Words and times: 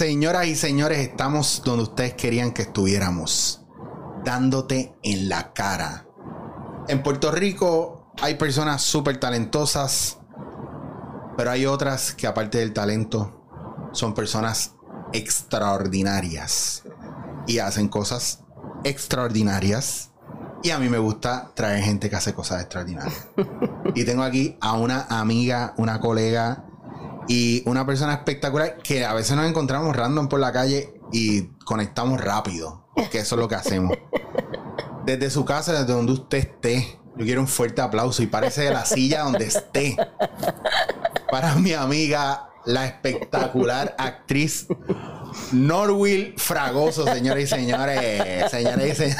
Señoras 0.00 0.46
y 0.46 0.56
señores, 0.56 1.00
estamos 1.00 1.60
donde 1.62 1.82
ustedes 1.82 2.14
querían 2.14 2.52
que 2.52 2.62
estuviéramos, 2.62 3.66
dándote 4.24 4.96
en 5.02 5.28
la 5.28 5.52
cara. 5.52 6.06
En 6.88 7.02
Puerto 7.02 7.30
Rico 7.30 8.10
hay 8.22 8.36
personas 8.36 8.80
súper 8.80 9.20
talentosas, 9.20 10.16
pero 11.36 11.50
hay 11.50 11.66
otras 11.66 12.14
que 12.14 12.26
aparte 12.26 12.56
del 12.56 12.72
talento 12.72 13.90
son 13.92 14.14
personas 14.14 14.74
extraordinarias 15.12 16.84
y 17.46 17.58
hacen 17.58 17.88
cosas 17.88 18.42
extraordinarias. 18.84 20.12
Y 20.62 20.70
a 20.70 20.78
mí 20.78 20.88
me 20.88 20.96
gusta 20.96 21.52
traer 21.52 21.84
gente 21.84 22.08
que 22.08 22.16
hace 22.16 22.32
cosas 22.32 22.62
extraordinarias. 22.62 23.28
y 23.94 24.06
tengo 24.06 24.22
aquí 24.22 24.56
a 24.62 24.78
una 24.78 25.02
amiga, 25.10 25.74
una 25.76 26.00
colega 26.00 26.69
y 27.30 27.62
una 27.64 27.86
persona 27.86 28.12
espectacular 28.14 28.78
que 28.78 29.04
a 29.04 29.14
veces 29.14 29.36
nos 29.36 29.48
encontramos 29.48 29.94
random 29.94 30.28
por 30.28 30.40
la 30.40 30.50
calle 30.50 30.94
y 31.12 31.42
conectamos 31.64 32.20
rápido. 32.20 32.88
Que 33.12 33.20
eso 33.20 33.36
es 33.36 33.40
lo 33.40 33.46
que 33.46 33.54
hacemos. 33.54 33.96
Desde 35.06 35.30
su 35.30 35.44
casa, 35.44 35.72
desde 35.72 35.92
donde 35.92 36.10
usted 36.10 36.38
esté. 36.38 36.98
Yo 37.16 37.24
quiero 37.24 37.40
un 37.40 37.46
fuerte 37.46 37.82
aplauso 37.82 38.24
y 38.24 38.26
parece 38.26 38.62
de 38.62 38.72
la 38.72 38.84
silla 38.84 39.22
donde 39.22 39.44
esté. 39.44 39.96
Para 41.30 41.54
mi 41.54 41.72
amiga, 41.72 42.50
la 42.64 42.86
espectacular 42.86 43.94
actriz 43.96 44.66
Norwil 45.52 46.34
Fragoso, 46.36 47.04
señores 47.04 47.44
y 47.44 47.46
señores. 47.46 48.50
Señores 48.50 48.92
y 48.92 48.96
señores. 48.96 49.16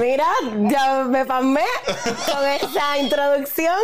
Mira, 0.00 0.26
ya 0.68 1.04
me 1.04 1.24
pasmé 1.24 1.64
con 1.94 2.44
esa 2.46 2.98
introducción. 2.98 3.76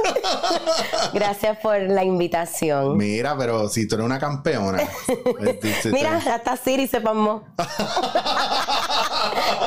Gracias 1.12 1.58
por 1.58 1.80
la 1.80 2.04
invitación. 2.04 2.96
Mira, 2.96 3.36
pero 3.36 3.68
si 3.68 3.86
tú 3.86 3.94
eres 3.96 4.06
una 4.06 4.18
campeona. 4.18 4.82
Mira, 5.92 6.16
hasta 6.16 6.56
Siri 6.56 6.86
se 6.86 7.00
pasmó. 7.00 7.44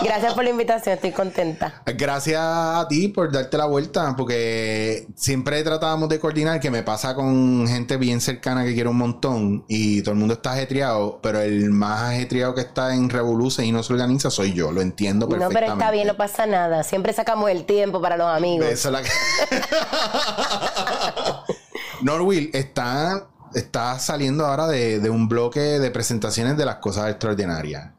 Gracias 0.03 0.33
por 0.33 0.43
la 0.43 0.49
invitación, 0.49 0.95
estoy 0.95 1.11
contenta. 1.11 1.81
Gracias 1.85 2.41
a 2.41 2.85
ti 2.87 3.07
por 3.07 3.31
darte 3.31 3.57
la 3.57 3.65
vuelta, 3.65 4.15
porque 4.15 5.07
siempre 5.15 5.63
tratábamos 5.63 6.09
de 6.09 6.19
coordinar, 6.19 6.59
que 6.59 6.69
me 6.69 6.83
pasa 6.83 7.15
con 7.15 7.67
gente 7.67 7.97
bien 7.97 8.21
cercana 8.21 8.63
que 8.63 8.73
quiero 8.73 8.91
un 8.91 8.97
montón 8.97 9.65
y 9.67 10.01
todo 10.01 10.11
el 10.13 10.19
mundo 10.19 10.35
está 10.35 10.53
ajetreado, 10.75 11.19
pero 11.21 11.41
el 11.41 11.71
más 11.71 12.11
ajetreado 12.11 12.53
que 12.53 12.61
está 12.61 12.93
en 12.93 13.09
Revoluce 13.09 13.65
y 13.65 13.71
no 13.71 13.81
se 13.83 13.93
organiza 13.93 14.29
soy 14.29 14.53
yo, 14.53 14.71
lo 14.71 14.81
entiendo 14.81 15.27
perfectamente. 15.27 15.61
No, 15.61 15.67
pero 15.67 15.79
está 15.79 15.91
bien, 15.91 16.07
no 16.07 16.17
pasa 16.17 16.45
nada. 16.45 16.83
Siempre 16.83 17.13
sacamos 17.13 17.49
el 17.49 17.65
tiempo 17.65 18.01
para 18.01 18.17
los 18.17 18.27
amigos. 18.27 18.67
Eso 18.67 18.89
es 18.89 18.93
la 18.93 19.01
que... 19.03 19.09
Norwil 22.01 22.49
está, 22.53 23.27
está 23.53 23.99
saliendo 23.99 24.45
ahora 24.45 24.67
de, 24.67 24.99
de 24.99 25.09
un 25.09 25.29
bloque 25.29 25.59
de 25.59 25.91
presentaciones 25.91 26.57
de 26.57 26.65
las 26.65 26.75
cosas 26.75 27.09
extraordinarias. 27.09 27.91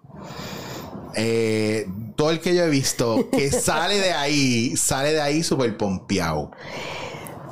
Eh, 1.15 1.89
todo 2.15 2.31
el 2.31 2.41
que 2.41 2.55
yo 2.55 2.65
he 2.65 2.71
visto 2.71 3.31
que 3.31 3.51
sale 3.51 3.99
de 3.99 4.13
ahí, 4.13 4.77
sale 4.77 5.13
de 5.13 5.21
ahí 5.21 5.43
súper 5.43 5.77
pompeado. 5.77 6.51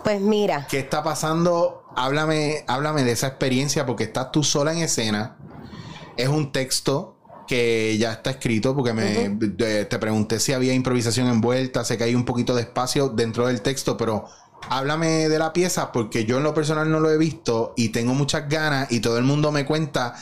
Pues 0.05 0.21
mira. 0.21 0.67
¿Qué 0.69 0.81
está 0.81 1.03
pasando? 1.03 1.84
Háblame, 1.97 2.65
háblame 2.67 3.05
de 3.05 3.13
esa 3.13 3.29
experiencia 3.29 3.87
porque 3.87 4.05
estás 4.05 4.33
tú 4.33 4.43
sola 4.43 4.73
en 4.73 4.79
escena. 4.79 5.37
Es 6.17 6.29
un 6.29 6.53
texto 6.53 7.17
que 7.47 7.97
ya 7.99 8.13
está 8.13 8.31
escrito 8.31 8.75
porque 8.75 8.93
me 8.93 9.29
te 9.85 9.99
pregunté 9.99 10.41
si 10.41 10.53
había 10.53 10.73
improvisación 10.73 11.29
envuelta, 11.29 11.85
sé 11.85 11.99
que 11.99 12.05
hay 12.05 12.15
un 12.15 12.25
poquito 12.25 12.55
de 12.55 12.63
espacio 12.63 13.11
dentro 13.11 13.47
del 13.47 13.61
texto, 13.61 13.97
pero 13.97 14.27
háblame 14.71 15.29
de 15.29 15.39
la 15.39 15.53
pieza 15.53 15.93
porque 15.93 16.25
yo 16.25 16.39
en 16.39 16.43
lo 16.43 16.55
personal 16.55 16.91
no 16.91 17.01
lo 17.01 17.11
he 17.11 17.19
visto 17.19 17.75
y 17.77 17.91
tengo 17.91 18.15
muchas 18.15 18.49
ganas 18.49 18.91
y 18.91 19.01
todo 19.01 19.19
el 19.19 19.25
mundo 19.25 19.53
me 19.53 19.65
cuenta 19.65 20.15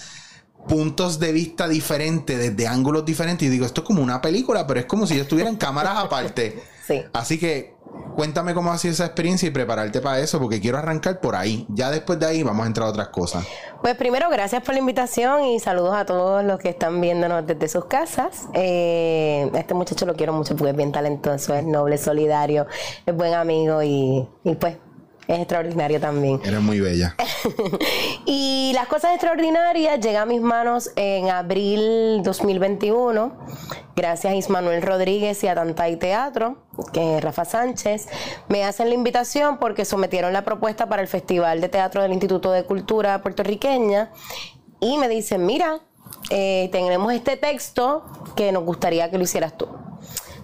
puntos 0.69 1.19
de 1.19 1.33
vista 1.33 1.69
diferentes, 1.69 2.39
desde 2.39 2.67
ángulos 2.69 3.05
diferentes. 3.05 3.47
Y 3.47 3.51
digo, 3.51 3.67
esto 3.67 3.83
es 3.83 3.87
como 3.87 4.03
una 4.03 4.21
película, 4.21 4.67
pero 4.67 4.81
es 4.81 4.87
como 4.87 5.07
si 5.07 5.17
yo 5.17 5.23
estuviera 5.23 5.51
en 5.51 5.57
cámaras 5.57 5.97
aparte. 5.97 6.63
Sí. 6.83 7.01
Así 7.13 7.39
que 7.39 7.77
cuéntame 8.15 8.55
cómo 8.55 8.73
ha 8.73 8.79
sido 8.79 8.93
esa 8.93 9.07
experiencia 9.07 9.49
y 9.49 9.51
prepararte 9.51 10.01
para 10.01 10.21
eso, 10.21 10.39
porque 10.39 10.61
quiero 10.61 10.79
arrancar 10.79 11.21
por 11.21 11.37
ahí. 11.37 11.67
Ya 11.69 11.91
después 11.91 12.19
de 12.19 12.27
ahí 12.27 12.43
vamos 12.43 12.65
a 12.65 12.67
entrar 12.67 12.87
a 12.87 12.91
otras 12.91 13.09
cosas. 13.09 13.47
Pues 13.81 13.97
primero, 13.97 14.29
gracias 14.31 14.63
por 14.63 14.75
la 14.75 14.81
invitación 14.81 15.45
y 15.45 15.61
saludos 15.61 15.95
a 15.95 16.05
todos 16.05 16.45
los 16.45 16.59
que 16.59 16.69
están 16.69 17.01
viéndonos 17.01 17.47
desde 17.47 17.69
sus 17.69 17.87
casas. 17.87 18.49
Eh, 18.55 19.51
este 19.55 19.75
muchacho 19.75 20.07
lo 20.07 20.15
quiero 20.15 20.33
mucho 20.33 20.57
porque 20.57 20.71
es 20.71 20.77
bien 20.77 20.93
talentoso, 20.93 21.55
es 21.55 21.65
noble, 21.65 21.99
solidario, 21.99 22.67
es 23.07 23.15
buen 23.15 23.35
amigo 23.35 23.83
y, 23.83 24.29
y 24.45 24.55
pues 24.55 24.77
es 25.29 25.39
extraordinario 25.39 26.01
también. 26.01 26.41
Eres 26.45 26.61
muy 26.61 26.81
bella. 26.81 27.15
y 28.27 28.73
las 28.75 28.87
cosas 28.89 29.13
extraordinarias 29.13 30.01
llegan 30.01 30.23
a 30.23 30.27
mis 30.27 30.41
manos 30.41 30.91
en 30.97 31.31
abril 31.31 32.23
2021, 32.23 33.33
gracias 33.95 34.33
a 34.33 34.37
Ismanuel 34.37 34.83
Rodríguez 34.83 35.43
y 35.45 35.49
a 35.49 35.55
Tantay 35.55 35.97
Teatro, 35.97 36.59
que 36.93 37.19
es 37.19 37.25
Rafa 37.25 37.45
Sánchez, 37.45 38.09
me 38.49 38.65
hacen 38.65 38.89
la 38.89 38.95
invitación 38.95 39.59
porque 39.59 39.85
sometieron 39.85 40.33
la 40.33 40.45
propuesta 40.45 40.89
para 40.89 41.03
el 41.03 41.09
Festival 41.09 41.61
de 41.61 41.69
Teatro 41.69 42.03
del 42.03 42.13
Instituto 42.13 42.51
de 42.51 42.65
Cultura 42.65 43.23
puertorriqueña 43.23 44.11
y 44.81 44.99
me 44.99 45.09
dicen, 45.09 45.47
mira, 45.47 45.81
eh, 46.31 46.69
tenemos 46.73 47.13
este 47.13 47.37
texto 47.37 48.05
que 48.37 48.53
nos 48.53 48.65
gustaría 48.65 49.11
que 49.11 49.19
lo 49.19 49.25
hicieras 49.25 49.57
tú. 49.57 49.69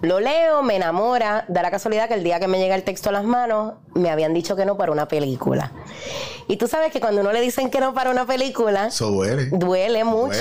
Lo 0.01 0.21
leo, 0.21 0.63
me 0.63 0.77
enamora. 0.77 1.45
Da 1.49 1.63
la 1.63 1.71
casualidad 1.71 2.09
que 2.09 2.15
el 2.15 2.23
día 2.23 2.39
que 2.39 2.49
me 2.49 2.59
llega 2.59 2.75
el 2.75 2.85
texto 2.85 3.09
a 3.09 3.13
las 3.13 3.25
manos, 3.25 3.75
me 3.95 4.11
habían 4.11 4.35
dicho 4.35 4.57
que 4.57 4.65
no 4.65 4.77
para 4.77 4.93
una 4.93 5.09
película. 5.09 5.73
Y 6.47 6.57
tú 6.57 6.69
sabes 6.69 6.93
que 6.93 7.01
cuando 7.01 7.21
uno 7.21 7.33
le 7.33 7.41
dicen 7.41 7.71
que 7.71 7.81
no 7.81 7.95
para 7.95 8.11
una 8.11 8.27
película, 8.27 8.87
Eso 8.87 9.11
duele. 9.11 9.47
Duele 9.47 10.05
mucho. 10.05 10.39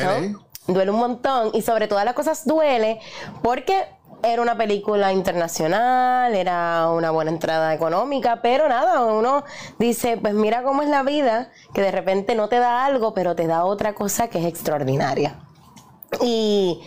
Duele. 0.68 0.92
un 0.92 1.00
montón. 1.00 1.52
Y 1.54 1.62
sobre 1.62 1.88
todas 1.88 2.06
las 2.06 2.14
cosas 2.14 2.46
duele 2.46 3.00
porque 3.42 3.86
era 4.24 4.42
una 4.42 4.58
película 4.58 5.14
internacional, 5.14 6.34
era 6.34 6.90
una 6.90 7.12
buena 7.12 7.32
entrada 7.32 7.74
económica, 7.74 8.40
pero 8.42 8.68
nada, 8.68 9.04
uno 9.06 9.44
dice, 9.80 10.18
pues 10.18 10.34
mira 10.34 10.64
cómo 10.64 10.82
es 10.82 10.90
la 10.90 11.04
vida, 11.04 11.52
que 11.74 11.82
de 11.82 11.92
repente 11.92 12.36
no 12.36 12.50
te 12.50 12.58
da 12.58 12.86
algo, 12.86 13.14
pero 13.14 13.36
te 13.36 13.48
da 13.48 13.64
otra 13.64 13.94
cosa 13.94 14.28
que 14.28 14.40
es 14.40 14.46
extraordinaria. 14.46 15.40
Y, 16.22 16.82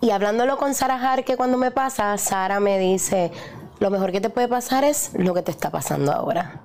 y 0.00 0.10
hablándolo 0.10 0.56
con 0.56 0.74
Sara 0.74 1.22
que 1.24 1.36
cuando 1.36 1.58
me 1.58 1.70
pasa, 1.70 2.16
Sara 2.18 2.58
me 2.60 2.78
dice, 2.78 3.30
lo 3.78 3.90
mejor 3.90 4.12
que 4.12 4.20
te 4.20 4.30
puede 4.30 4.48
pasar 4.48 4.84
es 4.84 5.10
lo 5.14 5.34
que 5.34 5.42
te 5.42 5.50
está 5.50 5.70
pasando 5.70 6.12
ahora. 6.12 6.62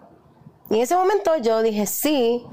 Y 0.70 0.76
en 0.76 0.82
ese 0.82 0.96
momento 0.96 1.36
yo 1.38 1.62
dije, 1.62 1.86
sí, 1.86 2.46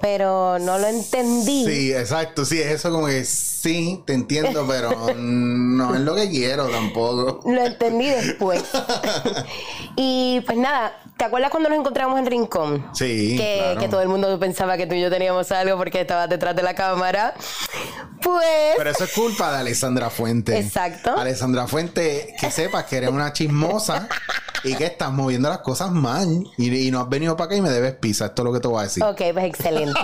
pero 0.00 0.58
no 0.58 0.78
lo 0.78 0.86
entendí. 0.86 1.64
Sí, 1.64 1.92
exacto, 1.92 2.44
sí, 2.44 2.60
es 2.60 2.72
eso 2.72 2.90
como 2.90 3.06
que 3.06 3.24
sí, 3.62 4.02
te 4.06 4.14
entiendo, 4.14 4.66
pero 4.66 5.14
no 5.14 5.94
es 5.94 6.00
lo 6.00 6.16
que 6.16 6.28
quiero 6.28 6.66
tampoco. 6.68 7.48
Lo 7.48 7.64
entendí 7.64 8.08
después. 8.08 8.64
y 9.96 10.40
pues 10.44 10.58
nada, 10.58 10.92
¿te 11.16 11.24
acuerdas 11.24 11.50
cuando 11.50 11.68
nos 11.68 11.78
encontramos 11.78 12.18
en 12.18 12.26
Rincón? 12.26 12.86
Sí. 12.92 13.36
Que, 13.36 13.76
que 13.78 13.88
todo 13.88 14.02
el 14.02 14.08
mundo 14.08 14.36
pensaba 14.40 14.76
que 14.76 14.86
tú 14.86 14.94
y 14.94 15.00
yo 15.00 15.10
teníamos 15.10 15.52
algo 15.52 15.76
porque 15.76 16.00
estabas 16.00 16.28
detrás 16.28 16.56
de 16.56 16.62
la 16.62 16.74
cámara. 16.74 17.34
Pues. 18.20 18.74
Pero 18.76 18.90
eso 18.90 19.04
es 19.04 19.12
culpa 19.12 19.52
de 19.52 19.58
Alessandra 19.58 20.10
Fuente. 20.10 20.58
Exacto. 20.58 21.16
Alessandra 21.16 21.68
Fuente, 21.68 22.34
que 22.40 22.50
sepas 22.50 22.84
que 22.84 22.96
eres 22.96 23.10
una 23.10 23.32
chismosa 23.32 24.08
y 24.64 24.74
que 24.74 24.86
estás 24.86 25.12
moviendo 25.12 25.48
las 25.48 25.58
cosas 25.58 25.92
mal 25.92 26.44
y, 26.56 26.86
y 26.86 26.90
no 26.90 27.00
has 27.00 27.08
venido 27.08 27.36
para 27.36 27.46
acá 27.46 27.56
y 27.56 27.60
me 27.60 27.70
debes 27.70 27.94
pizza. 27.94 28.26
Esto 28.26 28.42
es 28.42 28.46
lo 28.46 28.52
que 28.52 28.60
te 28.60 28.68
voy 28.68 28.80
a 28.80 28.82
decir. 28.84 29.04
Ok, 29.04 29.22
pues 29.32 29.44
excelente. 29.44 30.00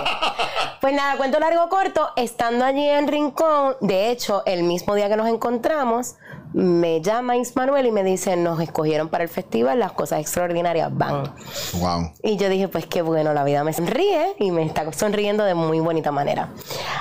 Pues 0.81 0.93
nada, 0.93 1.17
cuento 1.17 1.39
largo 1.39 1.67
corto, 1.67 2.09
estando 2.15 2.63
allí 2.63 2.87
en 2.87 3.09
Rincón, 3.09 3.48
de 3.81 4.11
hecho, 4.11 4.43
el 4.45 4.63
mismo 4.63 4.95
día 4.95 5.09
que 5.09 5.15
nos 5.15 5.27
encontramos, 5.27 6.15
me 6.53 7.01
llama 7.01 7.37
Ismanuel 7.37 7.85
y 7.85 7.91
me 7.91 8.03
dice, 8.03 8.35
nos 8.35 8.59
escogieron 8.59 9.09
para 9.09 9.23
el 9.23 9.29
festival, 9.29 9.77
las 9.77 9.91
cosas 9.91 10.19
extraordinarias 10.19 10.89
van. 10.91 11.31
Wow. 11.79 12.11
Y 12.23 12.37
yo 12.37 12.49
dije, 12.49 12.67
pues 12.67 12.87
qué 12.87 13.01
bueno, 13.01 13.33
la 13.33 13.43
vida 13.43 13.63
me 13.63 13.71
sonríe 13.71 14.35
y 14.39 14.49
me 14.49 14.65
está 14.65 14.91
sonriendo 14.91 15.43
de 15.43 15.53
muy 15.53 15.79
bonita 15.79 16.11
manera. 16.11 16.49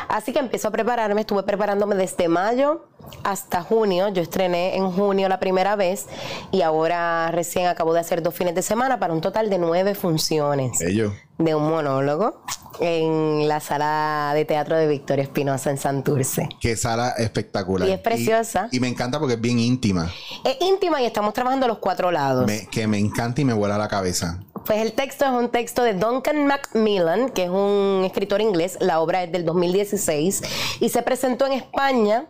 Así 0.08 0.32
que 0.32 0.38
empiezo 0.38 0.69
a 0.69 0.70
prepararme, 0.70 1.23
estuve 1.23 1.43
preparándome 1.44 1.94
desde 1.94 2.28
mayo 2.28 2.88
hasta 3.25 3.62
junio. 3.62 4.08
Yo 4.08 4.23
estrené 4.23 4.76
en 4.76 4.90
junio 4.90 5.28
la 5.28 5.40
primera 5.40 5.76
vez 5.76 6.06
y 6.50 6.61
ahora 6.61 7.31
recién 7.31 7.69
acabo 7.69 7.94
de 7.94 8.00
hacer 8.00 8.23
dos 8.23 8.34
fines 8.34 8.55
de 8.55 8.62
semana 8.62 8.99
para 8.99 9.14
un 9.14 9.23
total 9.23 9.49
de 9.49 9.58
nueve 9.58 9.94
funciones. 9.94 10.81
Ellos. 10.82 11.12
De 11.38 11.55
un 11.55 11.69
monólogo 11.69 12.43
en 12.81 13.49
la 13.49 13.61
sala 13.61 14.32
de 14.35 14.44
teatro 14.44 14.76
de 14.76 14.87
Victoria 14.87 15.23
Espinosa 15.23 15.70
en 15.70 15.79
Santurce. 15.79 16.49
Qué 16.61 16.76
sala 16.76 17.11
espectacular. 17.11 17.88
Y 17.88 17.93
es 17.93 18.00
preciosa. 18.00 18.69
Y, 18.70 18.81
me 18.81 18.88
encanta 18.88 19.19
porque 19.19 19.35
es 19.35 19.40
bien 19.40 19.58
íntima. 19.58 20.11
Es 20.44 20.56
íntima 20.61 21.00
y 21.00 21.06
estamos 21.06 21.35
trabajando 21.35 21.67
los 21.67 21.79
cuatro 21.79 22.11
lados. 22.11 22.50
que 22.70 22.87
me 22.87 22.99
encanta 22.99 23.40
y 23.40 23.44
me 23.44 23.52
vuela 23.52 23.79
la 23.79 23.88
cabeza. 23.88 24.40
Pues 24.67 24.82
el 24.82 24.93
texto 24.93 25.25
es 25.25 25.31
un 25.31 25.49
texto 25.49 25.82
de 25.82 25.94
Duncan 25.94 26.46
Macmillan, 26.46 27.31
que 27.31 27.44
es 27.44 27.50
un 27.50 28.02
escritor 28.05 28.40
inglés. 28.40 28.76
La 28.81 29.00
obra 29.00 29.23
es 29.23 29.32
del 29.32 29.44
2016 29.44 30.43
y 30.81 30.88
se 30.90 31.02
presentó 31.02 31.46
en 31.46 31.52
España 31.55 32.26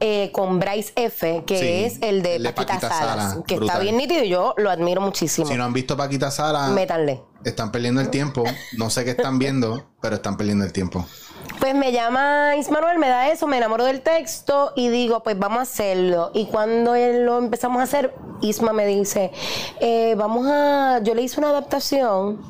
eh, 0.00 0.30
con 0.32 0.58
Bryce 0.58 0.92
F., 0.96 1.44
que 1.46 1.86
es 1.86 1.98
el 2.00 2.22
de, 2.22 2.40
Paquita, 2.54 2.80
Salas, 2.80 3.38
que 3.46 3.56
está 3.56 3.78
bien 3.78 3.96
nítido 3.98 4.24
y 4.24 4.30
yo 4.30 4.54
lo 4.56 4.70
admiro 4.70 5.00
muchísimo. 5.00 5.46
Si 5.46 5.54
no 5.54 5.64
han 5.64 5.72
visto 5.72 5.96
Paquita 5.96 6.30
Salas, 6.30 6.70
métanle. 6.70 7.22
Están 7.44 7.70
perdiendo 7.70 8.00
el 8.00 8.10
tiempo. 8.10 8.44
No 8.76 8.90
sé 8.90 9.04
qué 9.04 9.10
están 9.10 9.38
viendo, 9.38 9.90
pero 10.00 10.16
están 10.16 10.36
perdiendo 10.36 10.64
el 10.64 10.72
tiempo. 10.72 11.06
Pues 11.58 11.74
me 11.74 11.92
llama 11.92 12.56
Ismanuel, 12.56 12.98
me 12.98 13.08
da 13.08 13.28
eso, 13.28 13.46
me 13.46 13.58
enamoro 13.58 13.84
del 13.84 14.00
texto 14.00 14.72
y 14.76 14.88
digo, 14.88 15.22
pues 15.22 15.38
vamos 15.38 15.58
a 15.58 15.62
hacerlo. 15.62 16.30
Y 16.32 16.46
cuando 16.46 16.94
él 16.94 17.26
lo 17.26 17.38
empezamos 17.38 17.80
a 17.80 17.82
hacer, 17.82 18.14
Isma 18.40 18.72
me 18.72 18.86
dice, 18.86 19.30
eh, 19.80 20.14
vamos 20.16 20.46
a, 20.46 21.00
yo 21.02 21.14
le 21.14 21.20
hice 21.22 21.38
una 21.38 21.50
adaptación 21.50 22.40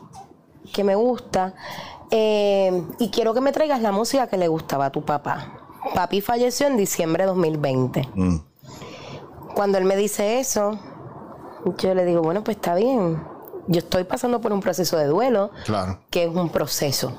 que 0.73 0.85
me 0.85 0.95
gusta 0.95 1.55
eh, 2.13 2.85
y 3.01 3.11
quiero 3.11 3.35
que 3.35 3.41
me 3.41 3.51
traigas 3.51 3.81
la 3.83 3.91
música 3.91 4.29
que 4.29 4.37
le 4.37 4.47
gustaba 4.47 4.87
a 4.87 4.91
tu 4.93 5.05
papá. 5.05 5.70
Papi 5.95 6.21
falleció 6.21 6.67
en 6.67 6.77
diciembre 6.77 7.25
de 7.25 7.29
2020. 7.29 8.09
Mm. 8.15 8.37
Cuando 9.55 9.79
él 9.79 9.85
me 9.85 9.97
dice 9.97 10.39
eso, 10.41 10.79
yo 11.79 11.95
le 11.95 12.05
digo, 12.05 12.23
bueno, 12.23 12.45
pues 12.45 12.57
está 12.57 12.75
bien. 12.75 13.23
Yo 13.67 13.79
estoy 13.79 14.05
pasando 14.05 14.41
por 14.41 14.53
un 14.53 14.61
proceso 14.61 14.97
de 14.97 15.07
duelo, 15.07 15.51
Claro. 15.65 15.99
que 16.11 16.25
es 16.25 16.35
un 16.35 16.49
proceso. 16.49 17.13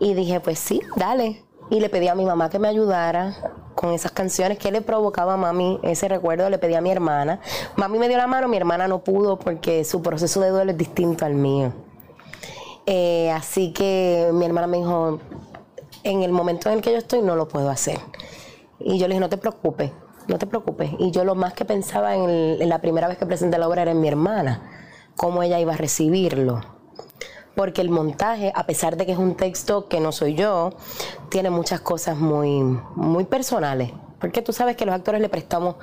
Y 0.00 0.14
dije, 0.14 0.40
pues 0.40 0.58
sí, 0.58 0.80
dale. 0.96 1.42
Y 1.70 1.80
le 1.80 1.88
pedí 1.88 2.08
a 2.08 2.14
mi 2.14 2.24
mamá 2.24 2.50
que 2.50 2.58
me 2.58 2.68
ayudara 2.68 3.36
con 3.74 3.92
esas 3.92 4.12
canciones 4.12 4.58
que 4.58 4.70
le 4.70 4.82
provocaba 4.82 5.34
a 5.34 5.36
mami 5.36 5.78
ese 5.82 6.08
recuerdo. 6.08 6.50
Le 6.50 6.58
pedí 6.58 6.74
a 6.74 6.80
mi 6.80 6.90
hermana. 6.90 7.40
Mami 7.76 7.98
me 7.98 8.08
dio 8.08 8.18
la 8.18 8.26
mano, 8.26 8.48
mi 8.48 8.56
hermana 8.56 8.88
no 8.88 8.98
pudo 9.04 9.38
porque 9.38 9.84
su 9.84 10.02
proceso 10.02 10.40
de 10.40 10.50
duelo 10.50 10.72
es 10.72 10.76
distinto 10.76 11.24
al 11.24 11.34
mío. 11.34 11.72
Eh, 12.86 13.30
así 13.30 13.72
que 13.72 14.30
mi 14.34 14.44
hermana 14.44 14.66
me 14.66 14.78
dijo, 14.78 15.20
en 16.04 16.22
el 16.22 16.32
momento 16.32 16.68
en 16.68 16.76
el 16.76 16.82
que 16.82 16.92
yo 16.92 16.98
estoy 16.98 17.22
no 17.22 17.36
lo 17.36 17.48
puedo 17.48 17.70
hacer. 17.70 17.98
Y 18.80 18.98
yo 18.98 19.06
le 19.08 19.14
dije, 19.14 19.20
no 19.20 19.28
te 19.28 19.36
preocupes, 19.38 19.92
no 20.28 20.38
te 20.38 20.46
preocupes. 20.46 20.90
Y 20.98 21.10
yo 21.10 21.24
lo 21.24 21.34
más 21.34 21.52
que 21.54 21.64
pensaba 21.64 22.14
en, 22.14 22.28
el- 22.28 22.62
en 22.62 22.68
la 22.68 22.80
primera 22.80 23.08
vez 23.08 23.18
que 23.18 23.26
presenté 23.26 23.58
la 23.58 23.68
obra 23.68 23.82
era 23.82 23.90
en 23.92 24.00
mi 24.00 24.08
hermana, 24.08 24.62
cómo 25.16 25.42
ella 25.42 25.60
iba 25.60 25.74
a 25.74 25.76
recibirlo. 25.76 26.60
Porque 27.54 27.82
el 27.82 27.90
montaje, 27.90 28.50
a 28.54 28.64
pesar 28.66 28.96
de 28.96 29.04
que 29.04 29.12
es 29.12 29.18
un 29.18 29.34
texto 29.36 29.86
que 29.88 30.00
no 30.00 30.10
soy 30.10 30.34
yo, 30.34 30.70
tiene 31.28 31.50
muchas 31.50 31.80
cosas 31.80 32.16
muy, 32.16 32.60
muy 32.96 33.24
personales. 33.24 33.92
Porque 34.20 34.40
tú 34.40 34.52
sabes 34.52 34.74
que 34.76 34.86
los 34.86 34.94
actores 34.94 35.20
le 35.20 35.28
prestamos 35.28 35.76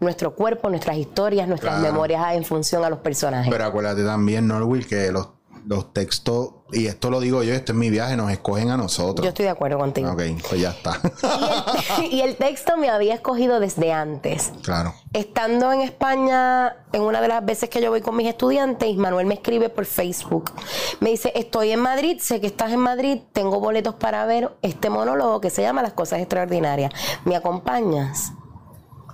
nuestro 0.00 0.34
cuerpo, 0.34 0.70
nuestras 0.70 0.96
historias, 0.96 1.46
nuestras 1.46 1.74
Claro. 1.78 1.92
memorias 1.92 2.34
en 2.34 2.44
función 2.44 2.84
a 2.84 2.88
los 2.90 3.00
personajes. 3.00 3.52
Pero 3.52 3.64
acuérdate 3.66 4.02
también, 4.02 4.46
Norwil, 4.48 4.86
que 4.86 5.12
los, 5.12 5.28
los 5.66 5.92
textos, 5.92 6.52
y 6.72 6.86
esto 6.86 7.10
lo 7.10 7.20
digo 7.20 7.42
yo, 7.42 7.54
esto 7.54 7.72
es 7.72 7.78
mi 7.78 7.90
viaje, 7.90 8.16
nos 8.16 8.30
escogen 8.30 8.70
a 8.70 8.76
nosotros. 8.76 9.24
Yo 9.24 9.30
estoy 9.30 9.44
de 9.44 9.50
acuerdo 9.50 9.78
contigo. 9.78 10.10
Ok, 10.10 10.22
pues 10.48 10.60
ya 10.60 10.70
está. 10.70 11.00
Y 12.02 12.06
el, 12.06 12.12
y 12.12 12.20
el 12.22 12.36
texto 12.36 12.76
me 12.76 12.90
había 12.90 13.14
escogido 13.14 13.60
desde 13.60 13.92
antes. 13.92 14.52
claro. 14.62 14.94
Estando 15.12 15.72
en 15.72 15.80
España, 15.80 16.76
en 16.92 17.02
una 17.02 17.20
de 17.20 17.26
las 17.26 17.44
veces 17.44 17.68
que 17.68 17.82
yo 17.82 17.90
voy 17.90 18.00
con 18.00 18.16
mis 18.16 18.28
estudiantes, 18.28 18.96
Manuel 18.96 19.26
me 19.26 19.34
escribe 19.34 19.68
por 19.68 19.84
Facebook. 19.84 20.52
Me 21.00 21.10
dice, 21.10 21.32
estoy 21.34 21.72
en 21.72 21.80
Madrid, 21.80 22.18
sé 22.20 22.40
que 22.40 22.46
estás 22.46 22.70
en 22.70 22.78
Madrid, 22.78 23.18
tengo 23.32 23.58
boletos 23.58 23.96
para 23.96 24.24
ver 24.26 24.52
este 24.62 24.88
monólogo 24.88 25.40
que 25.40 25.50
se 25.50 25.62
llama 25.62 25.82
Las 25.82 25.94
Cosas 25.94 26.20
Extraordinarias. 26.20 26.92
¿Me 27.24 27.34
acompañas? 27.34 28.32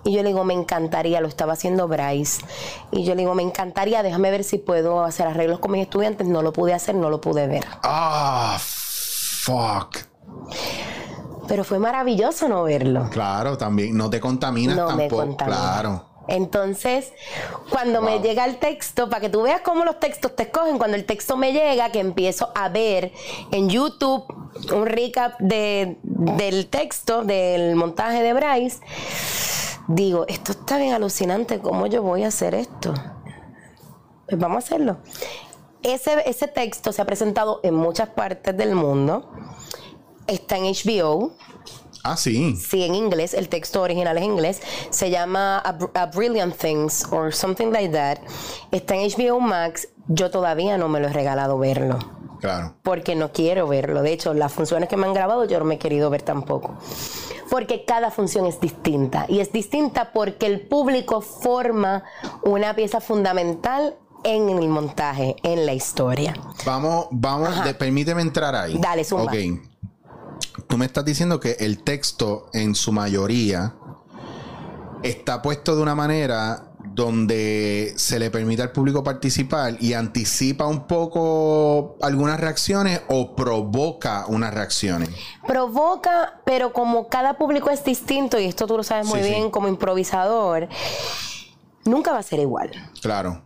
Y 0.07 0.13
yo 0.13 0.23
le 0.23 0.29
digo, 0.29 0.45
me 0.45 0.55
encantaría, 0.55 1.21
lo 1.21 1.27
estaba 1.27 1.55
haciendo 1.55 1.89
Bryce. 1.89 2.41
Y 2.93 3.03
yo 3.03 3.17
le 3.17 3.23
digo, 3.23 3.35
me 3.35 3.43
encantaría, 3.43 4.05
déjame 4.05 4.31
ver 4.31 4.45
si 4.45 4.57
puedo 4.59 5.03
hacer 5.03 5.27
arreglos 5.27 5.59
con 5.59 5.73
mis 5.73 5.83
estudiantes. 5.83 6.29
No 6.29 6.43
lo 6.43 6.53
pude 6.53 6.73
hacer, 6.75 6.95
no 6.95 7.11
lo 7.11 7.21
pude 7.21 7.49
ver. 7.49 7.65
Ah, 7.83 8.57
fuck. 8.61 9.97
Pero 11.49 11.65
fue 11.65 11.81
maravilloso 11.81 12.49
no 12.49 12.63
verlo. 12.63 13.09
Claro, 13.11 13.59
también. 13.59 13.97
No 13.97 14.09
te 14.09 14.21
contaminas 14.21 14.77
no 14.77 14.91
me 14.93 15.09
tampoco. 15.09 15.23
contamina. 15.23 15.57
Claro. 15.57 16.05
Entonces, 16.29 17.13
cuando 17.71 18.03
me 18.03 18.19
llega 18.21 18.45
el 18.45 18.59
texto, 18.59 19.09
para 19.09 19.21
que 19.21 19.29
tú 19.29 19.43
veas 19.43 19.61
cómo 19.61 19.85
los 19.85 20.01
textos 20.01 20.35
te 20.35 20.45
escogen, 20.45 20.79
cuando 20.79 20.97
el 20.97 21.05
texto 21.05 21.37
me 21.37 21.53
llega, 21.53 21.91
que 21.91 22.01
empiezo 22.01 22.51
a 22.55 22.69
ver 22.69 23.13
en 23.53 23.69
YouTube 23.69 24.25
un 24.73 24.87
recap 24.87 25.39
de, 25.39 25.99
del 26.03 26.67
texto, 26.69 27.23
del 27.25 27.77
montaje 27.77 28.23
de 28.23 28.33
Bryce, 28.33 28.81
digo, 29.89 30.25
esto 30.29 30.53
está 30.53 30.79
bien 30.79 30.95
alucinante, 30.95 31.61
¿cómo 31.61 31.87
yo 31.87 32.03
voy 32.03 32.25
a 32.25 32.29
hacer 32.29 32.55
esto? 32.55 32.95
Pues 34.29 34.41
vamos 34.41 34.65
a 34.65 34.67
hacerlo. 34.67 34.99
Ese, 35.83 36.29
ese 36.29 36.49
texto 36.49 36.93
se 36.93 37.01
ha 37.03 37.05
presentado 37.05 37.61
en 37.63 37.75
muchas 37.75 38.09
partes 38.09 38.57
del 38.57 38.75
mundo. 38.75 39.31
Está 40.27 40.57
en 40.57 40.65
HBO, 40.65 41.35
Ah, 42.13 42.17
sí. 42.17 42.57
Sí, 42.57 42.83
en 42.85 42.95
inglés, 42.95 43.35
el 43.35 43.49
texto 43.49 43.83
original 43.83 44.17
es 44.17 44.25
en 44.25 44.31
inglés. 44.31 44.63
Se 44.91 45.11
llama 45.11 45.59
A, 45.59 45.77
Br- 45.79 45.91
A 45.95 46.07
Brilliant 46.07 46.57
Things 46.57 47.07
or 47.11 47.33
something 47.35 47.69
like 47.73 47.89
that. 47.91 48.19
Está 48.71 48.95
en 48.95 49.11
HBO 49.11 49.41
Max. 49.41 49.89
Yo 50.09 50.31
todavía 50.31 50.79
no 50.79 50.89
me 50.89 51.01
lo 51.01 51.09
he 51.09 51.13
regalado 51.13 51.59
verlo. 51.59 51.99
Claro. 52.41 52.75
Porque 52.83 53.15
no 53.17 53.33
quiero 53.33 53.67
verlo. 53.67 54.03
De 54.03 54.13
hecho, 54.13 54.35
las 54.35 54.53
funciones 54.53 54.89
que 54.89 54.97
me 54.97 55.07
han 55.07 55.15
grabado 55.15 55.45
yo 55.47 55.59
no 55.59 55.65
me 55.65 55.77
he 55.77 55.79
querido 55.79 56.11
ver 56.11 56.23
tampoco. 56.23 56.75
Porque 57.51 57.85
cada 57.85 58.11
función 58.11 58.47
es 58.47 58.61
distinta. 58.61 59.25
Y 59.29 59.41
es 59.41 59.53
distinta 59.53 60.13
porque 60.13 60.47
el 60.47 60.61
público 60.61 61.21
forma 61.23 62.05
una 62.43 62.75
pieza 62.75 63.01
fundamental 63.01 63.97
en 64.25 64.49
el 64.51 64.69
montaje, 64.69 65.37
en 65.45 65.67
la 65.67 65.73
historia. 65.73 66.35
Vamos, 66.65 67.07
vamos, 67.11 67.65
de- 67.65 67.75
permíteme 67.75 68.23
entrar 68.23 68.55
ahí. 68.55 68.77
Dale, 68.79 69.05
zumba. 69.05 69.25
Ok. 69.33 69.35
Tú 70.69 70.79
me 70.79 70.87
estás 70.87 71.05
diciendo 71.05 71.39
que 71.41 71.53
el 71.61 71.83
texto, 71.83 72.49
en 72.53 72.75
su 72.75 72.93
mayoría, 72.93 73.75
está 75.03 75.43
puesto 75.43 75.77
de 75.77 75.83
una 75.83 75.95
manera 75.95 76.63
donde 76.95 77.93
se 77.97 78.19
le 78.19 78.31
permite 78.31 78.63
al 78.63 78.73
público 78.73 79.05
participar 79.05 79.77
y 79.81 79.93
anticipa 79.93 80.67
un 80.67 80.87
poco 80.87 81.97
algunas 82.01 82.41
reacciones 82.41 83.03
o 83.09 83.37
provoca 83.37 84.25
unas 84.29 84.55
reacciones. 84.55 85.11
provoca, 85.47 86.41
pero 86.47 86.73
como 86.73 87.09
cada 87.09 87.37
público 87.37 87.69
es 87.71 87.85
distinto, 87.85 88.39
y 88.41 88.47
esto 88.47 88.67
tú 88.67 88.79
lo 88.79 88.83
sabes 88.83 89.07
muy 89.07 89.19
Sí, 89.21 89.27
sí. 89.27 89.31
bien 89.35 89.51
como 89.51 89.69
improvisador, 89.69 90.69
nunca 91.85 92.13
va 92.13 92.19
a 92.19 92.23
ser 92.23 92.41
igual. 92.41 92.71
Claro. 93.03 93.43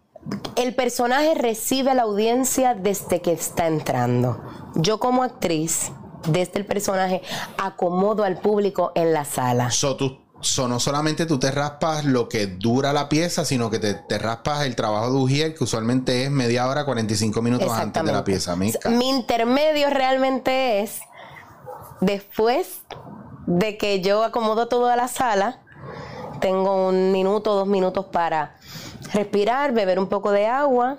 El 0.54 0.74
personaje 0.76 1.34
recibe 1.34 1.90
a 1.90 1.94
la 1.94 2.02
audiencia 2.02 2.74
desde 2.74 3.20
que 3.20 3.32
está 3.32 3.66
entrando. 3.66 4.40
Yo 4.76 5.00
como 5.00 5.24
actriz, 5.24 5.90
desde 6.26 6.58
el 6.58 6.66
personaje, 6.66 7.22
acomodo 7.58 8.24
al 8.24 8.38
público 8.38 8.92
en 8.94 9.12
la 9.12 9.24
sala. 9.24 9.70
So, 9.70 9.96
tú, 9.96 10.18
so, 10.40 10.68
no 10.68 10.80
solamente 10.80 11.26
tú 11.26 11.38
te 11.38 11.50
raspas 11.50 12.04
lo 12.04 12.28
que 12.28 12.46
dura 12.46 12.92
la 12.92 13.08
pieza, 13.08 13.44
sino 13.44 13.70
que 13.70 13.78
te, 13.78 13.94
te 13.94 14.18
raspas 14.18 14.66
el 14.66 14.76
trabajo 14.76 15.10
de 15.10 15.16
Ujiel, 15.16 15.54
que 15.54 15.64
usualmente 15.64 16.24
es 16.24 16.30
media 16.30 16.66
hora, 16.68 16.84
45 16.84 17.42
minutos 17.42 17.72
antes 17.72 18.02
de 18.04 18.12
la 18.12 18.24
pieza. 18.24 18.52
Encanta. 18.52 18.90
Mi 18.90 19.08
intermedio 19.08 19.90
realmente 19.90 20.80
es 20.80 21.00
después 22.00 22.82
de 23.46 23.76
que 23.76 24.00
yo 24.00 24.24
acomodo 24.24 24.68
toda 24.68 24.96
la 24.96 25.08
sala, 25.08 25.60
tengo 26.40 26.88
un 26.88 27.12
minuto, 27.12 27.54
dos 27.54 27.66
minutos 27.66 28.06
para 28.06 28.56
respirar, 29.12 29.72
beber 29.72 29.98
un 29.98 30.08
poco 30.08 30.30
de 30.30 30.46
agua 30.46 30.98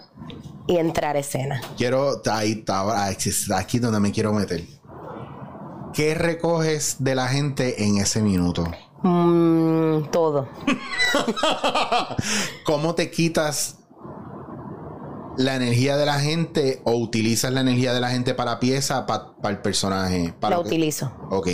y 0.67 0.77
entrar 0.77 1.15
a 1.15 1.19
escena. 1.19 1.61
Quiero, 1.77 2.21
ahí 2.31 2.63
está, 2.65 3.57
aquí 3.57 3.79
donde 3.79 3.99
me 3.99 4.11
quiero 4.11 4.33
meter. 4.33 4.63
¿Qué 5.93 6.13
recoges 6.15 6.97
de 6.99 7.15
la 7.15 7.27
gente 7.27 7.83
en 7.85 7.97
ese 7.97 8.21
minuto? 8.21 8.65
Mm, 9.03 10.03
todo. 10.11 10.47
¿Cómo 12.65 12.95
te 12.95 13.11
quitas 13.11 13.77
la 15.37 15.55
energía 15.55 15.97
de 15.97 16.05
la 16.05 16.19
gente 16.19 16.81
o 16.85 16.93
utilizas 16.93 17.51
la 17.51 17.61
energía 17.61 17.93
de 17.93 17.99
la 17.99 18.09
gente 18.09 18.33
para 18.33 18.59
pieza, 18.59 19.05
para 19.05 19.33
el 19.49 19.59
personaje? 19.59 20.33
Para 20.39 20.57
La 20.57 20.63
que- 20.63 20.69
utilizo. 20.69 21.11
Ok. 21.29 21.47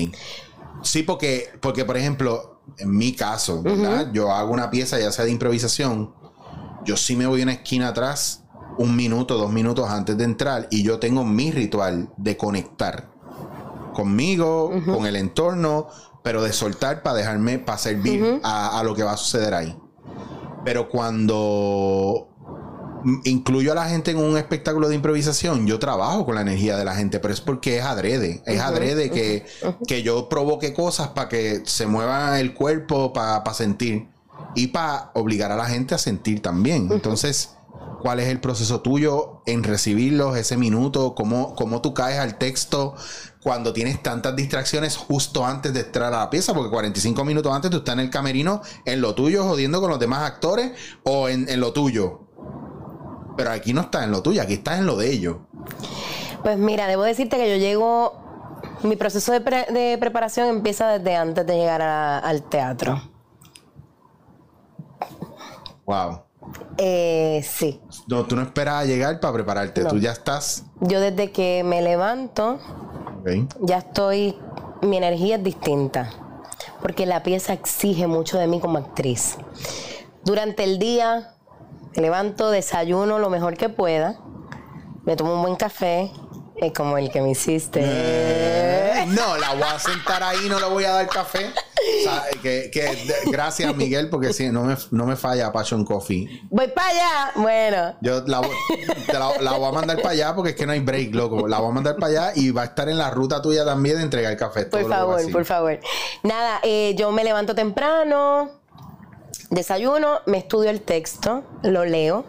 Sí, 0.84 1.04
porque, 1.04 1.50
porque 1.62 1.86
por 1.86 1.98
ejemplo, 1.98 2.62
en 2.78 2.96
mi 2.96 3.14
caso, 3.14 3.64
¿verdad? 3.64 4.12
Yo 4.14 4.32
hago 4.32 4.54
una 4.54 4.70
pieza, 4.70 5.00
ya 5.00 5.12
sea 5.12 5.26
de 5.26 5.32
improvisación, 5.32 6.14
yo 6.86 6.96
sí 6.98 7.16
me 7.16 7.26
voy 7.26 7.42
a 7.42 7.44
una 7.44 7.54
esquina 7.54 7.88
atrás, 7.90 8.44
un 8.78 8.96
minuto, 8.96 9.38
dos 9.38 9.52
minutos 9.52 9.90
antes 9.90 10.18
de 10.18 10.24
entrar, 10.26 10.68
y 10.70 10.84
yo 10.84 11.00
tengo 11.00 11.24
mi 11.26 11.52
ritual 11.52 12.10
de 12.18 12.38
conectar 12.38 13.10
conmigo, 13.98 14.72
con 14.86 15.08
el 15.08 15.16
entorno, 15.16 15.88
pero 16.22 16.44
de 16.44 16.54
soltar 16.54 17.02
para 17.02 17.18
dejarme, 17.18 17.58
para 17.58 17.80
servir 17.80 18.40
a, 18.44 18.80
a 18.80 18.84
lo 18.84 18.94
que 18.94 19.02
va 19.02 19.14
a 19.14 19.18
suceder 19.18 19.56
ahí. 19.56 19.76
Pero 20.64 20.88
cuando 20.88 22.30
incluyo 23.24 23.72
a 23.72 23.76
la 23.76 23.90
gente 23.90 24.12
en 24.12 24.18
un 24.18 24.38
espectáculo 24.38 24.88
de 24.88 24.94
improvisación, 24.94 25.66
yo 25.66 25.80
trabajo 25.80 26.26
con 26.26 26.36
la 26.36 26.42
energía 26.42 26.78
de 26.78 26.86
la 26.86 26.94
gente, 26.94 27.20
pero 27.20 27.34
es 27.34 27.42
porque 27.42 27.80
es 27.80 27.84
adrede. 27.84 28.44
Es 28.46 28.60
adrede 28.62 29.10
que, 29.10 29.48
que 29.88 30.04
yo 30.04 30.30
provoque 30.30 30.76
cosas 30.76 31.08
para 31.08 31.28
que 31.28 31.64
se 31.66 31.88
mueva 31.88 32.40
el 32.40 32.54
cuerpo, 32.54 33.14
para 33.14 33.52
sentir 33.56 34.10
y 34.54 34.68
para 34.68 35.10
obligar 35.16 35.52
a 35.52 35.56
la 35.56 35.66
gente 35.66 35.96
a 35.96 35.98
sentir 35.98 36.44
también. 36.44 36.90
Entonces, 36.92 37.56
¿cuál 38.04 38.20
es 38.20 38.28
el 38.28 38.40
proceso 38.40 38.82
tuyo 38.82 39.42
en 39.48 39.64
recibirlos 39.64 40.38
ese 40.38 40.56
minuto? 40.56 41.16
¿Cómo, 41.16 41.56
cómo 41.56 41.82
tú 41.82 41.96
caes 41.96 42.20
al 42.20 42.38
texto 42.38 42.94
cuando 43.48 43.72
tienes 43.72 44.04
tantas 44.04 44.36
distracciones 44.36 44.98
justo 44.98 45.46
antes 45.46 45.74
de 45.74 45.80
entrar 45.80 46.14
a 46.14 46.18
la 46.20 46.30
pieza? 46.30 46.54
Porque 46.54 46.70
45 46.70 47.24
minutos 47.24 47.54
antes 47.56 47.72
tú 47.72 47.78
estás 47.78 47.94
en 47.94 48.02
el 48.02 48.10
camerino, 48.10 48.62
en 48.84 49.00
lo 49.00 49.16
tuyo, 49.16 49.46
jodiendo 49.46 49.80
con 49.80 49.90
los 49.90 50.00
demás 50.00 50.24
actores 50.24 50.74
o 51.04 51.30
en, 51.30 51.48
en 51.48 51.62
lo 51.62 51.72
tuyo. 51.72 52.28
Pero 53.38 53.52
aquí 53.52 53.72
no 53.72 53.80
estás 53.82 54.04
en 54.04 54.12
lo 54.12 54.22
tuyo, 54.22 54.42
aquí 54.42 54.56
estás 54.56 54.80
en 54.80 54.86
lo 54.86 54.98
de 54.98 55.14
ellos. 55.14 55.38
Pues 56.44 56.58
mira, 56.58 56.88
debo 56.88 57.04
decirte 57.04 57.38
que 57.38 57.50
yo 57.50 57.56
llego 57.56 58.22
Mi 58.84 58.98
proceso 58.98 59.32
de, 59.32 59.40
pre- 59.40 59.68
de 59.72 59.98
preparación 59.98 60.50
empieza 60.50 60.90
desde 60.90 61.16
antes 61.16 61.48
de 61.48 61.56
llegar 61.56 61.82
a- 61.82 62.20
al 62.20 62.44
teatro. 62.44 63.02
Wow. 65.86 66.24
Eh, 66.78 67.46
sí. 67.50 67.82
No, 68.08 68.26
tú 68.26 68.36
no 68.36 68.42
esperas 68.42 68.76
a 68.76 68.86
llegar 68.86 69.20
para 69.20 69.34
prepararte. 69.34 69.82
No. 69.82 69.90
Tú 69.90 69.98
ya 70.00 70.12
estás. 70.12 70.64
Yo 70.82 71.00
desde 71.00 71.32
que 71.32 71.64
me 71.66 71.82
levanto, 71.82 72.60
Ya 73.62 73.80
estoy, 73.80 74.38
mi 74.82 74.98
energía 74.98 75.36
es 75.36 75.44
distinta, 75.44 76.12
porque 76.82 77.06
la 77.06 77.24
pieza 77.24 77.54
exige 77.54 78.08
mucho 78.08 78.38
de 78.38 78.48
mí 78.48 78.60
como 78.60 78.78
actriz. 78.78 79.38
Durante 80.24 80.64
el 80.64 80.80
día 80.80 81.34
me 81.96 82.02
levanto, 82.02 82.52
desayuno 82.52 83.20
lo 83.20 83.30
mejor 83.30 83.58
que 83.58 83.70
pueda, 83.70 84.20
me 85.04 85.16
tomo 85.16 85.34
un 85.34 85.42
buen 85.42 85.56
café, 85.56 86.12
es 86.58 86.74
como 86.74 86.98
el 86.98 87.12
que 87.12 87.22
me 87.22 87.32
hiciste. 87.32 87.82
Eh, 87.84 89.06
no, 89.08 89.38
la 89.38 89.54
voy 89.54 89.64
a 89.64 89.80
sentar 89.80 90.24
ahí, 90.24 90.50
no 90.50 90.60
le 90.60 90.68
voy 90.68 90.84
a 90.84 90.92
dar 90.92 91.08
café. 91.08 91.54
O 92.00 92.04
sea, 92.04 92.24
que, 92.42 92.70
que- 92.72 92.82
de- 92.84 93.32
gracias, 93.32 93.76
Miguel, 93.76 94.10
porque 94.10 94.34
sí, 94.34 94.50
no 94.50 94.64
me, 94.64 94.76
no 94.92 95.06
me 95.06 95.16
falla 95.16 95.52
Passion 95.52 95.84
Coffee. 95.86 96.42
Voy 96.50 96.68
para 96.70 96.88
allá. 96.90 97.32
Bueno, 97.36 97.96
Yo 98.02 98.22
la, 98.26 98.40
voy- 98.40 98.56
te 99.06 99.14
la, 99.14 99.32
la 99.42 99.52
voy 99.54 99.70
a 99.70 99.72
mandar 99.72 99.98
para 99.98 100.10
allá 100.12 100.36
porque 100.36 100.52
es 100.52 100.56
que 100.56 100.66
no 100.66 100.74
hay 100.74 100.80
break, 100.80 101.14
loco. 101.16 101.48
La 101.48 101.60
voy 101.60 101.70
a 101.70 101.74
mandar 101.74 101.96
para 101.96 102.08
allá 102.28 102.32
y 102.36 102.52
va 102.52 102.62
a 102.64 102.66
estar 102.66 102.88
en 102.90 102.98
la 102.98 103.10
ruta 103.10 103.42
tuya 103.42 103.66
también 103.66 103.98
de 103.98 104.04
entregar 104.04 104.36
café. 104.38 104.66
todo 104.66 104.82
por 104.82 104.82
lo 104.82 104.88
que 104.88 104.90
voy 104.90 104.96
a 104.96 105.00
favor, 105.00 105.18
decir. 105.18 105.34
por 105.34 105.46
favor. 105.46 105.80
Nada, 106.24 106.60
eh, 106.64 106.96
yo 106.98 107.12
me 107.12 107.24
levanto 107.24 107.56
temprano, 107.56 108.50
desayuno, 109.50 110.20
me 110.26 110.38
estudio 110.40 110.70
el 110.70 110.82
texto, 110.82 111.44
lo 111.64 111.86
leo, 111.86 112.26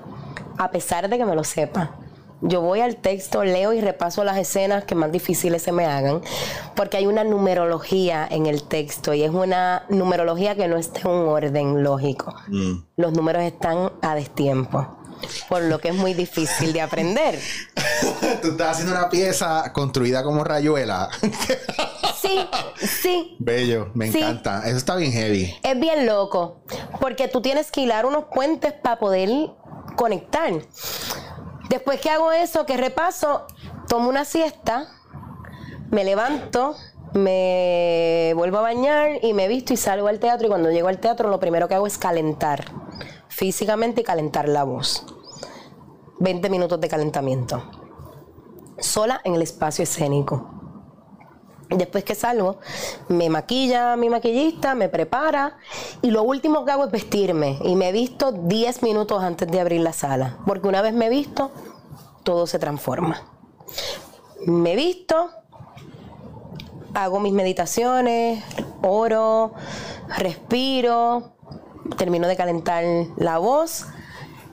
a 0.56 0.70
pesar 0.70 1.08
de 1.08 1.18
que 1.18 1.24
me 1.24 1.34
lo 1.34 1.44
sepa. 1.44 1.94
Yo 2.40 2.60
voy 2.60 2.80
al 2.80 2.96
texto, 2.96 3.42
leo 3.42 3.72
y 3.72 3.80
repaso 3.80 4.22
las 4.22 4.36
escenas 4.38 4.84
que 4.84 4.94
más 4.94 5.10
difíciles 5.10 5.60
se 5.62 5.72
me 5.72 5.86
hagan, 5.86 6.20
porque 6.76 6.96
hay 6.96 7.06
una 7.06 7.24
numerología 7.24 8.26
en 8.30 8.46
el 8.46 8.62
texto 8.62 9.12
y 9.12 9.24
es 9.24 9.30
una 9.30 9.84
numerología 9.88 10.54
que 10.54 10.68
no 10.68 10.76
está 10.76 11.00
en 11.00 11.08
un 11.08 11.28
orden 11.28 11.82
lógico. 11.82 12.34
Mm. 12.48 12.72
Los 12.96 13.12
números 13.12 13.42
están 13.42 13.90
a 14.02 14.14
destiempo, 14.14 14.86
por 15.48 15.62
lo 15.62 15.80
que 15.80 15.88
es 15.88 15.94
muy 15.96 16.14
difícil 16.14 16.72
de 16.72 16.80
aprender. 16.80 17.38
Tú 18.42 18.48
estás 18.52 18.70
haciendo 18.76 18.94
una 18.96 19.10
pieza 19.10 19.72
construida 19.72 20.22
como 20.22 20.44
rayuela. 20.44 21.08
Sí, 22.20 22.40
sí, 23.00 23.36
Bello, 23.38 23.90
me 23.94 24.10
Sí. 24.10 24.18
encanta. 24.18 24.62
Eso 24.66 24.76
está 24.76 24.96
bien 24.96 25.12
heavy. 25.12 25.54
Es 25.62 25.78
bien 25.78 26.04
loco, 26.04 26.62
porque 27.00 27.28
tú 27.28 27.40
tienes 27.40 27.70
que 27.70 27.82
hilar 27.82 28.06
unos 28.06 28.24
puentes 28.34 28.72
para 28.72 28.98
poder 28.98 29.28
conectar. 29.94 30.52
Después 31.68 32.00
que 32.00 32.10
hago 32.10 32.32
eso, 32.32 32.64
que 32.64 32.76
repaso, 32.76 33.46
tomo 33.88 34.08
una 34.08 34.24
siesta, 34.24 34.88
me 35.90 36.04
levanto, 36.04 36.76
me 37.14 38.32
vuelvo 38.34 38.58
a 38.58 38.62
bañar 38.62 39.22
y 39.22 39.32
me 39.34 39.48
visto 39.48 39.72
y 39.72 39.76
salgo 39.76 40.08
al 40.08 40.18
teatro. 40.18 40.46
Y 40.46 40.50
cuando 40.50 40.70
llego 40.70 40.88
al 40.88 40.98
teatro, 40.98 41.28
lo 41.28 41.40
primero 41.40 41.68
que 41.68 41.74
hago 41.74 41.86
es 41.86 41.98
calentar 41.98 42.64
físicamente 43.28 44.00
y 44.00 44.04
calentar 44.04 44.48
la 44.48 44.64
voz. 44.64 45.06
20 46.20 46.50
minutos 46.50 46.80
de 46.80 46.88
calentamiento. 46.88 47.62
Sola 48.78 49.20
en 49.24 49.34
el 49.34 49.42
espacio 49.42 49.84
escénico. 49.84 50.57
Después 51.70 52.02
que 52.02 52.14
salgo, 52.14 52.58
me 53.08 53.28
maquilla 53.28 53.94
mi 53.96 54.08
maquillista, 54.08 54.74
me 54.74 54.88
prepara 54.88 55.58
y 56.00 56.10
lo 56.10 56.22
último 56.22 56.64
que 56.64 56.70
hago 56.70 56.86
es 56.86 56.90
vestirme 56.90 57.58
y 57.62 57.76
me 57.76 57.92
visto 57.92 58.32
10 58.32 58.82
minutos 58.82 59.22
antes 59.22 59.50
de 59.50 59.60
abrir 59.60 59.82
la 59.82 59.92
sala, 59.92 60.38
porque 60.46 60.66
una 60.66 60.80
vez 60.80 60.94
me 60.94 61.10
visto, 61.10 61.50
todo 62.22 62.46
se 62.46 62.58
transforma. 62.58 63.22
Me 64.46 64.76
visto, 64.76 65.30
hago 66.94 67.20
mis 67.20 67.34
meditaciones, 67.34 68.42
oro, 68.82 69.52
respiro, 70.16 71.34
termino 71.98 72.28
de 72.28 72.36
calentar 72.36 72.82
la 73.18 73.36
voz 73.36 73.86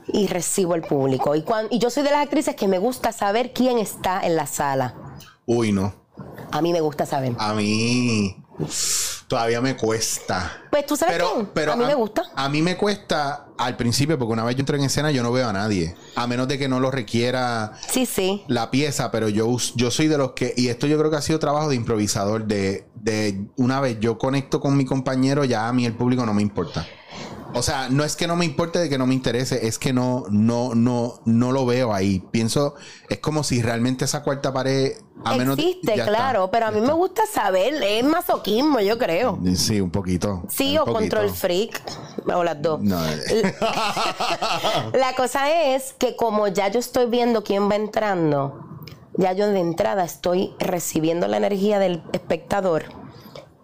y 0.07 0.27
recibo 0.27 0.73
al 0.73 0.81
público. 0.81 1.33
Y, 1.33 1.45
y 1.69 1.79
yo 1.79 1.89
soy 1.89 2.03
de 2.03 2.11
las 2.11 2.23
actrices 2.23 2.55
que 2.55 2.67
me 2.67 2.77
gusta 2.77 3.13
saber 3.13 3.53
quién 3.53 3.77
está 3.77 4.21
en 4.25 4.35
la 4.35 4.47
sala. 4.47 4.95
Uy, 5.45 5.71
no. 5.71 6.04
A 6.55 6.61
mí 6.61 6.71
me 6.71 6.79
gusta 6.79 7.05
saber. 7.05 7.33
A 7.37 7.53
mí 7.53 8.37
todavía 9.27 9.59
me 9.59 9.75
cuesta. 9.75 10.61
Pues 10.69 10.85
tú 10.85 10.95
sabes 10.95 11.15
Pero, 11.15 11.39
qué? 11.39 11.47
pero 11.53 11.73
a 11.73 11.75
mí 11.75 11.83
me 11.85 11.95
gusta. 11.95 12.23
A 12.35 12.47
mí 12.47 12.61
me 12.61 12.77
cuesta 12.77 13.47
al 13.57 13.75
principio, 13.75 14.17
porque 14.17 14.33
una 14.33 14.43
vez 14.45 14.55
yo 14.55 14.61
entro 14.61 14.77
en 14.77 14.83
escena, 14.83 15.11
yo 15.11 15.21
no 15.23 15.31
veo 15.31 15.49
a 15.49 15.53
nadie. 15.53 15.95
A 16.15 16.27
menos 16.27 16.47
de 16.47 16.57
que 16.57 16.67
no 16.69 16.79
lo 16.79 16.91
requiera 16.91 17.73
Sí, 17.89 18.05
sí. 18.05 18.43
la 18.47 18.71
pieza, 18.71 19.11
pero 19.11 19.27
yo, 19.29 19.55
yo 19.75 19.91
soy 19.91 20.07
de 20.07 20.17
los 20.17 20.31
que, 20.31 20.53
y 20.55 20.67
esto 20.69 20.87
yo 20.87 20.97
creo 20.97 21.11
que 21.11 21.17
ha 21.17 21.21
sido 21.21 21.39
trabajo 21.39 21.67
de 21.69 21.75
improvisador, 21.75 22.45
de, 22.45 22.85
de 22.95 23.45
una 23.57 23.79
vez 23.81 23.97
yo 23.99 24.17
conecto 24.17 24.59
con 24.61 24.77
mi 24.77 24.85
compañero, 24.85 25.43
ya 25.43 25.67
a 25.67 25.73
mí 25.73 25.85
el 25.85 25.93
público 25.93 26.25
no 26.25 26.33
me 26.33 26.41
importa. 26.41 26.85
O 27.55 27.61
sea, 27.61 27.87
no 27.89 28.03
es 28.03 28.17
que 28.17 28.27
no 28.27 28.35
me 28.35 28.43
importe 28.43 28.79
de 28.79 28.89
que 28.89 28.97
no 28.97 29.07
me 29.07 29.13
interese, 29.13 29.65
es 29.65 29.79
que 29.79 29.93
no, 29.93 30.25
no, 30.29 30.75
no, 30.75 31.21
no 31.23 31.51
lo 31.53 31.65
veo 31.65 31.93
ahí. 31.93 32.21
Pienso, 32.31 32.75
es 33.07 33.19
como 33.19 33.43
si 33.43 33.61
realmente 33.61 34.03
esa 34.03 34.23
cuarta 34.23 34.51
pared, 34.53 34.97
a 35.23 35.35
menos 35.35 35.57
Existe, 35.57 35.93
está, 35.93 36.05
claro, 36.05 36.51
pero 36.51 36.67
a 36.67 36.71
mí 36.71 36.81
me 36.81 36.91
gusta 36.91 37.23
saber, 37.25 37.81
es 37.81 38.03
masoquismo, 38.03 38.81
yo 38.81 38.97
creo. 38.97 39.39
Sí, 39.55 39.79
un 39.79 39.89
poquito. 39.89 40.43
Sí, 40.49 40.73
un 40.73 40.79
o 40.79 40.85
poquito. 40.85 40.99
control 40.99 41.29
freak, 41.29 41.81
o 42.25 42.43
las 42.43 42.61
dos. 42.61 42.81
No. 42.81 42.99
La 44.93 45.15
cosa 45.15 45.73
es 45.73 45.93
que 45.93 46.17
como 46.17 46.49
ya 46.49 46.67
yo 46.67 46.79
estoy 46.79 47.05
viendo 47.05 47.43
quién 47.43 47.69
va 47.69 47.75
entrando, 47.75 48.81
ya 49.17 49.31
yo 49.31 49.47
de 49.47 49.61
entrada 49.61 50.03
estoy 50.03 50.53
recibiendo 50.59 51.27
la 51.29 51.37
energía 51.37 51.79
del 51.79 52.03
espectador 52.11 52.83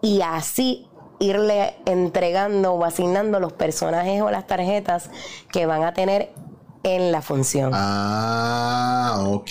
y 0.00 0.22
así 0.22 0.88
irle 1.22 1.74
entregando 1.86 2.72
o 2.72 2.84
asignando 2.84 3.38
los 3.40 3.52
personajes 3.52 4.20
o 4.22 4.30
las 4.30 4.46
tarjetas 4.46 5.08
que 5.50 5.66
van 5.66 5.84
a 5.84 5.94
tener 5.94 6.32
en 6.82 7.12
la 7.12 7.22
función. 7.22 7.70
Ah, 7.74 9.24
ok. 9.28 9.50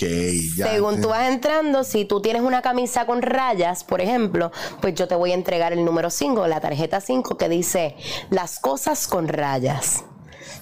Ya 0.56 0.68
Según 0.68 1.00
tú 1.00 1.08
vas 1.08 1.30
entrando, 1.30 1.82
si 1.82 2.04
tú 2.04 2.20
tienes 2.20 2.42
una 2.42 2.60
camisa 2.60 3.06
con 3.06 3.22
rayas, 3.22 3.84
por 3.84 4.02
ejemplo, 4.02 4.52
pues 4.80 4.94
yo 4.94 5.08
te 5.08 5.14
voy 5.14 5.32
a 5.32 5.34
entregar 5.34 5.72
el 5.72 5.84
número 5.84 6.10
5, 6.10 6.46
la 6.46 6.60
tarjeta 6.60 7.00
5 7.00 7.36
que 7.38 7.48
dice 7.48 7.96
las 8.30 8.58
cosas 8.58 9.08
con 9.08 9.28
rayas. 9.28 10.04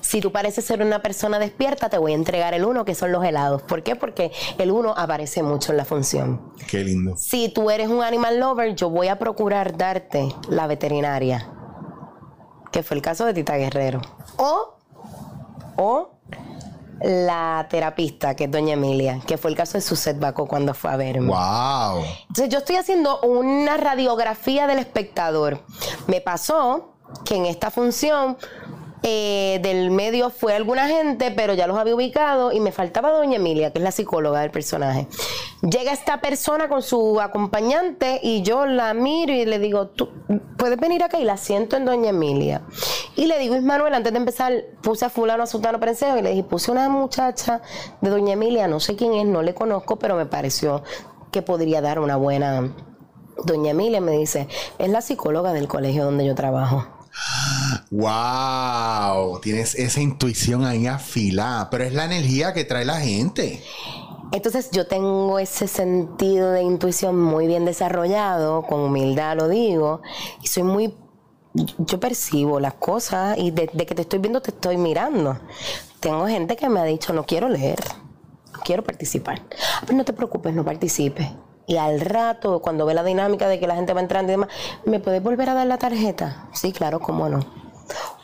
Si 0.01 0.21
tú 0.21 0.33
pareces 0.33 0.65
ser 0.65 0.83
una 0.83 1.03
persona 1.03 1.39
despierta, 1.39 1.89
te 1.89 1.99
voy 1.99 2.13
a 2.13 2.15
entregar 2.15 2.55
el 2.55 2.65
1, 2.65 2.85
que 2.85 2.95
son 2.95 3.13
los 3.13 3.25
helados. 3.25 3.63
¿Por 3.63 3.83
qué? 3.83 3.97
Porque 3.97 4.33
el 4.59 4.71
1 4.71 4.95
aparece 4.97 5.43
mucho 5.43 5.73
en 5.73 5.79
la 5.79 5.85
función. 5.85 6.53
Qué 6.69 6.85
lindo. 6.85 7.17
Si 7.17 7.49
tú 7.49 7.71
eres 7.71 7.89
un 7.89 8.03
animal 8.03 8.39
lover, 8.39 8.75
yo 8.75 8.91
voy 8.91 9.09
a 9.09 9.19
procurar 9.19 9.77
darte 9.77 10.35
la 10.49 10.67
veterinaria, 10.67 11.51
que 12.73 12.83
fue 12.83 12.97
el 12.97 13.03
caso 13.03 13.25
de 13.27 13.35
Tita 13.35 13.57
Guerrero. 13.57 14.01
O, 14.37 14.79
o 15.77 16.21
la 17.03 17.67
terapista, 17.71 18.35
que 18.37 18.45
es 18.45 18.51
Doña 18.51 18.75
Emilia, 18.75 19.21
que 19.27 19.39
fue 19.39 19.51
el 19.51 19.57
caso 19.57 19.79
de 19.79 19.81
Suset 19.83 20.19
Baco 20.19 20.47
cuando 20.47 20.75
fue 20.75 20.91
a 20.91 20.97
verme. 20.97 21.29
Wow. 21.29 22.05
Entonces 22.29 22.49
yo 22.51 22.59
estoy 22.59 22.77
haciendo 22.77 23.21
una 23.21 23.77
radiografía 23.77 24.67
del 24.67 24.79
espectador. 24.79 25.63
Me 26.07 26.21
pasó 26.21 26.95
que 27.25 27.37
en 27.37 27.47
esta 27.47 27.71
función 27.71 28.37
eh, 29.03 29.61
del 29.63 29.91
medio 29.91 30.31
fue 30.31 30.55
alguna 30.55 30.87
gente, 30.87 31.31
pero 31.31 31.55
ya 31.55 31.67
los 31.67 31.79
había 31.79 31.95
ubicado 31.95 32.53
y 32.53 32.61
me 32.61 32.71
faltaba 32.71 33.11
Doña 33.11 33.37
Emilia, 33.37 33.73
que 33.73 33.79
es 33.79 33.85
la 33.85 33.93
psicóloga 33.93 34.41
del 34.41 34.51
personaje. 34.51 35.07
Llega 35.63 35.93
esta 35.93 36.21
persona 36.21 36.69
con 36.69 36.83
su 36.83 37.21
acompañante 37.21 38.21
y 38.23 38.43
yo 38.43 38.67
la 38.67 38.93
miro 38.93 39.33
y 39.33 39.47
le 39.47 39.59
digo, 39.59 39.89
tú 39.89 40.11
puedes 40.59 40.79
venir 40.79 41.03
acá 41.03 41.19
y 41.19 41.25
la 41.25 41.39
siento 41.39 41.77
en 41.77 41.87
Doña 41.87 42.11
Emilia. 42.11 42.63
Y 43.17 43.27
le 43.27 43.39
digo, 43.39 43.57
Ismanuel, 43.57 43.95
antes 43.95 44.13
de 44.13 44.19
empezar, 44.19 44.53
puse 44.83 45.07
a 45.07 45.11
fulano, 45.11 45.43
a 45.43 45.47
sultano, 45.47 45.81
prensejo 45.81 46.19
y 46.19 46.23
le 46.23 46.31
dije, 46.31 46.45
puse 46.45 46.71
una 46.71 46.89
muchacha 46.89 47.63
de 48.01 48.11
Doña 48.11 48.35
Emilia, 48.35 48.69
no 48.69 48.81
sé 48.81 48.97
quién 48.97 49.15
es, 49.15 49.27
no 49.27 49.43
le 49.43 49.55
conozco, 49.55 49.99
pero 49.99 50.15
me 50.15 50.27
pareció 50.27 50.83
que 51.31 51.43
podría 51.43 51.81
dar 51.81 51.99
una 51.99 52.17
buena... 52.17 52.75
Doña 53.43 53.71
Emilia 53.71 54.03
me 54.03 54.13
dice, 54.13 54.49
es 54.79 54.91
la 54.91 55.01
psicóloga 55.01 55.55
del 55.55 55.67
colegio 55.67 56.05
donde 56.05 56.27
yo 56.27 56.35
trabajo. 56.35 56.87
Wow. 57.91 59.41
Tienes 59.41 59.75
esa 59.75 60.01
intuición 60.01 60.65
ahí 60.65 60.87
afilada. 60.87 61.71
Pero 61.71 61.85
es 61.85 61.93
la 61.93 62.05
energía 62.05 62.53
que 62.53 62.65
trae 62.65 62.85
la 62.85 63.01
gente. 63.01 63.63
Entonces 64.33 64.71
yo 64.71 64.87
tengo 64.87 65.41
ese 65.41 65.67
sentido 65.67 66.53
de 66.53 66.63
intuición 66.63 67.21
muy 67.21 67.49
bien 67.49 67.65
desarrollado, 67.65 68.63
con 68.63 68.81
humildad 68.81 69.37
lo 69.37 69.49
digo, 69.49 70.03
y 70.41 70.47
soy 70.47 70.63
muy... 70.63 70.95
Yo 71.79 71.99
percibo 71.99 72.61
las 72.61 72.75
cosas 72.75 73.37
y 73.37 73.51
desde 73.51 73.85
que 73.85 73.95
te 73.97 74.03
estoy 74.03 74.21
viendo 74.21 74.41
te 74.41 74.53
estoy 74.53 74.77
mirando. 74.77 75.37
Tengo 75.99 76.29
gente 76.29 76.55
que 76.55 76.69
me 76.69 76.79
ha 76.79 76.85
dicho, 76.85 77.13
no 77.13 77.27
quiero 77.27 77.49
leer, 77.49 77.81
quiero 78.65 78.85
participar. 78.85 79.43
Pues 79.81 79.97
no 79.97 80.05
te 80.05 80.13
preocupes, 80.13 80.55
no 80.55 80.65
participes. 80.65 81.27
Y 81.67 81.77
al 81.77 82.01
rato, 82.01 82.61
cuando 82.61 82.87
ve 82.87 82.95
la 82.95 83.03
dinámica 83.03 83.49
de 83.49 83.59
que 83.59 83.67
la 83.67 83.75
gente 83.75 83.93
va 83.95 84.01
entrando 84.01 84.31
y 84.31 84.35
demás, 84.35 84.49
¿me 84.87 85.01
puedes 85.01 85.21
volver 85.21 85.51
a 85.51 85.55
dar 85.55 85.67
la 85.67 85.79
tarjeta? 85.79 86.49
Sí, 86.53 86.71
claro, 86.71 87.01
cómo 87.01 87.29
no. 87.29 87.41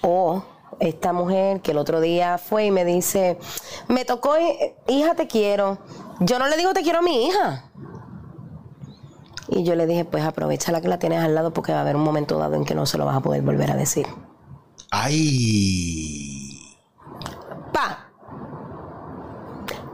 O 0.03 0.43
esta 0.81 1.13
mujer 1.13 1.61
que 1.61 1.71
el 1.71 1.79
otro 1.79 2.01
día 2.01 2.39
fue 2.39 2.67
y 2.67 2.71
me 2.71 2.85
dice, 2.85 3.39
me 3.89 4.05
tocó, 4.05 4.37
eh, 4.37 4.77
hija, 4.89 5.15
te 5.15 5.27
quiero. 5.27 5.79
Yo 6.21 6.39
no 6.39 6.49
le 6.49 6.57
digo 6.57 6.73
te 6.73 6.83
quiero 6.83 6.99
a 7.01 7.03
mi 7.03 7.27
hija. 7.27 7.71
Y 9.49 9.63
yo 9.63 9.75
le 9.77 9.87
dije, 9.87 10.05
pues 10.05 10.25
aprovecha 10.25 10.73
la 10.73 10.81
que 10.81 10.89
la 10.89 10.99
tienes 10.99 11.23
al 11.23 11.35
lado 11.35 11.53
porque 11.53 11.73
va 11.73 11.79
a 11.79 11.83
haber 11.83 11.97
un 11.97 12.03
momento 12.03 12.39
dado 12.39 12.55
en 12.57 12.65
que 12.65 12.75
no 12.75 12.85
se 12.85 12.99
lo 12.99 13.05
vas 13.05 13.17
a 13.17 13.21
poder 13.21 13.43
volver 13.43 13.71
a 13.71 13.77
decir. 13.77 14.07
¡Ay! 14.91 16.77
¡Pa! 17.73 18.06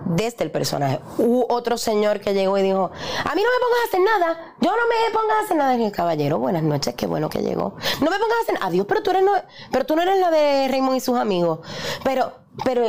Desde 0.05 0.45
el 0.45 0.51
personaje. 0.51 1.01
Hubo 1.19 1.47
otro 1.49 1.79
señor 1.79 2.21
que 2.21 2.35
llegó 2.35 2.59
y 2.59 2.63
dijo, 2.63 2.91
a 2.91 3.35
mí 3.35 3.43
no 3.43 3.49
me 3.49 3.61
pongas 3.61 3.81
a 3.85 3.89
hacer 3.89 4.01
nada, 4.01 4.55
yo 4.61 4.71
no 4.71 4.77
me 4.77 5.13
pongas 5.13 5.37
a 5.37 5.45
hacer 5.45 5.57
nada. 5.57 5.75
Y 5.75 5.79
dije, 5.79 5.93
caballero, 5.93 6.39
buenas 6.39 6.63
noches, 6.63 6.95
qué 6.95 7.07
bueno 7.07 7.29
que 7.29 7.41
llegó. 7.41 7.77
No 8.01 8.11
me 8.11 8.19
pongas 8.19 8.39
a 8.39 8.43
hacer 8.43 8.59
adiós, 8.61 8.87
pero 8.89 9.03
tú 9.03 9.11
eres 9.11 9.25
no, 9.25 9.33
pero 9.71 9.87
tú 9.87 9.97
no 9.97 10.03
eres 10.03 10.19
la 10.19 10.31
de 10.31 10.69
Raymond 10.69 10.97
y 10.97 11.01
sus 11.01 11.17
amigos. 11.19 11.61
Pero, 12.05 12.33
pero, 12.65 12.85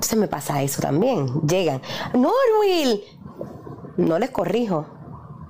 se 0.00 0.16
me 0.16 0.28
pasa 0.28 0.62
eso 0.62 0.82
también. 0.82 1.26
Llegan, 1.42 1.80
Norwil, 2.12 3.02
no 3.96 4.18
les 4.18 4.30
corrijo, 4.30 4.86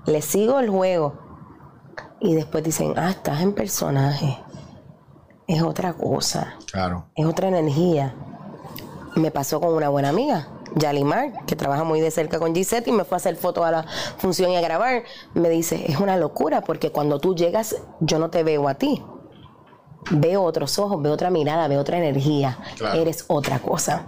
les 0.07 0.25
sigo 0.25 0.59
el 0.59 0.71
juego. 0.71 1.15
Y 2.21 2.35
después 2.35 2.65
dicen, 2.65 2.95
ah, 2.97 3.11
estás 3.11 3.43
en 3.43 3.55
personaje. 3.55 4.39
Es 5.47 5.63
otra 5.63 5.93
cosa. 5.93 6.55
Claro. 6.71 7.07
Es 7.15 7.27
otra 7.27 7.49
energía. 7.49 8.15
Me 9.17 9.31
pasó 9.31 9.61
con 9.61 9.75
una 9.75 9.89
buena 9.89 10.09
amiga, 10.09 10.49
Yalimar, 10.75 11.45
que 11.47 11.55
trabaja 11.55 11.85
muy 11.85 12.01
de 12.01 12.11
cerca 12.11 12.39
con 12.39 12.55
Gisette 12.55 12.89
y 12.89 12.93
me 12.93 13.05
fue 13.05 13.17
a 13.17 13.19
hacer 13.19 13.37
fotos 13.37 13.65
a 13.65 13.71
la 13.71 13.87
función 14.19 14.51
y 14.51 14.57
a 14.57 14.61
grabar. 14.61 15.05
Me 15.35 15.49
dice, 15.49 15.85
es 15.87 16.01
una 16.01 16.17
locura 16.17 16.63
porque 16.63 16.91
cuando 16.91 17.21
tú 17.21 17.35
llegas, 17.35 17.77
yo 18.01 18.19
no 18.19 18.31
te 18.31 18.43
veo 18.43 18.69
a 18.69 18.75
ti. 18.75 19.03
Veo 20.11 20.43
otros 20.43 20.79
ojos, 20.79 21.01
veo 21.01 21.13
otra 21.13 21.31
mirada, 21.31 21.69
veo 21.69 21.81
otra 21.81 21.99
energía. 21.99 22.59
Claro. 22.77 23.01
Eres 23.01 23.25
otra 23.29 23.61
cosa. 23.61 24.07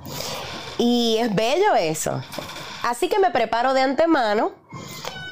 Y 0.78 1.16
es 1.20 1.34
bello 1.34 1.74
eso. 1.78 2.20
Así 2.82 3.08
que 3.08 3.18
me 3.18 3.30
preparo 3.30 3.72
de 3.72 3.80
antemano 3.80 4.52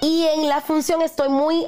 y 0.00 0.24
en 0.26 0.48
la 0.48 0.60
función 0.60 1.02
estoy 1.02 1.28
muy 1.28 1.66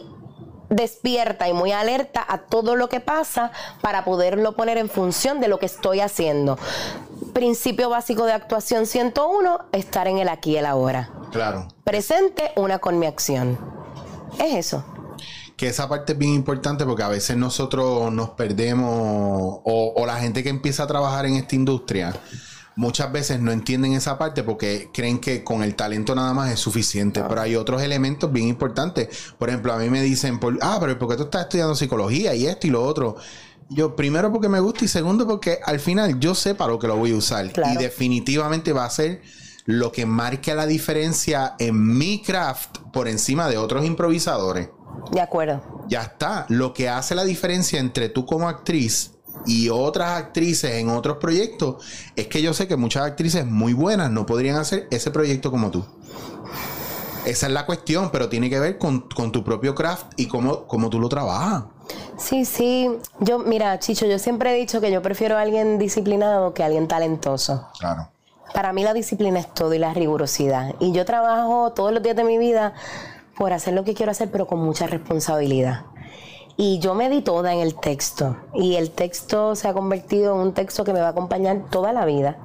despierta 0.68 1.48
y 1.48 1.52
muy 1.52 1.72
alerta 1.72 2.24
a 2.26 2.38
todo 2.38 2.76
lo 2.76 2.88
que 2.88 3.00
pasa 3.00 3.52
para 3.80 4.04
poderlo 4.04 4.56
poner 4.56 4.78
en 4.78 4.88
función 4.88 5.40
de 5.40 5.48
lo 5.48 5.58
que 5.58 5.66
estoy 5.66 6.00
haciendo. 6.00 6.58
Principio 7.32 7.90
básico 7.90 8.24
de 8.24 8.32
actuación 8.32 8.86
101, 8.86 9.66
estar 9.72 10.08
en 10.08 10.18
el 10.18 10.28
aquí 10.28 10.52
y 10.52 10.56
el 10.56 10.66
ahora. 10.66 11.10
Claro. 11.32 11.68
Presente, 11.84 12.52
una 12.56 12.78
con 12.78 12.98
mi 12.98 13.06
acción. 13.06 13.58
Es 14.38 14.54
eso. 14.54 14.84
Que 15.56 15.68
esa 15.68 15.88
parte 15.88 16.12
es 16.12 16.18
bien 16.18 16.34
importante 16.34 16.84
porque 16.84 17.02
a 17.02 17.08
veces 17.08 17.36
nosotros 17.36 18.12
nos 18.12 18.30
perdemos 18.30 18.90
o, 19.64 19.92
o 19.96 20.06
la 20.06 20.16
gente 20.16 20.42
que 20.42 20.50
empieza 20.50 20.82
a 20.82 20.86
trabajar 20.86 21.24
en 21.26 21.36
esta 21.36 21.54
industria 21.54 22.14
muchas 22.76 23.10
veces 23.10 23.40
no 23.40 23.50
entienden 23.52 23.94
esa 23.94 24.18
parte 24.18 24.42
porque 24.42 24.90
creen 24.92 25.18
que 25.18 25.42
con 25.42 25.62
el 25.62 25.74
talento 25.74 26.14
nada 26.14 26.32
más 26.34 26.52
es 26.52 26.60
suficiente. 26.60 27.22
Pero 27.28 27.40
hay 27.40 27.56
otros 27.56 27.82
elementos 27.82 28.30
bien 28.32 28.48
importantes. 28.48 29.32
Por 29.38 29.48
ejemplo, 29.48 29.72
a 29.72 29.78
mí 29.78 29.90
me 29.90 30.02
dicen, 30.02 30.38
por- 30.38 30.58
ah, 30.62 30.76
pero 30.80 30.98
¿por 30.98 31.08
qué 31.08 31.16
tú 31.16 31.24
estás 31.24 31.42
estudiando 31.42 31.74
psicología 31.74 32.34
y 32.34 32.46
esto 32.46 32.66
y 32.66 32.70
lo 32.70 32.84
otro? 32.84 33.16
Yo, 33.68 33.96
primero 33.96 34.30
porque 34.30 34.48
me 34.48 34.60
gusta 34.60 34.84
y 34.84 34.88
segundo 34.88 35.26
porque 35.26 35.58
al 35.64 35.80
final 35.80 36.20
yo 36.20 36.34
sé 36.36 36.54
para 36.54 36.70
lo 36.70 36.78
que 36.78 36.86
lo 36.86 36.96
voy 36.96 37.12
a 37.12 37.16
usar. 37.16 37.50
Claro. 37.52 37.72
Y 37.74 37.82
definitivamente 37.82 38.72
va 38.72 38.84
a 38.84 38.90
ser 38.90 39.22
lo 39.64 39.90
que 39.90 40.06
marque 40.06 40.54
la 40.54 40.66
diferencia 40.66 41.56
en 41.58 41.96
mi 41.98 42.22
craft 42.22 42.78
por 42.92 43.08
encima 43.08 43.48
de 43.48 43.56
otros 43.58 43.84
improvisadores. 43.84 44.68
De 45.10 45.20
acuerdo. 45.20 45.62
Ya 45.88 46.02
está. 46.02 46.46
Lo 46.48 46.72
que 46.72 46.88
hace 46.88 47.14
la 47.16 47.24
diferencia 47.24 47.80
entre 47.80 48.08
tú 48.08 48.24
como 48.24 48.48
actriz 48.48 49.12
y 49.46 49.68
otras 49.68 50.10
actrices 50.18 50.72
en 50.72 50.88
otros 50.88 51.18
proyectos 51.18 51.84
es 52.16 52.26
que 52.26 52.42
yo 52.42 52.52
sé 52.52 52.66
que 52.68 52.76
muchas 52.76 53.04
actrices 53.04 53.46
muy 53.46 53.72
buenas 53.72 54.10
no 54.10 54.26
podrían 54.26 54.56
hacer 54.56 54.88
ese 54.90 55.10
proyecto 55.10 55.50
como 55.50 55.70
tú. 55.70 55.84
Esa 57.24 57.46
es 57.48 57.52
la 57.52 57.66
cuestión, 57.66 58.10
pero 58.12 58.28
tiene 58.28 58.48
que 58.48 58.60
ver 58.60 58.78
con, 58.78 59.00
con 59.00 59.32
tu 59.32 59.42
propio 59.42 59.74
craft 59.74 60.12
y 60.16 60.28
cómo, 60.28 60.66
cómo 60.66 60.90
tú 60.90 61.00
lo 61.00 61.08
trabajas. 61.08 61.64
Sí, 62.16 62.44
sí. 62.44 62.88
Yo, 63.18 63.40
mira, 63.40 63.78
Chicho, 63.80 64.06
yo 64.06 64.18
siempre 64.18 64.52
he 64.52 64.58
dicho 64.58 64.80
que 64.80 64.92
yo 64.92 65.02
prefiero 65.02 65.36
a 65.36 65.40
alguien 65.40 65.78
disciplinado 65.78 66.54
que 66.54 66.62
a 66.62 66.66
alguien 66.66 66.86
talentoso. 66.86 67.66
Claro. 67.78 68.08
Para 68.54 68.72
mí 68.72 68.84
la 68.84 68.94
disciplina 68.94 69.40
es 69.40 69.52
todo 69.52 69.74
y 69.74 69.78
la 69.78 69.92
rigurosidad. 69.92 70.76
Y 70.78 70.92
yo 70.92 71.04
trabajo 71.04 71.72
todos 71.72 71.92
los 71.92 72.02
días 72.02 72.16
de 72.16 72.24
mi 72.24 72.38
vida 72.38 72.74
por 73.36 73.52
hacer 73.52 73.74
lo 73.74 73.84
que 73.84 73.94
quiero 73.94 74.12
hacer, 74.12 74.30
pero 74.30 74.46
con 74.46 74.60
mucha 74.60 74.86
responsabilidad. 74.86 75.84
Y 76.56 76.78
yo 76.78 76.94
me 76.94 77.10
di 77.10 77.20
toda 77.20 77.52
en 77.52 77.60
el 77.60 77.74
texto. 77.74 78.36
Y 78.54 78.76
el 78.76 78.90
texto 78.90 79.54
se 79.56 79.68
ha 79.68 79.74
convertido 79.74 80.34
en 80.34 80.40
un 80.40 80.54
texto 80.54 80.84
que 80.84 80.92
me 80.92 81.00
va 81.00 81.08
a 81.08 81.10
acompañar 81.10 81.66
toda 81.70 81.92
la 81.92 82.06
vida. 82.06 82.38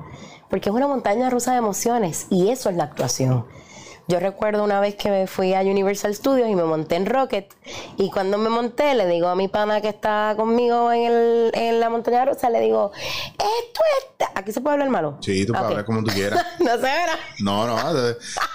Porque 0.50 0.70
es 0.70 0.76
una 0.76 0.88
montaña 0.88 1.30
rusa 1.30 1.54
de 1.54 1.60
emociones. 1.60 2.28
Y 2.30 2.50
eso 2.50 2.70
es 2.70 2.76
la 2.76 2.84
actuación. 2.84 3.46
Yo 4.12 4.20
recuerdo 4.20 4.66
una 4.66 4.82
vez 4.82 4.96
que 4.96 5.10
me 5.10 5.26
fui 5.26 5.54
a 5.54 5.62
Universal 5.62 6.14
Studios 6.14 6.50
y 6.50 6.54
me 6.54 6.66
monté 6.66 6.98
en 6.98 7.06
Rocket. 7.06 7.56
Y 7.96 8.12
cuando 8.12 8.38
me 8.38 8.50
monté, 8.50 8.94
le 8.94 9.08
digo 9.08 9.30
a 9.30 9.36
mi 9.36 9.48
pana 9.48 9.80
que 9.80 9.88
está 9.88 10.34
conmigo 10.36 10.92
en, 10.92 11.06
el, 11.06 11.52
en 11.54 11.80
la 11.80 11.90
montaña 11.90 12.26
rusa, 12.26 12.50
le 12.50 12.60
digo, 12.60 12.92
esto 12.94 13.82
está... 14.02 14.32
¿Aquí 14.36 14.52
se 14.52 14.60
puede 14.60 14.74
hablar 14.74 14.90
malo? 14.90 15.18
Sí, 15.22 15.46
tú 15.46 15.54
puedes 15.54 15.68
hablar 15.70 15.86
como 15.86 16.04
tú 16.04 16.12
quieras. 16.12 16.46
no 16.60 16.72
se 16.72 16.82
verá. 16.82 17.18
No, 17.40 17.66
no, 17.66 17.78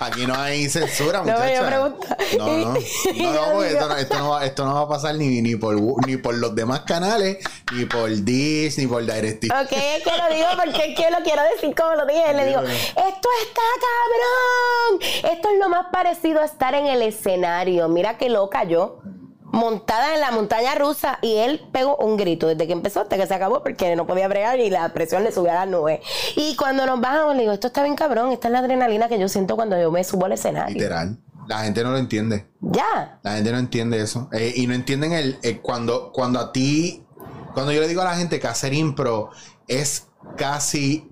aquí 0.00 0.26
no 0.26 0.34
hay 0.34 0.68
censura, 0.68 1.20
No, 1.24 1.34
pero 1.38 1.70
yo 1.70 1.90
muchacha. 1.90 2.36
No, 2.36 2.46
no, 2.46 2.74
no, 3.16 3.32
no, 3.54 3.62
esto 3.62 3.88
no, 3.88 3.96
esto 3.96 4.18
no 4.18 4.28
va, 4.28 4.44
esto 4.44 4.64
no 4.66 4.74
va 4.74 4.80
a 4.82 4.88
pasar 4.88 5.14
ni, 5.14 5.40
ni, 5.40 5.56
por, 5.56 5.74
ni 6.06 6.18
por 6.18 6.34
los 6.34 6.54
demás 6.54 6.80
canales, 6.80 7.38
ni 7.72 7.86
por 7.86 8.10
Dish, 8.10 8.76
ni 8.76 8.86
por 8.86 9.06
DirecTV. 9.06 9.50
Ok, 9.52 9.72
es 9.72 10.04
que 10.04 10.10
lo 10.10 10.34
digo 10.34 10.48
porque 10.62 10.92
es 10.92 10.98
que 10.98 11.10
lo 11.10 11.24
quiero 11.24 11.42
decir 11.54 11.74
como 11.74 11.94
lo 11.94 12.04
dije. 12.04 12.34
Le 12.34 12.44
digo, 12.44 12.60
esto 12.60 13.28
está 13.42 13.62
cabrón. 13.86 15.32
Esto 15.32 15.45
es 15.52 15.58
lo 15.60 15.68
más 15.68 15.86
parecido 15.92 16.40
a 16.40 16.44
estar 16.44 16.74
en 16.74 16.86
el 16.86 17.02
escenario. 17.02 17.88
Mira 17.88 18.18
qué 18.18 18.28
loca 18.28 18.64
yo. 18.64 19.00
Montada 19.44 20.14
en 20.14 20.20
la 20.20 20.32
montaña 20.32 20.74
rusa 20.74 21.18
y 21.22 21.36
él 21.36 21.66
pegó 21.72 21.96
un 21.96 22.16
grito 22.16 22.48
desde 22.48 22.66
que 22.66 22.72
empezó 22.72 23.00
hasta 23.00 23.16
que 23.16 23.26
se 23.26 23.32
acabó 23.32 23.62
porque 23.62 23.96
no 23.96 24.06
podía 24.06 24.28
bregar 24.28 24.58
y 24.58 24.68
la 24.68 24.92
presión 24.92 25.24
le 25.24 25.32
subía 25.32 25.52
a 25.52 25.64
las 25.64 25.68
nubes. 25.68 26.00
Y 26.34 26.56
cuando 26.56 26.84
nos 26.84 27.00
bajamos, 27.00 27.34
le 27.36 27.42
digo, 27.42 27.52
esto 27.52 27.68
está 27.68 27.82
bien 27.82 27.94
cabrón, 27.94 28.32
esta 28.32 28.48
es 28.48 28.52
la 28.52 28.58
adrenalina 28.58 29.08
que 29.08 29.18
yo 29.18 29.28
siento 29.28 29.56
cuando 29.56 29.80
yo 29.80 29.90
me 29.90 30.04
subo 30.04 30.26
al 30.26 30.32
escenario. 30.32 30.74
Literal. 30.74 31.18
La 31.48 31.60
gente 31.60 31.82
no 31.84 31.92
lo 31.92 31.98
entiende. 31.98 32.46
Ya. 32.60 33.20
La 33.22 33.36
gente 33.36 33.52
no 33.52 33.58
entiende 33.58 34.00
eso. 34.00 34.28
Eh, 34.32 34.52
y 34.56 34.66
no 34.66 34.74
entienden 34.74 35.12
el, 35.12 35.38
el 35.42 35.62
cuando, 35.62 36.12
cuando 36.12 36.40
a 36.40 36.52
ti, 36.52 37.06
cuando 37.54 37.72
yo 37.72 37.80
le 37.80 37.88
digo 37.88 38.02
a 38.02 38.04
la 38.04 38.16
gente 38.16 38.40
que 38.40 38.48
hacer 38.48 38.74
impro 38.74 39.30
es 39.68 40.08
casi 40.36 41.08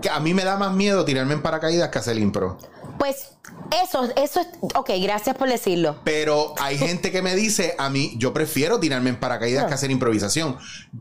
que 0.00 0.10
a 0.10 0.20
mí 0.20 0.34
me 0.34 0.44
da 0.44 0.56
más 0.56 0.72
miedo 0.72 1.04
tirarme 1.04 1.34
en 1.34 1.42
paracaídas 1.42 1.88
que 1.90 1.98
hacer 1.98 2.16
impro. 2.18 2.58
Pues 2.98 3.36
eso, 3.84 4.08
eso 4.16 4.40
es. 4.40 4.48
Ok, 4.74 4.90
gracias 5.00 5.36
por 5.36 5.48
decirlo. 5.48 5.96
Pero 6.04 6.54
hay 6.60 6.78
gente 6.78 7.12
que 7.12 7.22
me 7.22 7.34
dice, 7.34 7.74
a 7.78 7.90
mí, 7.90 8.14
yo 8.18 8.32
prefiero 8.32 8.80
tirarme 8.80 9.10
en 9.10 9.20
paracaídas 9.20 9.66
que 9.66 9.74
hacer 9.74 9.90
improvisación. 9.90 10.56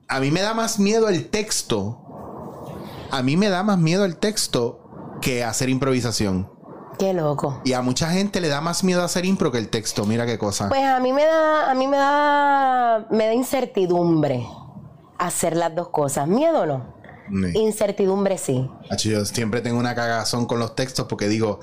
A 0.08 0.20
mí 0.20 0.32
me 0.32 0.42
da 0.42 0.54
más 0.54 0.80
miedo 0.80 1.10
el 1.10 1.30
texto. 1.30 2.02
A 3.12 3.22
mí 3.22 3.38
me 3.38 3.50
da 3.50 3.64
más 3.64 3.78
miedo 3.78 4.06
el 4.06 4.18
texto 4.18 5.18
que 5.22 5.44
hacer 5.44 5.70
improvisación. 5.70 6.52
Qué 6.98 7.14
loco. 7.14 7.62
Y 7.66 7.74
a 7.74 7.82
mucha 7.82 8.10
gente 8.10 8.40
le 8.40 8.48
da 8.48 8.62
más 8.62 8.84
miedo 8.84 9.04
hacer 9.04 9.26
impro 9.26 9.52
que 9.52 9.58
el 9.58 9.70
texto. 9.70 10.06
Mira 10.06 10.26
qué 10.26 10.38
cosa. 10.38 10.70
Pues 10.70 10.84
a 10.84 11.00
mí 11.00 11.12
me 11.14 11.26
da, 11.26 11.72
a 11.72 11.76
mí 11.76 11.88
me 11.88 11.98
da, 11.98 13.08
me 13.10 13.26
da 13.26 13.34
incertidumbre 13.34 14.48
hacer 15.18 15.56
las 15.56 15.76
dos 15.76 15.90
cosas. 15.90 16.28
Miedo 16.28 16.66
no. 16.66 16.95
Sí. 17.30 17.58
Incertidumbre 17.60 18.38
sí. 18.38 18.70
Yo 19.00 19.26
siempre 19.26 19.62
tengo 19.62 19.80
una 19.80 19.96
cagazón 19.96 20.46
con 20.46 20.60
los 20.60 20.76
textos 20.76 21.08
porque 21.08 21.28
digo, 21.28 21.60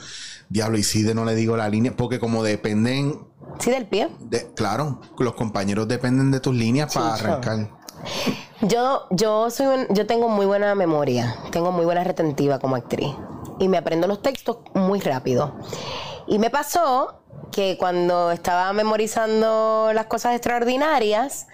diablo, 0.49 0.79
y 0.79 0.83
si 0.83 1.03
de 1.03 1.15
no 1.15 1.25
le 1.25 1.35
digo 1.35 1.57
la 1.57 1.69
línea, 1.69 1.95
porque 1.97 2.19
como 2.19 2.43
dependen, 2.43 3.19
Sí 3.59 3.71
del 3.71 3.87
pie. 3.87 4.09
de, 4.21 4.53
claro, 4.55 5.01
los 5.19 5.35
compañeros 5.35 5.87
dependen 5.89 6.31
de 6.31 6.41
tus 6.41 6.55
líneas 6.55 6.93
para 6.93 7.15
arrancar. 7.15 7.71
Yo, 8.63 9.03
yo 9.11 9.51
soy 9.51 9.67
un- 9.67 9.87
yo 9.95 10.07
tengo 10.07 10.29
muy 10.29 10.47
buena 10.47 10.75
memoria, 10.75 11.37
tengo 11.51 11.73
muy 11.73 11.85
buena 11.85 12.05
retentiva 12.05 12.59
como 12.59 12.77
actriz. 12.77 13.11
Y 13.59 13.69
me 13.69 13.77
aprendo 13.77 14.07
los 14.07 14.23
textos 14.23 14.59
muy 14.75 15.01
rápido. 15.01 15.55
Y 16.27 16.39
me 16.39 16.51
pasó 16.51 17.23
que 17.51 17.77
cuando 17.79 18.31
estaba 18.31 18.73
memorizando 18.73 19.91
las 19.93 20.07
cosas 20.07 20.35
extraordinarias, 20.35 21.47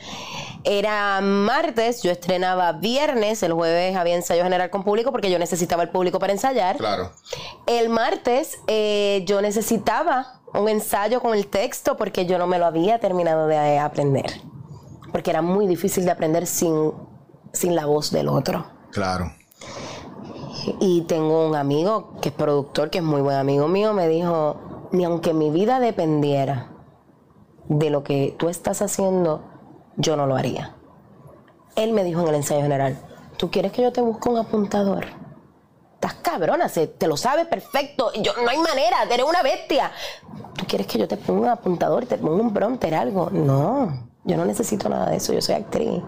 era 0.65 1.21
martes, 1.21 2.03
yo 2.03 2.11
estrenaba 2.11 2.73
viernes, 2.73 3.43
el 3.43 3.53
jueves 3.53 3.97
había 3.97 4.15
ensayo 4.15 4.43
general 4.43 4.71
con 4.71 4.85
público 4.85 5.13
porque 5.13 5.31
yo 5.31 5.39
necesitaba 5.39 5.83
el 5.83 5.89
público 5.89 6.19
para 6.19 6.33
ensayar. 6.33 6.77
Claro. 6.77 7.13
El 7.67 7.89
martes 7.89 8.59
eh, 8.67 9.25
yo 9.27 9.41
necesitaba 9.43 10.41
un 10.55 10.69
ensayo 10.69 11.21
con 11.21 11.35
el 11.37 11.47
texto 11.47 11.97
porque 11.97 12.27
yo 12.27 12.39
no 12.39 12.47
me 12.47 12.59
lo 12.59 12.67
había 12.67 12.99
terminado 12.99 13.47
de 13.47 13.79
aprender. 13.79 14.41
Porque 15.13 15.31
era 15.31 15.43
muy 15.43 15.67
difícil 15.67 16.05
de 16.05 16.11
aprender 16.11 16.47
sin, 16.47 16.93
sin 17.53 17.75
la 17.75 17.87
voz 17.87 18.11
del 18.11 18.29
otro. 18.29 18.67
Claro. 18.93 19.33
Y 20.81 21.03
tengo 21.03 21.47
un 21.47 21.55
amigo 21.57 22.15
que 22.21 22.29
es 22.31 22.35
productor, 22.35 22.91
que 22.91 22.99
es 22.99 23.05
muy 23.05 23.21
buen 23.21 23.37
amigo 23.37 23.69
mío, 23.69 23.93
me 23.95 24.09
dijo, 24.09 24.57
ni 24.93 25.05
aunque 25.05 25.33
mi 25.35 25.51
vida 25.51 25.81
dependiera 25.81 26.69
de 27.69 27.91
lo 27.91 28.03
que 28.03 28.35
tú 28.39 28.49
estás 28.49 28.81
haciendo, 28.83 29.43
yo 29.97 30.17
no 30.17 30.27
lo 30.27 30.37
haría. 30.37 30.75
Él 31.77 31.93
me 31.93 32.05
dijo 32.05 32.21
en 32.23 32.29
el 32.29 32.35
ensayo 32.37 32.63
general, 32.63 32.99
¿tú 33.37 33.51
quieres 33.51 33.73
que 33.73 33.83
yo 33.83 33.93
te 33.93 34.01
busque 34.01 34.29
un 34.29 34.39
apuntador? 34.39 35.07
Estás 35.95 36.15
cabrona, 36.15 36.69
se- 36.69 36.87
te 36.87 37.07
lo 37.09 37.17
sabes 37.17 37.47
perfecto. 37.47 38.11
Yo, 38.23 38.33
no 38.43 38.49
hay 38.51 38.59
manera, 38.59 38.99
eres 39.11 39.27
una 39.29 39.43
bestia. 39.43 39.91
¿Tú 40.55 40.65
quieres 40.67 40.87
que 40.87 40.99
yo 40.99 41.09
te 41.09 41.17
ponga 41.17 41.41
un 41.41 41.49
apuntador, 41.49 42.07
te 42.07 42.17
ponga 42.19 42.43
un 42.43 42.53
prompter, 42.53 42.95
algo? 42.95 43.31
No, 43.31 44.09
yo 44.25 44.37
no 44.37 44.45
necesito 44.45 44.89
nada 44.89 45.11
de 45.11 45.17
eso, 45.17 45.33
yo 45.33 45.41
soy 45.43 45.57
actriz 45.57 46.01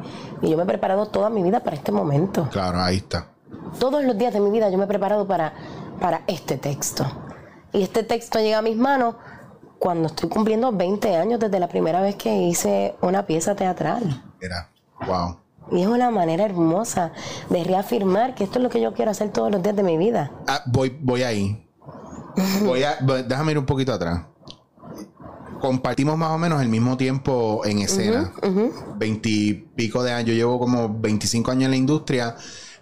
y 0.42 0.50
yo 0.50 0.56
me 0.56 0.62
he 0.62 0.66
preparado 0.66 1.06
toda 1.06 1.28
mi 1.30 1.42
vida 1.42 1.60
para 1.60 1.76
este 1.76 1.92
momento. 1.92 2.48
Claro, 2.50 2.80
ahí 2.80 2.96
está. 2.98 3.28
Todos 3.78 4.04
los 4.04 4.16
días 4.18 4.32
de 4.32 4.40
mi 4.40 4.50
vida 4.50 4.70
yo 4.70 4.78
me 4.78 4.84
he 4.84 4.88
preparado 4.88 5.26
para, 5.26 5.54
para 6.00 6.22
este 6.26 6.56
texto. 6.56 7.06
Y 7.72 7.82
este 7.82 8.02
texto 8.02 8.38
llega 8.38 8.58
a 8.58 8.62
mis 8.62 8.76
manos 8.76 9.14
cuando 9.78 10.08
estoy 10.08 10.28
cumpliendo 10.28 10.72
20 10.72 11.16
años 11.16 11.40
desde 11.40 11.58
la 11.58 11.68
primera 11.68 12.00
vez 12.00 12.16
que 12.16 12.34
hice 12.42 12.96
una 13.00 13.26
pieza 13.26 13.54
teatral. 13.54 14.22
Era, 14.40 14.70
wow. 15.06 15.36
Y 15.72 15.82
es 15.82 15.86
una 15.86 16.10
manera 16.10 16.44
hermosa 16.44 17.12
de 17.48 17.64
reafirmar 17.64 18.34
que 18.34 18.44
esto 18.44 18.58
es 18.58 18.62
lo 18.62 18.70
que 18.70 18.80
yo 18.80 18.92
quiero 18.92 19.10
hacer 19.10 19.30
todos 19.30 19.50
los 19.50 19.62
días 19.62 19.76
de 19.76 19.82
mi 19.82 19.96
vida. 19.96 20.32
Ah, 20.46 20.62
voy, 20.66 20.96
voy 21.00 21.22
ahí. 21.22 21.66
Voy 22.64 22.84
a, 22.84 22.96
déjame 23.26 23.52
ir 23.52 23.58
un 23.58 23.66
poquito 23.66 23.92
atrás. 23.92 24.22
Compartimos 25.60 26.16
más 26.16 26.30
o 26.30 26.38
menos 26.38 26.62
el 26.62 26.68
mismo 26.68 26.96
tiempo 26.96 27.62
en 27.64 27.80
escena. 27.80 28.32
Veintipico 28.96 30.02
de 30.02 30.12
años. 30.12 30.28
Yo 30.28 30.34
llevo 30.34 30.58
como 30.58 30.88
25 30.88 31.50
años 31.50 31.64
en 31.64 31.70
la 31.72 31.76
industria, 31.76 32.36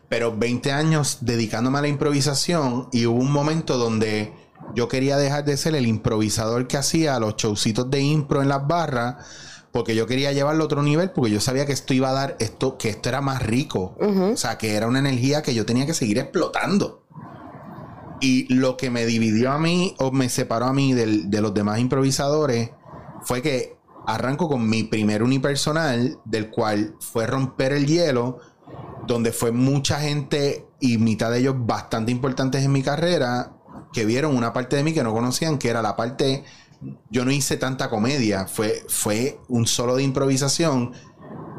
pero 0.09 0.37
20 0.37 0.73
años 0.73 1.19
dedicándome 1.21 1.79
a 1.79 1.83
la 1.83 1.89
improvisación. 1.89 2.89
Y 2.93 3.07
hubo 3.07 3.19
un 3.19 3.31
momento 3.33 3.77
donde 3.79 4.33
yo 4.75 4.89
quería 4.89 5.17
dejar 5.17 5.45
de 5.45 5.57
ser 5.57 5.75
el 5.75 5.87
improvisador 5.87 6.67
que 6.67 6.77
hacía 6.77 7.19
los 7.21 7.37
showcitos 7.37 7.91
de 7.91 8.01
impro 8.01 8.43
en 8.43 8.49
las 8.49 8.67
barras. 8.67 9.17
Porque 9.71 9.95
yo 9.95 10.07
quería 10.07 10.33
llevarlo 10.33 10.63
a 10.63 10.67
otro 10.67 10.83
nivel, 10.83 11.11
porque 11.11 11.31
yo 11.31 11.41
sabía 11.41 11.67
que 11.67 11.73
esto 11.75 11.93
iba 11.93 12.09
a 12.09 12.15
dar 12.15 12.37
esto, 12.41 12.79
que 12.79 12.89
esto 12.89 13.11
era 13.11 13.21
más 13.21 13.43
rico. 13.43 13.95
O 14.33 14.37
sea, 14.37 14.57
que 14.57 14.75
era 14.75 14.87
una 14.89 14.99
energía 14.99 15.43
que 15.43 15.55
yo 15.55 15.67
tenía 15.67 15.85
que 15.85 15.93
seguir 15.93 16.19
explotando. 16.19 17.05
Y 18.21 18.53
lo 18.53 18.77
que 18.77 18.91
me 18.91 19.07
dividió 19.07 19.53
a 19.53 19.59
mí 19.59 19.95
o 19.99 20.11
me 20.11 20.29
separó 20.29 20.65
a 20.67 20.73
mí 20.73 20.93
del- 20.95 21.31
de 21.31 21.41
los 21.41 21.55
demás 21.55 21.79
improvisadores 21.79 22.71
fue 23.23 23.43
que 23.43 23.77
arranco 24.07 24.49
con 24.49 24.69
mi 24.69 24.85
primer 24.85 25.23
unipersonal, 25.23 26.19
del 26.25 26.51
cual 26.51 26.97
fue 26.99 27.27
romper 27.27 27.73
el 27.73 27.87
hielo, 27.87 28.39
donde 29.09 29.33
fue 29.33 29.51
mucha 29.53 30.01
gente 30.01 30.67
y 30.81 30.99
mitad 30.99 31.33
de 31.33 31.41
ellos 31.41 31.57
bastante 31.59 32.13
importantes 32.13 32.65
en 32.65 32.71
mi 32.73 32.83
carrera, 32.83 33.53
que 33.93 34.05
vieron 34.05 34.37
una 34.37 34.53
parte 34.53 34.77
de 34.77 34.85
mí 34.85 34.93
que 34.95 35.03
no 35.03 35.13
conocían, 35.13 35.59
que 35.59 35.71
era 35.71 35.83
la 35.83 35.97
parte, 35.97 36.45
yo 37.11 37.25
no 37.25 37.33
hice 37.33 37.57
tanta 37.57 37.91
comedia, 37.91 38.47
fue, 38.47 38.85
fue 38.89 39.41
un 39.49 39.67
solo 39.67 39.97
de 39.97 40.05
improvisación 40.05 40.93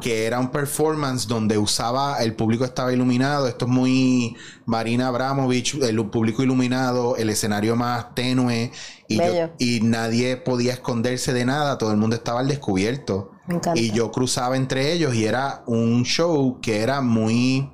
que 0.01 0.25
era 0.25 0.39
un 0.39 0.49
performance 0.51 1.27
donde 1.27 1.57
usaba, 1.57 2.23
el 2.23 2.33
público 2.35 2.63
estaba 2.63 2.93
iluminado, 2.93 3.47
esto 3.49 3.65
es 3.65 3.71
muy 3.71 4.37
Marina 4.65 5.09
Abramovich, 5.09 5.75
el 5.81 6.09
público 6.09 6.41
iluminado, 6.41 7.17
el 7.17 7.29
escenario 7.29 7.75
más 7.75 8.15
tenue 8.15 8.71
y, 9.09 9.17
yo- 9.17 9.23
y 9.59 9.81
nadie 9.81 10.37
podía 10.37 10.71
esconderse 10.73 11.33
de 11.33 11.43
nada, 11.45 11.77
todo 11.77 11.91
el 11.91 11.97
mundo 11.97 12.15
estaba 12.15 12.39
al 12.39 12.47
descubierto. 12.47 13.31
Y 13.75 13.91
yo 13.91 14.11
cruzaba 14.11 14.55
entre 14.57 14.93
ellos 14.93 15.15
y 15.15 15.25
era 15.25 15.63
un 15.65 16.03
show 16.03 16.59
que 16.61 16.81
era 16.81 17.01
muy 17.01 17.69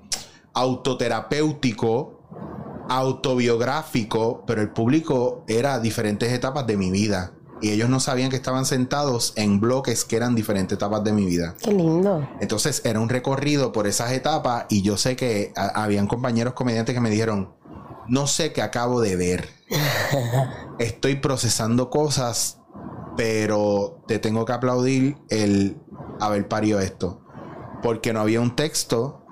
autoterapéutico, 0.53 2.21
autobiográfico, 2.89 4.43
pero 4.47 4.61
el 4.61 4.69
público 4.69 5.43
era 5.47 5.79
diferentes 5.79 6.31
etapas 6.31 6.65
de 6.65 6.77
mi 6.77 6.91
vida. 6.91 7.33
Y 7.61 7.71
ellos 7.71 7.89
no 7.89 7.99
sabían 7.99 8.29
que 8.29 8.35
estaban 8.35 8.65
sentados 8.65 9.33
en 9.37 9.59
bloques 9.59 10.05
que 10.05 10.17
eran 10.17 10.35
diferentes 10.35 10.75
etapas 10.75 11.03
de 11.03 11.13
mi 11.13 11.25
vida. 11.25 11.55
Qué 11.61 11.71
lindo. 11.71 12.27
Entonces 12.41 12.81
era 12.85 12.99
un 12.99 13.09
recorrido 13.09 13.71
por 13.71 13.87
esas 13.87 14.11
etapas 14.11 14.65
y 14.69 14.81
yo 14.81 14.97
sé 14.97 15.15
que 15.15 15.53
habían 15.55 16.07
compañeros 16.07 16.53
comediantes 16.53 16.93
que 16.93 17.01
me 17.01 17.09
dijeron, 17.09 17.53
no 18.07 18.27
sé 18.27 18.53
qué 18.53 18.61
acabo 18.61 19.01
de 19.01 19.15
ver. 19.15 19.49
Estoy 20.79 21.15
procesando 21.15 21.89
cosas, 21.89 22.59
pero 23.15 24.03
te 24.07 24.19
tengo 24.19 24.45
que 24.45 24.53
aplaudir 24.53 25.17
el 25.29 25.77
haber 26.19 26.47
parido 26.47 26.79
esto. 26.79 27.21
Porque 27.81 28.13
no 28.13 28.21
había 28.21 28.41
un 28.41 28.55
texto, 28.55 29.25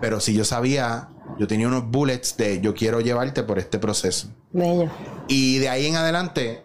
pero 0.00 0.20
si 0.20 0.34
yo 0.34 0.44
sabía, 0.44 1.10
yo 1.38 1.46
tenía 1.46 1.68
unos 1.68 1.90
bullets 1.90 2.36
de 2.36 2.60
yo 2.60 2.74
quiero 2.74 3.00
llevarte 3.00 3.42
por 3.42 3.58
este 3.58 3.78
proceso. 3.78 4.28
Bello. 4.52 4.90
Y 5.28 5.58
de 5.58 5.68
ahí 5.68 5.86
en 5.86 5.96
adelante 5.96 6.64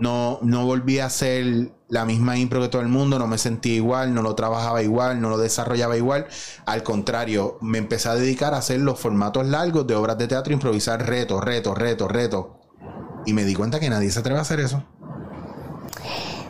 no, 0.00 0.38
no 0.42 0.64
volví 0.64 0.98
a 0.98 1.06
hacer 1.06 1.72
la 1.88 2.04
misma 2.04 2.36
impro 2.36 2.60
que 2.60 2.68
todo 2.68 2.82
el 2.82 2.88
mundo, 2.88 3.18
no 3.18 3.26
me 3.26 3.38
sentía 3.38 3.74
igual, 3.74 4.12
no 4.12 4.22
lo 4.22 4.34
trabajaba 4.34 4.82
igual, 4.82 5.20
no 5.20 5.30
lo 5.30 5.38
desarrollaba 5.38 5.96
igual. 5.96 6.26
Al 6.64 6.82
contrario, 6.82 7.58
me 7.60 7.78
empecé 7.78 8.08
a 8.08 8.14
dedicar 8.14 8.54
a 8.54 8.58
hacer 8.58 8.80
los 8.80 8.98
formatos 8.98 9.46
largos 9.46 9.86
de 9.86 9.94
obras 9.94 10.18
de 10.18 10.26
teatro, 10.26 10.52
improvisar 10.52 11.06
retos, 11.06 11.42
retos, 11.44 11.78
retos, 11.78 12.10
retos. 12.10 12.46
Y 13.24 13.32
me 13.32 13.44
di 13.44 13.54
cuenta 13.54 13.80
que 13.80 13.90
nadie 13.90 14.10
se 14.10 14.20
atreve 14.20 14.38
a 14.38 14.42
hacer 14.42 14.60
eso. 14.60 14.84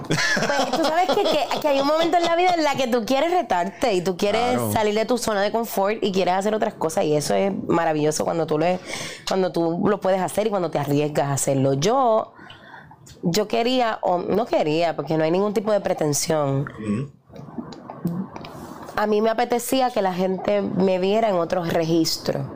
Pues 0.09 0.71
tú 0.71 0.85
sabes 0.85 1.09
que, 1.15 1.23
que- 1.23 1.61
que 1.61 1.69
hay 1.69 1.81
un 1.81 1.87
momento 1.87 2.17
en 2.17 2.23
la 2.25 2.37
vida 2.37 2.55
en 2.55 2.63
la 2.65 2.75
que 2.77 2.87
tú 2.87 3.05
quieres 3.05 3.31
retarte 3.33 3.93
y 3.95 4.01
tú 4.03 4.17
quieres 4.17 4.53
Claro. 4.53 4.73
salir 4.73 4.95
de 4.95 5.05
tu 5.05 5.19
zona 5.19 5.43
de 5.43 5.51
confort 5.53 5.97
y 6.03 6.13
quieres 6.13 6.35
hacer 6.35 6.55
otras 6.55 6.75
cosas 6.75 7.05
y 7.05 7.17
eso 7.17 7.35
es 7.35 7.53
maravilloso 7.67 8.25
cuando 8.25 8.47
tú, 8.47 8.59
le, 8.59 8.79
cuando 9.27 9.53
tú 9.53 9.83
lo 9.87 10.01
puedes 10.01 10.21
hacer 10.21 10.47
y 10.47 10.51
cuando 10.51 10.71
te 10.71 10.79
arriesgas 10.79 11.27
a 11.29 11.33
hacerlo. 11.35 11.75
Yo, 11.75 12.33
yo 13.23 13.49
quería, 13.49 13.99
o 14.03 14.19
no 14.19 14.47
quería, 14.47 14.95
porque 14.97 15.17
no 15.17 15.25
hay 15.25 15.31
ningún 15.31 15.55
tipo 15.55 15.73
de 15.73 15.81
pretensión. 15.81 16.67
A 18.97 19.07
mí 19.07 19.21
me 19.21 19.31
apetecía 19.31 19.91
que 19.91 20.01
la 20.03 20.15
gente 20.15 20.63
me 20.63 20.99
viera 20.99 21.29
en 21.29 21.37
otros 21.37 21.73
registros. 21.73 22.47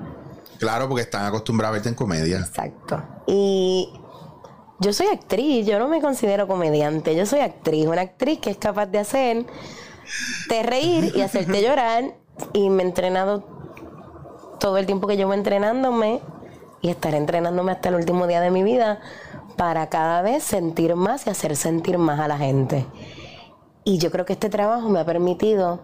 Claro, 0.58 0.88
porque 0.88 1.02
están 1.02 1.24
acostumbrados 1.26 1.72
a 1.72 1.74
verte 1.74 1.88
en 1.90 1.94
comedia. 1.94 2.38
Exacto. 2.38 3.02
Y 3.26 3.92
yo 4.80 4.92
soy 4.92 5.06
actriz, 5.08 5.66
yo 5.66 5.78
no 5.78 5.88
me 5.88 6.00
considero 6.00 6.48
comediante, 6.48 7.14
yo 7.14 7.26
soy 7.26 7.40
actriz, 7.40 7.86
una 7.86 8.00
actriz 8.00 8.40
que 8.40 8.50
es 8.50 8.56
capaz 8.56 8.86
de 8.86 8.98
hacer 8.98 9.46
te 10.48 10.62
reír 10.62 11.12
y 11.14 11.20
hacerte 11.20 11.62
llorar 11.66 12.14
y 12.52 12.70
me 12.70 12.82
he 12.82 12.86
entrenado 12.86 13.44
todo 14.58 14.78
el 14.78 14.86
tiempo 14.86 15.06
que 15.06 15.16
llevo 15.16 15.34
entrenándome 15.34 16.20
y 16.82 16.88
estaré 16.88 17.18
entrenándome 17.18 17.72
hasta 17.72 17.90
el 17.90 17.96
último 17.96 18.26
día 18.26 18.40
de 18.40 18.50
mi 18.50 18.62
vida 18.62 19.00
para 19.56 19.88
cada 19.88 20.22
vez 20.22 20.42
sentir 20.42 20.96
más 20.96 21.26
y 21.26 21.30
hacer 21.30 21.56
sentir 21.56 21.98
más 21.98 22.18
a 22.20 22.28
la 22.28 22.38
gente. 22.38 22.86
Y 23.84 23.98
yo 23.98 24.10
creo 24.10 24.24
que 24.24 24.32
este 24.32 24.48
trabajo 24.48 24.88
me 24.88 25.00
ha 25.00 25.04
permitido 25.04 25.80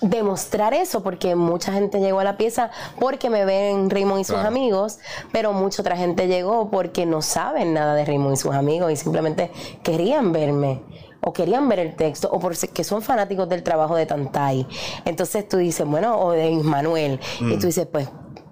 demostrar 0.00 0.74
eso 0.74 1.02
porque 1.02 1.34
mucha 1.34 1.72
gente 1.72 2.00
llegó 2.00 2.20
a 2.20 2.24
la 2.24 2.36
pieza 2.36 2.70
porque 2.98 3.28
me 3.30 3.44
ven 3.44 3.90
Raymond 3.90 4.20
y 4.20 4.24
sus 4.24 4.34
Claro. 4.34 4.48
amigos, 4.48 4.98
pero 5.32 5.52
mucha 5.52 5.82
otra 5.82 5.96
gente 5.96 6.26
llegó 6.26 6.70
porque 6.70 7.06
no 7.06 7.22
saben 7.22 7.74
nada 7.74 7.94
de 7.94 8.04
Raymond 8.04 8.34
y 8.34 8.36
sus 8.36 8.54
amigos 8.54 8.90
y 8.92 8.96
simplemente 8.96 9.50
querían 9.82 10.32
verme 10.32 10.82
o 11.22 11.32
querían 11.34 11.68
ver 11.68 11.80
el 11.80 11.96
texto 11.96 12.30
o 12.32 12.38
porque 12.40 12.82
son 12.82 13.02
fanáticos 13.02 13.48
del 13.48 13.62
trabajo 13.62 13.94
de 13.94 14.06
Tantay. 14.06 14.66
Entonces 15.04 15.46
tú 15.48 15.58
dices, 15.58 15.86
bueno, 15.86 16.18
o 16.18 16.32
de 16.32 16.50
Ismanuel 16.50 17.20
y 17.40 17.58
tú 17.58 17.66
dices, 17.66 17.86
pues 17.86 18.08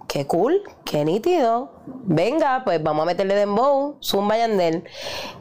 qué 0.06 0.26
cool, 0.26 0.62
qué 0.84 1.04
nítido. 1.04 1.70
Venga, 1.86 2.62
pues 2.64 2.82
vamos 2.82 3.02
a 3.02 3.06
meterle 3.06 3.34
dembow, 3.34 3.96
zumba 4.02 4.36
Yandel. 4.36 4.84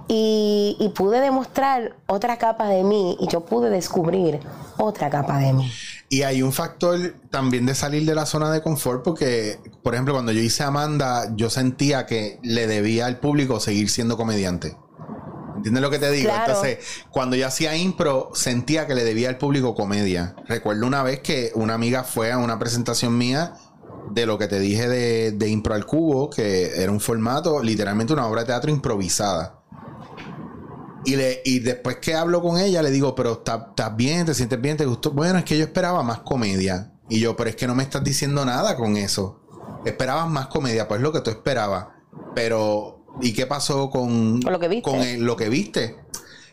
Y, 0.08 0.78
y 0.80 0.90
pude 0.90 1.20
demostrar 1.20 1.96
otra 2.08 2.38
capa 2.38 2.68
de 2.70 2.84
mí 2.84 3.18
y 3.20 3.28
yo 3.28 3.42
pude 3.42 3.70
descubrir 3.70 4.40
otra 4.78 5.10
capa 5.10 5.38
de 5.40 5.52
mí. 5.54 5.70
Y 6.10 6.22
hay 6.22 6.42
un 6.42 6.54
factor 6.54 7.16
también 7.30 7.66
de 7.66 7.76
salir 7.76 8.06
de 8.06 8.16
la 8.16 8.26
zona 8.26 8.50
de 8.52 8.62
confort 8.62 9.04
porque, 9.04 9.60
por 9.84 9.94
ejemplo, 9.94 10.14
cuando 10.14 10.32
yo 10.32 10.40
hice 10.40 10.64
Amanda, 10.64 11.34
yo 11.36 11.50
sentía 11.50 12.06
que 12.06 12.40
le 12.44 12.66
debía 12.66 13.08
al 13.08 13.20
público 13.20 13.60
seguir 13.60 13.90
siendo 13.90 14.16
comediante. 14.16 14.78
¿Entiendes 15.58 15.82
lo 15.82 15.90
que 15.90 16.00
te 16.00 16.10
digo? 16.12 16.30
Claro. 16.30 16.46
Entonces, 16.46 16.78
cuando 17.10 17.36
yo 17.36 17.48
hacía 17.48 17.76
impro, 17.76 18.30
sentía 18.34 18.88
que 18.88 18.96
le 18.96 19.04
debía 19.04 19.28
al 19.28 19.38
público 19.38 19.76
comedia. 19.76 20.36
Recuerdo 20.48 20.86
una 20.88 21.04
vez 21.04 21.20
que 21.20 21.52
una 21.56 21.74
amiga 21.74 22.04
fue 22.04 22.32
a 22.32 22.38
una 22.38 22.58
presentación 22.58 23.18
mía 23.18 23.56
de 24.12 24.26
lo 24.26 24.38
que 24.38 24.48
te 24.48 24.60
dije 24.60 24.88
de, 24.88 25.32
de 25.32 25.50
Impro 25.50 25.74
al 25.74 25.86
Cubo, 25.86 26.30
que 26.30 26.82
era 26.82 26.92
un 26.92 27.02
formato, 27.02 27.62
literalmente 27.62 28.14
una 28.14 28.28
obra 28.28 28.42
de 28.42 28.48
teatro 28.48 28.72
improvisada. 28.72 29.57
Y, 31.08 31.16
le, 31.16 31.42
y 31.46 31.60
después 31.60 31.98
que 31.98 32.14
hablo 32.16 32.42
con 32.42 32.60
ella, 32.60 32.82
le 32.82 32.92
digo, 32.92 33.16
pero 33.16 33.32
¿estás 33.34 33.96
bien? 33.96 34.26
¿Te 34.26 34.34
sientes 34.34 34.60
bien? 34.60 34.76
¿Te 34.76 34.86
gustó? 34.86 35.12
Bueno, 35.12 35.40
es 35.40 35.46
que 35.46 35.58
yo 35.58 35.64
esperaba 35.64 36.04
más 36.04 36.20
comedia. 36.20 36.92
Y 37.10 37.22
yo, 37.22 37.36
pero 37.38 37.50
es 37.50 37.56
que 37.56 37.66
no 37.66 37.76
me 37.76 37.84
estás 37.84 38.04
diciendo 38.04 38.44
nada 38.44 38.76
con 38.76 38.98
eso. 38.98 39.40
Esperabas 39.86 40.28
más 40.30 40.48
comedia, 40.48 40.88
pues 40.88 41.00
lo 41.00 41.14
que 41.14 41.22
tú 41.22 41.30
esperabas. 41.30 41.88
Pero, 42.36 43.06
¿y 43.22 43.32
qué 43.34 43.46
pasó 43.46 43.90
con, 43.90 44.42
Con 44.42 44.52
lo 44.52 44.60
que 44.60 44.68
viste. 44.68 44.90
con 44.92 45.00
el- 45.00 45.24
lo 45.24 45.38
que 45.38 45.48
viste? 45.48 45.96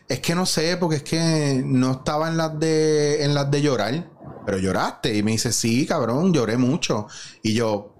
Es 0.07 0.19
que 0.21 0.35
no 0.35 0.45
sé, 0.45 0.77
porque 0.77 0.97
es 0.97 1.03
que 1.03 1.61
no 1.65 1.91
estaba 1.91 2.29
en 2.29 2.37
las 2.37 2.57
de, 2.57 3.23
en 3.25 3.33
las 3.33 3.51
de 3.51 3.61
llorar. 3.61 4.09
Pero 4.45 4.57
lloraste. 4.59 5.15
Y 5.17 5.21
me 5.23 5.31
dice, 5.31 5.51
sí, 5.51 5.85
cabrón, 5.85 6.31
lloré 6.33 6.55
mucho. 6.55 7.07
Y 7.43 7.53
yo, 7.53 7.95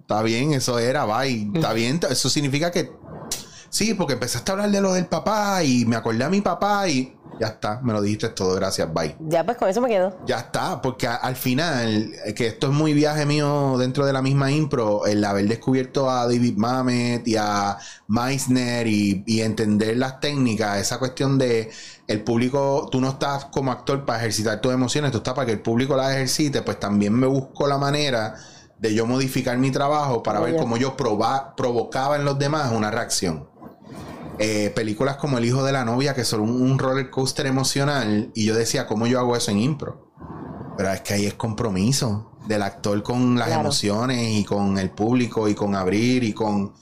está 0.00 0.22
bien, 0.22 0.52
eso 0.52 0.78
era, 0.78 1.04
bye. 1.06 1.50
Está 1.54 1.72
bien, 1.72 1.98
eso 2.08 2.28
significa 2.30 2.70
que 2.70 2.92
Sí, 3.72 3.94
porque 3.94 4.12
empezaste 4.12 4.50
a 4.50 4.52
hablar 4.52 4.70
de 4.70 4.82
lo 4.82 4.92
del 4.92 5.06
papá 5.06 5.64
y 5.64 5.86
me 5.86 5.96
acordé 5.96 6.22
a 6.24 6.28
mi 6.28 6.42
papá 6.42 6.86
y 6.88 7.16
Ya 7.40 7.46
está, 7.48 7.80
me 7.82 7.94
lo 7.94 8.02
dijiste 8.02 8.28
todo, 8.28 8.54
gracias, 8.54 8.92
bye. 8.92 9.16
Ya 9.18 9.42
pues 9.44 9.56
con 9.56 9.66
eso 9.68 9.80
me 9.80 9.88
quedo. 9.88 10.14
Ya 10.26 10.38
está, 10.38 10.82
porque 10.82 11.06
a- 11.06 11.14
al 11.16 11.34
final, 11.34 12.12
eh, 12.26 12.34
que 12.34 12.46
esto 12.46 12.66
es 12.66 12.72
muy 12.74 12.92
viaje 12.92 13.24
mío 13.24 13.76
dentro 13.78 14.04
de 14.04 14.12
la 14.12 14.20
misma 14.20 14.52
impro, 14.52 15.06
el 15.06 15.24
haber 15.24 15.48
descubierto 15.48 16.10
a 16.10 16.26
David 16.26 16.56
Mamet 16.58 17.26
y 17.26 17.36
a 17.36 17.78
Meissner 18.06 18.86
y, 18.86 19.24
y 19.26 19.40
entender 19.40 19.96
las 19.96 20.20
técnicas, 20.20 20.78
esa 20.78 20.98
cuestión 20.98 21.38
de 21.38 21.70
el 22.06 22.22
público, 22.22 22.86
tú 22.92 23.00
no 23.00 23.08
estás 23.08 23.46
como 23.46 23.72
actor 23.72 24.04
para 24.04 24.18
ejercitar 24.18 24.60
tus 24.60 24.72
emociones, 24.74 25.10
tú 25.10 25.16
estás 25.18 25.32
para 25.34 25.46
que 25.46 25.52
el 25.52 25.62
público 25.62 25.96
las 25.96 26.12
ejercite, 26.12 26.60
pues 26.60 26.78
también 26.78 27.14
me 27.14 27.26
busco 27.26 27.66
la 27.66 27.78
manera 27.78 28.34
de 28.78 28.94
yo 28.94 29.06
modificar 29.06 29.56
mi 29.56 29.70
trabajo 29.70 30.22
para 30.22 30.40
ver 30.40 30.54
cómo 30.60 30.76
yo 30.76 30.96
proba- 30.98 31.54
provocaba 31.56 32.16
en 32.16 32.24
los 32.26 32.38
demás 32.38 32.70
una 32.72 32.90
reacción. 32.90 33.48
Eh, 34.38 34.72
películas 34.74 35.16
como 35.16 35.38
El 35.38 35.44
hijo 35.44 35.62
de 35.62 35.72
la 35.72 35.84
novia, 35.84 36.14
que 36.14 36.24
son 36.24 36.40
un, 36.40 36.62
un 36.62 36.78
roller 36.78 37.10
coaster 37.10 37.46
emocional, 37.46 38.30
y 38.34 38.46
yo 38.46 38.54
decía, 38.56 38.86
¿cómo 38.86 39.06
yo 39.06 39.18
hago 39.20 39.36
eso 39.36 39.50
en 39.50 39.58
impro? 39.58 40.10
Pero 40.76 40.90
es 40.90 41.00
que 41.02 41.14
ahí 41.14 41.26
es 41.26 41.34
compromiso 41.34 42.32
del 42.46 42.62
actor 42.62 43.02
con 43.02 43.36
las 43.38 43.48
Claro. 43.48 43.60
emociones 43.62 44.30
y 44.32 44.44
con 44.44 44.78
el 44.78 44.90
público 44.90 45.48
y 45.48 45.54
con 45.54 45.74
abrir 45.74 46.24
y 46.24 46.32
con... 46.32 46.72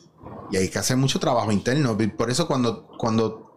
Y 0.50 0.56
hay 0.56 0.68
que 0.68 0.78
hacer 0.78 0.96
mucho 0.96 1.20
trabajo 1.20 1.52
interno. 1.52 1.96
Por 2.16 2.30
eso 2.30 2.46
cuando, 2.46 2.86
cuando 2.98 3.56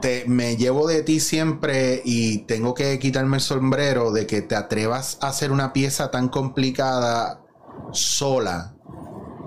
te, 0.00 0.24
me 0.26 0.56
llevo 0.56 0.86
de 0.88 1.02
ti 1.02 1.20
siempre 1.20 2.00
y 2.04 2.38
tengo 2.46 2.74
que 2.74 2.98
quitarme 2.98 3.36
el 3.36 3.42
sombrero 3.42 4.12
de 4.12 4.26
que 4.26 4.42
te 4.42 4.56
atrevas 4.56 5.18
a 5.20 5.28
hacer 5.28 5.52
una 5.52 5.72
pieza 5.72 6.10
tan 6.10 6.28
complicada 6.28 7.44
sola 7.92 8.76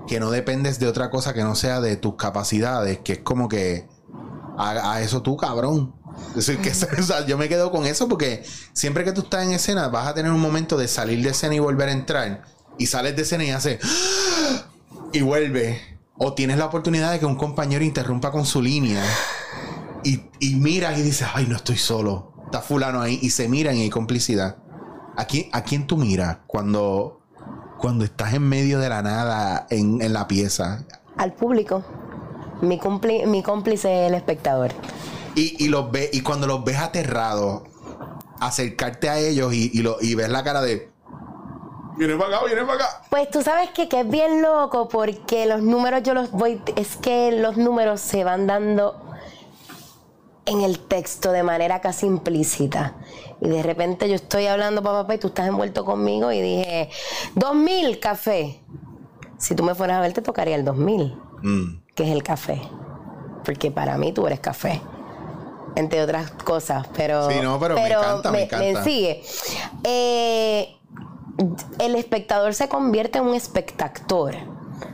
que 0.06 0.20
no 0.20 0.30
dependes 0.30 0.78
de 0.78 0.86
otra 0.86 1.10
cosa 1.10 1.34
que 1.34 1.42
no 1.42 1.54
sea 1.54 1.80
de 1.80 1.96
tus 1.96 2.14
capacidades, 2.16 2.98
que 2.98 3.14
es 3.14 3.18
como 3.18 3.48
que 3.48 3.86
a, 4.58 5.00
eso 5.02 5.22
tú, 5.22 5.36
cabrón. 5.36 5.94
Es 6.36 6.46
decir, 6.46 6.58
que, 6.58 6.72
yo 7.26 7.36
me 7.36 7.48
quedo 7.48 7.70
con 7.70 7.86
eso 7.86 8.08
porque 8.08 8.44
siempre 8.72 9.04
que 9.04 9.12
tú 9.12 9.22
estás 9.22 9.44
en 9.44 9.52
escena 9.52 9.88
vas 9.88 10.06
a 10.06 10.14
tener 10.14 10.32
un 10.32 10.40
momento 10.40 10.76
de 10.76 10.88
salir 10.88 11.22
de 11.22 11.30
escena 11.30 11.54
y 11.54 11.58
volver 11.58 11.88
a 11.88 11.92
entrar. 11.92 12.44
Y 12.78 12.86
sales 12.86 13.16
de 13.16 13.22
escena 13.22 13.44
y 13.44 13.50
haces 13.50 13.80
y 15.12 15.20
vuelve. 15.20 15.80
O 16.18 16.32
tienes 16.32 16.58
la 16.58 16.66
oportunidad 16.66 17.12
de 17.12 17.18
que 17.18 17.26
un 17.26 17.36
compañero 17.36 17.84
interrumpa 17.84 18.30
con 18.30 18.46
su 18.46 18.62
línea 18.62 19.04
y, 20.02 20.22
y 20.40 20.54
miras 20.54 20.98
y 20.98 21.02
dices, 21.02 21.28
ay, 21.34 21.46
no 21.46 21.56
estoy 21.56 21.76
solo. 21.76 22.32
Está 22.46 22.62
fulano 22.62 23.02
ahí 23.02 23.18
y 23.20 23.30
se 23.30 23.48
miran 23.48 23.76
y 23.76 23.82
hay 23.82 23.90
complicidad. 23.90 24.56
¿A 25.16 25.26
a 25.52 25.62
quién 25.62 25.86
tú 25.86 25.96
miras 25.96 26.38
cuando, 26.46 27.25
cuando 27.78 28.04
estás 28.04 28.34
en 28.34 28.42
medio 28.42 28.78
de 28.78 28.88
la 28.88 29.02
nada 29.02 29.66
en, 29.70 30.00
en 30.02 30.12
la 30.12 30.26
pieza? 30.26 30.84
Al 31.16 31.32
público. 31.32 31.82
Mi, 32.62 32.78
cumpli- 32.78 33.26
mi 33.26 33.42
cómplice 33.42 34.04
es 34.04 34.08
el 34.08 34.14
espectador. 34.14 34.70
Y, 35.34 35.62
y 35.64 35.68
los 35.68 35.90
ve, 35.90 36.08
y 36.12 36.22
cuando 36.22 36.46
los 36.46 36.64
ves 36.64 36.78
aterrados, 36.78 37.62
acercarte 38.40 39.08
a 39.10 39.18
ellos 39.18 39.52
y, 39.52 39.70
y, 39.72 39.82
lo, 39.82 39.96
y 40.00 40.14
ves 40.14 40.28
la 40.30 40.42
cara 40.42 40.62
de. 40.62 40.90
Viene 41.98 42.16
para 42.16 42.36
acá, 42.36 42.46
viene 42.46 42.62
para 42.62 42.74
acá. 42.74 43.02
Pues 43.10 43.30
tú 43.30 43.42
sabes 43.42 43.70
que, 43.70 43.88
que 43.88 44.00
es 44.00 44.08
bien 44.08 44.42
loco 44.42 44.88
porque 44.88 45.46
los 45.46 45.62
números 45.62 46.02
yo 46.02 46.14
los 46.14 46.30
voy, 46.30 46.60
es 46.76 46.96
que 46.96 47.32
los 47.32 47.56
números 47.56 48.00
se 48.00 48.24
van 48.24 48.46
dando 48.46 49.02
en 50.46 50.60
el 50.62 50.78
texto 50.78 51.32
de 51.32 51.42
manera 51.42 51.80
casi 51.80 52.06
implícita. 52.06 52.94
Y 53.40 53.48
de 53.48 53.62
repente 53.62 54.08
yo 54.08 54.14
estoy 54.14 54.46
hablando 54.46 54.82
papá 54.82 55.14
y 55.14 55.18
tú 55.18 55.26
estás 55.28 55.46
envuelto 55.48 55.84
conmigo 55.84 56.32
y 56.32 56.40
dije, 56.40 56.90
2000 57.34 58.00
café. 58.00 58.60
Si 59.38 59.54
tú 59.54 59.62
me 59.62 59.74
fueras 59.74 59.98
a 59.98 60.00
ver 60.00 60.12
te 60.12 60.22
tocaría 60.22 60.54
el 60.56 60.64
2000, 60.64 61.18
Mm. 61.42 61.82
que 61.94 62.04
es 62.04 62.10
el 62.10 62.22
café. 62.22 62.62
Porque 63.44 63.70
para 63.70 63.98
mí 63.98 64.12
tú 64.12 64.26
eres 64.26 64.40
café. 64.40 64.80
Entre 65.74 66.02
otras 66.02 66.30
cosas, 66.30 66.86
pero... 66.96 67.28
Sí, 67.30 67.36
no, 67.42 67.60
pero 67.60 67.74
me 67.74 67.86
encanta, 67.88 68.30
me 68.32 68.42
encanta. 68.44 68.82
sigue. 68.82 69.22
Eh, 69.84 70.74
el 71.78 71.94
espectador 71.96 72.54
se 72.54 72.68
convierte 72.68 73.18
en 73.18 73.24
un 73.26 73.34
espectactor. 73.34 74.34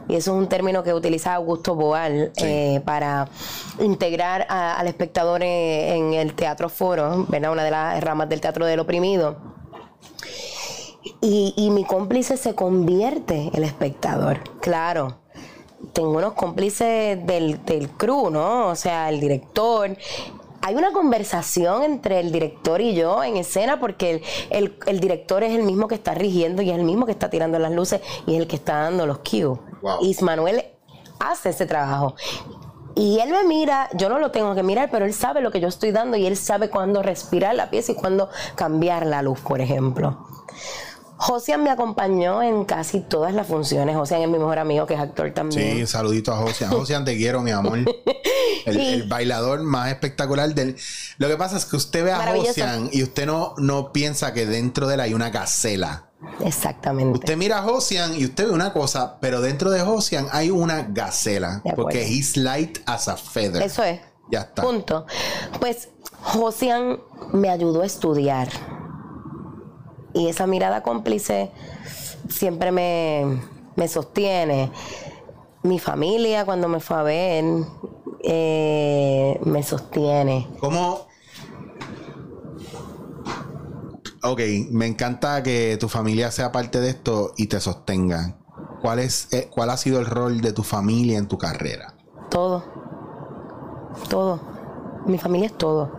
Y 0.08 0.16
eso 0.16 0.32
es 0.32 0.38
un 0.38 0.48
término 0.48 0.82
que 0.82 0.92
utiliza 0.94 1.34
Augusto 1.34 1.74
Boal 1.74 2.32
Sí. 2.36 2.44
eh, 2.44 2.82
para 2.84 3.28
integrar 3.80 4.46
a- 4.48 4.76
al 4.78 4.86
espectador 4.88 5.42
en, 5.42 5.48
en 5.48 6.14
el 6.14 6.34
teatro 6.34 6.68
foro, 6.68 7.26
¿verdad? 7.28 7.52
una 7.52 7.64
de 7.64 7.70
las 7.70 8.02
ramas 8.02 8.28
del 8.28 8.40
teatro 8.40 8.66
del 8.66 8.80
oprimido. 8.80 9.36
Y, 11.20 11.54
y 11.56 11.70
mi 11.70 11.84
cómplice 11.84 12.36
se 12.36 12.54
convierte 12.54 13.50
el 13.54 13.64
espectador, 13.64 14.38
claro. 14.60 15.18
Tengo 15.92 16.10
unos 16.10 16.34
cómplices 16.34 17.24
del, 17.26 17.64
del 17.64 17.88
crew, 17.90 18.30
¿no? 18.30 18.68
O 18.68 18.76
sea, 18.76 19.08
el 19.08 19.18
director. 19.20 19.96
Hay 20.62 20.74
una 20.76 20.92
conversación 20.92 21.82
entre 21.82 22.20
el 22.20 22.30
director 22.32 22.80
y 22.80 22.94
yo 22.94 23.22
en 23.24 23.36
escena 23.36 23.80
porque 23.80 24.10
el, 24.12 24.22
el- 24.50 24.78
el 24.86 25.00
director 25.00 25.42
es 25.42 25.52
el 25.54 25.64
mismo 25.64 25.88
que 25.88 25.96
está 25.96 26.14
rigiendo 26.14 26.62
y 26.62 26.70
es 26.70 26.76
el 26.78 26.84
mismo 26.84 27.04
que 27.06 27.12
está 27.12 27.28
tirando 27.30 27.58
las 27.58 27.72
luces 27.72 28.00
y 28.26 28.34
es 28.34 28.40
el 28.40 28.46
que 28.46 28.56
está 28.56 28.82
dando 28.82 29.06
los 29.06 29.18
cues. 29.18 29.58
Wow. 29.82 29.98
Ismanuel 30.02 30.64
hace 31.18 31.50
ese 31.50 31.66
trabajo. 31.66 32.14
Y 32.94 33.18
él 33.20 33.30
me 33.30 33.42
mira, 33.44 33.88
yo 33.94 34.08
no 34.10 34.18
lo 34.18 34.30
tengo 34.30 34.54
que 34.54 34.62
mirar, 34.62 34.90
pero 34.90 35.06
él 35.06 35.14
sabe 35.14 35.40
lo 35.40 35.50
que 35.50 35.60
yo 35.60 35.68
estoy 35.68 35.92
dando 35.92 36.16
y 36.16 36.26
él 36.26 36.36
sabe 36.36 36.68
cuándo 36.68 37.02
respirar 37.02 37.54
la 37.54 37.70
pieza 37.70 37.92
y 37.92 37.94
cuándo 37.94 38.28
cambiar 38.54 39.06
la 39.06 39.22
luz, 39.22 39.40
por 39.40 39.60
ejemplo. 39.62 40.26
Josian 41.22 41.62
me 41.62 41.70
acompañó 41.70 42.42
en 42.42 42.64
casi 42.64 42.98
todas 42.98 43.32
las 43.32 43.46
funciones. 43.46 43.94
Josian 43.94 44.22
es 44.22 44.28
mi 44.28 44.38
mejor 44.38 44.58
amigo, 44.58 44.86
que 44.86 44.94
es 44.94 45.00
actor 45.00 45.30
también. 45.32 45.76
Sí, 45.78 45.86
saludito 45.86 46.32
a 46.32 46.36
Josian. 46.38 46.70
Josian, 46.72 47.04
te 47.04 47.16
quiero, 47.16 47.42
mi 47.42 47.52
amor. 47.52 47.78
El, 48.66 48.76
Y- 48.80 48.88
el 48.88 49.02
bailador 49.04 49.62
más 49.62 49.88
espectacular 49.90 50.52
del. 50.52 50.76
Lo 51.18 51.28
que 51.28 51.36
pasa 51.36 51.56
es 51.56 51.64
que 51.64 51.76
usted 51.76 52.04
ve 52.04 52.10
a. 52.12 52.34
Josian 52.34 52.88
y 52.92 53.04
usted 53.04 53.26
no, 53.26 53.54
no 53.58 53.92
piensa 53.92 54.32
que 54.32 54.46
dentro 54.46 54.88
de 54.88 54.94
él 54.94 55.00
hay 55.00 55.14
una 55.14 55.30
gacela. 55.30 56.06
Exactamente. 56.40 57.20
Usted 57.20 57.36
mira 57.36 57.58
a 57.58 57.62
Josian 57.62 58.16
y 58.18 58.24
usted 58.24 58.46
ve 58.46 58.50
una 58.52 58.72
cosa, 58.72 59.18
pero 59.20 59.40
dentro 59.40 59.70
de 59.70 59.80
Josian 59.80 60.26
hay 60.32 60.50
una 60.50 60.82
gacela. 60.82 61.62
Porque 61.76 62.02
he's 62.04 62.36
light 62.36 62.78
as 62.86 63.06
a 63.06 63.16
feather. 63.16 63.62
Eso 63.62 63.84
es. 63.84 64.00
Ya 64.30 64.40
está. 64.40 64.62
Punto. 64.62 65.06
Pues 65.60 65.88
Josian 66.20 66.98
me 67.32 67.48
ayudó 67.48 67.82
a 67.82 67.86
estudiar. 67.86 68.48
Y 70.14 70.28
esa 70.28 70.46
mirada 70.46 70.82
cómplice 70.82 71.50
siempre 72.28 72.72
me, 72.72 73.40
me 73.76 73.88
sostiene. 73.88 74.70
Mi 75.62 75.78
familia, 75.78 76.44
cuando 76.44 76.68
me 76.68 76.80
fue 76.80 76.96
a 76.96 77.02
ver, 77.02 77.44
eh, 78.22 79.38
me 79.44 79.62
sostiene. 79.62 80.48
¿Cómo? 80.60 81.06
Ok, 84.24 84.40
me 84.70 84.86
encanta 84.86 85.42
que 85.42 85.76
tu 85.80 85.88
familia 85.88 86.30
sea 86.30 86.52
parte 86.52 86.80
de 86.80 86.90
esto 86.90 87.32
y 87.36 87.48
te 87.48 87.60
sostenga. 87.60 88.36
¿Cuál, 88.80 89.00
es, 89.00 89.32
eh, 89.32 89.48
¿Cuál 89.50 89.70
ha 89.70 89.76
sido 89.76 89.98
el 89.98 90.06
rol 90.06 90.40
de 90.40 90.52
tu 90.52 90.62
familia 90.62 91.18
en 91.18 91.26
tu 91.26 91.38
carrera? 91.38 91.94
Todo. 92.30 92.64
Todo. 94.08 94.40
Mi 95.06 95.18
familia 95.18 95.46
es 95.46 95.58
todo. 95.58 95.90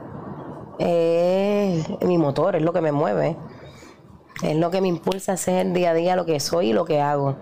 Es 0.79 1.85
mi 2.01 2.17
motor, 2.17 2.55
es 2.55 2.61
lo 2.61 2.73
que 2.73 2.81
me 2.81 2.91
mueve. 2.91 3.37
Es 4.43 4.57
lo 4.57 4.69
que 4.69 4.81
me 4.81 4.89
impulsa 4.89 5.31
a 5.31 5.35
hacer 5.35 5.71
día 5.71 5.91
a 5.91 5.93
día 5.93 6.17
lo 6.17 6.25
que 6.25 6.37
soy 6.41 6.71
y 6.71 6.73
lo 6.73 6.83
que 6.83 6.99
hago. 6.99 7.37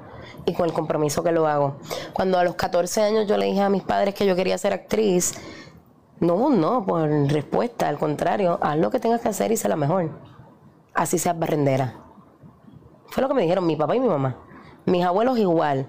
Y 0.46 0.54
con 0.54 0.68
el 0.68 0.74
compromiso 0.74 1.24
que 1.24 1.32
lo 1.32 1.48
hago. 1.48 1.78
Cuando 2.14 2.38
a 2.38 2.44
los 2.44 2.54
14 2.54 3.02
años 3.02 3.28
yo 3.28 3.38
le 3.38 3.48
dije 3.48 3.62
a 3.62 3.70
mis 3.70 3.82
padres 3.82 4.14
que 4.14 4.26
yo 4.28 4.36
quería 4.36 4.56
ser 4.60 4.72
actriz, 4.72 5.34
no, 6.20 6.52
no, 6.52 6.86
por 6.86 7.10
respuesta, 7.10 7.90
al 7.90 7.98
contrario, 7.98 8.60
haz 8.62 8.78
lo 8.78 8.92
que 8.92 9.00
tengas 9.00 9.22
que 9.22 9.30
hacer 9.30 9.52
y 9.52 9.58
sé 9.58 9.68
la 9.68 9.76
mejor. 9.76 10.12
Así 10.94 11.18
seas 11.18 11.38
barrendera. 11.38 11.96
Fue 13.08 13.24
lo 13.24 13.28
que 13.28 13.34
me 13.34 13.42
dijeron 13.42 13.66
mi 13.66 13.76
papá 13.76 13.96
y 13.96 14.00
mi 14.00 14.08
mamá. 14.08 14.38
Mis 14.86 15.04
abuelos 15.04 15.40
igual. 15.40 15.88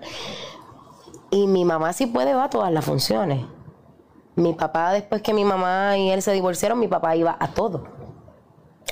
Y 1.31 1.47
mi 1.47 1.67
mamá 1.67 1.93
sí 1.93 2.07
puede 2.07 2.33
va 2.33 2.45
a 2.45 2.51
todas 2.51 2.73
las 2.73 2.87
funciones. 2.87 3.45
Mi 4.35 4.55
papá, 4.55 4.93
después 4.93 5.21
que 5.21 5.35
mi 5.35 5.45
mamá 5.45 5.99
y 5.99 6.11
él 6.11 6.23
se 6.23 6.33
divorciaron, 6.33 6.79
mi 6.79 6.89
papá 6.89 7.15
iba 7.17 7.37
a 7.39 7.49
todo. 7.49 7.85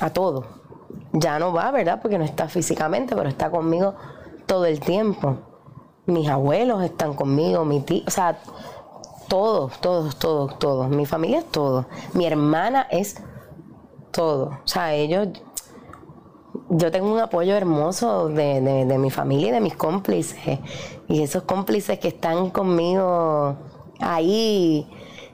A 0.03 0.11
todo. 0.11 0.60
Ya 1.13 1.39
no 1.39 1.53
va, 1.53 1.71
¿verdad? 1.71 2.01
Porque 2.01 2.19
no 2.19 2.25
está 2.25 2.49
físicamente, 2.49 3.17
pero 3.17 3.29
está 3.29 3.51
conmigo 3.51 3.95
todo 4.47 4.65
el 4.67 4.81
tiempo. 4.81 5.37
Mis 6.07 6.29
abuelos 6.29 6.83
están 6.83 7.15
conmigo, 7.15 7.65
mi 7.65 7.81
tío, 7.81 8.03
o 8.07 8.11
sea, 8.11 8.39
todos, 9.29 9.81
todos, 9.81 10.17
todos, 10.17 10.59
todos. 10.59 10.89
Mi 10.89 11.07
familia 11.07 11.39
es 11.41 11.47
todo. 11.51 11.87
Mi 12.15 12.27
hermana 12.27 12.87
es 12.91 13.17
todo. 14.11 14.47
O 14.65 14.69
sea, 14.69 14.95
ellos 14.95 15.29
yo 16.69 16.91
tengo 16.91 17.13
un 17.13 17.19
apoyo 17.21 17.55
hermoso 17.57 18.29
de, 18.29 18.61
de- 18.61 18.99
mi 18.99 19.11
familia 19.11 19.49
y 19.49 19.53
de 19.53 19.61
mis 19.61 19.77
cómplices. 19.77 20.59
Y 21.09 21.23
esos 21.23 21.43
cómplices 21.45 21.99
que 21.99 22.09
están 22.09 22.51
conmigo 22.51 23.57
ahí, 24.01 24.89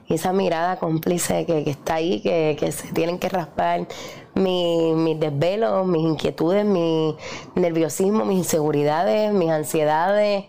y 0.07 0.13
esa 0.15 0.31
mirada 0.33 0.77
cómplice 0.77 1.45
que, 1.45 1.63
que 1.63 1.71
está 1.71 1.95
ahí, 1.95 2.21
que, 2.21 2.55
que 2.59 2.71
se 2.71 2.91
tienen 2.93 3.19
que 3.19 3.29
raspar 3.29 3.87
mi- 4.35 4.93
mis 4.95 5.19
desvelos, 5.19 5.85
mis 5.87 6.03
inquietudes, 6.03 6.65
mi 6.65 7.15
nerviosismo, 7.55 8.23
mis 8.25 8.37
inseguridades, 8.39 9.33
mis 9.33 9.49
ansiedades. 9.49 10.45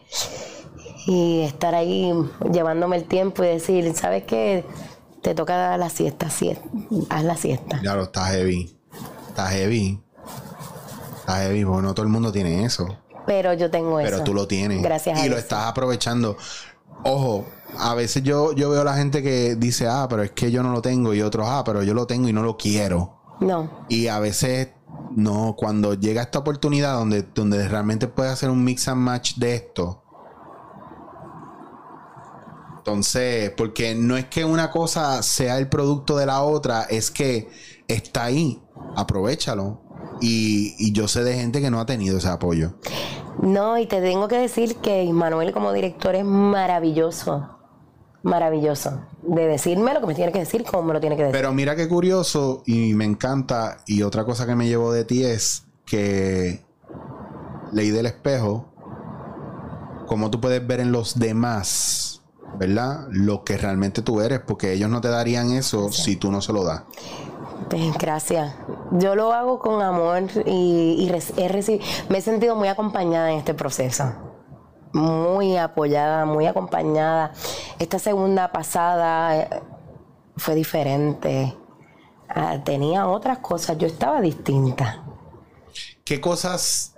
Y 1.06 1.40
estar 1.42 1.74
ahí 1.74 2.12
llevándome 2.52 2.96
el 2.96 3.04
tiempo 3.04 3.42
y 3.42 3.48
decir, 3.48 3.94
¿sabes 3.94 4.24
qué? 4.24 4.64
te 5.22 5.34
toca 5.34 5.56
dar 5.56 5.78
la 5.80 5.90
siesta, 5.90 6.30
siesta. 6.30 6.64
haz 7.10 7.24
la 7.24 7.36
siesta. 7.36 7.80
Lo 7.82 8.04
está 8.04 8.26
heavy. 8.26 8.76
Está 9.28 9.48
heavy. 9.48 10.00
Está 11.18 11.42
heavy, 11.42 11.64
porque 11.64 11.82
no 11.82 11.92
todo 11.94 12.04
el 12.06 12.12
mundo 12.12 12.30
tiene 12.30 12.64
eso. 12.64 12.86
Pero 13.26 13.52
yo 13.54 13.68
tengo 13.70 13.98
eso. 14.00 14.10
Pero 14.10 14.22
tú 14.24 14.32
lo 14.32 14.46
tienes. 14.46 14.80
Gracias 14.80 15.18
a 15.18 15.26
Y 15.26 15.28
lo 15.28 15.34
eso. 15.36 15.42
estás 15.44 15.64
aprovechando. 15.66 16.36
Ojo, 17.02 17.46
a 17.76 17.94
veces 17.94 18.22
yo, 18.22 18.52
yo 18.52 18.70
veo 18.70 18.80
a 18.80 18.84
la 18.84 18.96
gente 18.96 19.22
que 19.22 19.56
dice, 19.56 19.86
ah, 19.86 20.06
pero 20.08 20.22
es 20.22 20.30
que 20.32 20.50
yo 20.50 20.62
no 20.62 20.72
lo 20.72 20.82
tengo. 20.82 21.14
Y 21.14 21.22
otros, 21.22 21.46
ah, 21.48 21.62
pero 21.64 21.82
yo 21.82 21.94
lo 21.94 22.06
tengo 22.06 22.28
y 22.28 22.32
no 22.32 22.42
lo 22.42 22.56
quiero. 22.56 23.36
No. 23.40 23.84
Y 23.88 24.08
a 24.08 24.18
veces, 24.18 24.68
no, 25.14 25.54
cuando 25.56 25.94
llega 25.94 26.22
esta 26.22 26.38
oportunidad 26.38 26.94
donde, 26.94 27.22
donde 27.22 27.68
realmente 27.68 28.08
puedes 28.08 28.32
hacer 28.32 28.50
un 28.50 28.64
mix 28.64 28.88
and 28.88 29.00
match 29.00 29.34
de 29.36 29.54
esto. 29.54 30.02
Entonces, 32.78 33.50
porque 33.56 33.94
no 33.94 34.16
es 34.16 34.26
que 34.26 34.44
una 34.44 34.70
cosa 34.70 35.22
sea 35.22 35.58
el 35.58 35.68
producto 35.68 36.16
de 36.16 36.26
la 36.26 36.42
otra, 36.42 36.84
es 36.84 37.10
que 37.10 37.48
está 37.86 38.24
ahí, 38.24 38.62
aprovechalo. 38.96 39.82
Y, 40.20 40.74
y 40.78 40.92
yo 40.92 41.06
sé 41.06 41.22
de 41.22 41.34
gente 41.34 41.60
que 41.60 41.70
no 41.70 41.80
ha 41.80 41.86
tenido 41.86 42.18
ese 42.18 42.28
apoyo. 42.28 42.74
No, 43.42 43.78
y 43.78 43.86
te 43.86 44.00
tengo 44.00 44.26
que 44.26 44.36
decir 44.36 44.76
que 44.76 45.04
Ismanuel 45.04 45.52
como 45.52 45.72
director 45.72 46.16
es 46.16 46.24
maravilloso. 46.24 47.57
Maravilloso. 48.22 49.00
De 49.22 49.46
decirme 49.46 49.94
lo 49.94 50.00
que 50.00 50.06
me 50.06 50.14
tiene 50.14 50.32
que 50.32 50.40
decir, 50.40 50.64
como 50.64 50.82
me 50.82 50.94
lo 50.94 51.00
tiene 51.00 51.16
que 51.16 51.22
decir. 51.22 51.36
Pero 51.36 51.52
mira 51.52 51.76
qué 51.76 51.88
curioso 51.88 52.62
y 52.66 52.94
me 52.94 53.04
encanta. 53.04 53.78
Y 53.86 54.02
otra 54.02 54.24
cosa 54.24 54.46
que 54.46 54.56
me 54.56 54.66
llevó 54.66 54.92
de 54.92 55.04
ti 55.04 55.24
es 55.24 55.64
que 55.86 56.64
ley 57.72 57.90
del 57.90 58.06
espejo, 58.06 58.66
como 60.06 60.30
tú 60.30 60.40
puedes 60.40 60.66
ver 60.66 60.80
en 60.80 60.90
los 60.90 61.18
demás, 61.18 62.22
¿verdad? 62.58 63.06
Lo 63.10 63.44
que 63.44 63.56
realmente 63.56 64.02
tú 64.02 64.20
eres, 64.20 64.40
porque 64.40 64.72
ellos 64.72 64.90
no 64.90 65.00
te 65.00 65.08
darían 65.08 65.52
eso 65.52 65.92
si 65.92 66.16
tú 66.16 66.32
no 66.32 66.40
se 66.40 66.52
lo 66.52 66.64
das. 66.64 66.82
Pues, 67.70 67.96
gracias. 67.98 68.54
Yo 68.92 69.14
lo 69.14 69.32
hago 69.32 69.58
con 69.58 69.82
amor 69.82 70.24
y, 70.46 70.96
y 70.98 71.12
he 71.36 71.80
me 72.08 72.18
he 72.18 72.22
sentido 72.22 72.56
muy 72.56 72.68
acompañada 72.68 73.30
en 73.30 73.38
este 73.38 73.54
proceso. 73.54 74.27
Muy 74.92 75.56
apoyada, 75.56 76.24
muy 76.24 76.46
acompañada. 76.46 77.32
Esta 77.78 77.98
segunda 77.98 78.50
pasada 78.52 79.36
eh, 79.36 79.62
fue 80.36 80.54
diferente. 80.54 81.54
Ah, 82.28 82.58
tenía 82.64 83.06
otras 83.06 83.38
cosas. 83.38 83.78
Yo 83.78 83.86
estaba 83.86 84.20
distinta. 84.20 85.04
¿Qué 86.04 86.20
cosas, 86.20 86.94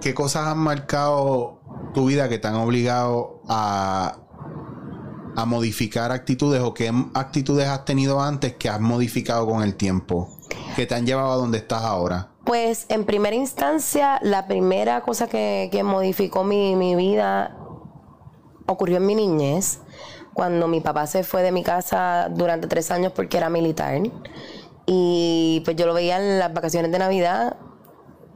qué 0.00 0.14
cosas 0.14 0.46
han 0.46 0.58
marcado 0.58 1.60
tu 1.92 2.06
vida 2.06 2.28
que 2.28 2.38
te 2.38 2.48
han 2.48 2.54
obligado 2.56 3.42
a, 3.48 4.16
a 5.36 5.44
modificar 5.44 6.12
actitudes 6.12 6.62
o 6.62 6.72
qué 6.72 6.92
actitudes 7.14 7.68
has 7.68 7.84
tenido 7.84 8.22
antes 8.22 8.56
que 8.56 8.68
has 8.68 8.80
modificado 8.80 9.46
con 9.46 9.62
el 9.62 9.76
tiempo? 9.76 10.30
Que 10.74 10.86
te 10.86 10.94
han 10.94 11.04
llevado 11.04 11.32
a 11.32 11.36
donde 11.36 11.58
estás 11.58 11.82
ahora. 11.82 12.30
Pues 12.46 12.86
en 12.88 13.04
primera 13.04 13.36
instancia, 13.36 14.18
la 14.22 14.46
primera 14.46 15.02
cosa 15.02 15.26
que, 15.28 15.68
que 15.72 15.82
modificó 15.82 16.44
mi, 16.44 16.76
mi 16.76 16.94
vida 16.94 17.56
ocurrió 18.66 18.98
en 18.98 19.06
mi 19.06 19.14
niñez, 19.16 19.80
cuando 20.32 20.68
mi 20.68 20.80
papá 20.80 21.06
se 21.08 21.24
fue 21.24 21.42
de 21.42 21.50
mi 21.52 21.64
casa 21.64 22.28
durante 22.30 22.68
tres 22.68 22.90
años 22.92 23.12
porque 23.12 23.36
era 23.38 23.50
militar. 23.50 24.00
Y 24.86 25.60
pues 25.64 25.76
yo 25.76 25.86
lo 25.86 25.94
veía 25.94 26.18
en 26.18 26.38
las 26.38 26.54
vacaciones 26.54 26.92
de 26.92 26.98
Navidad, 27.00 27.56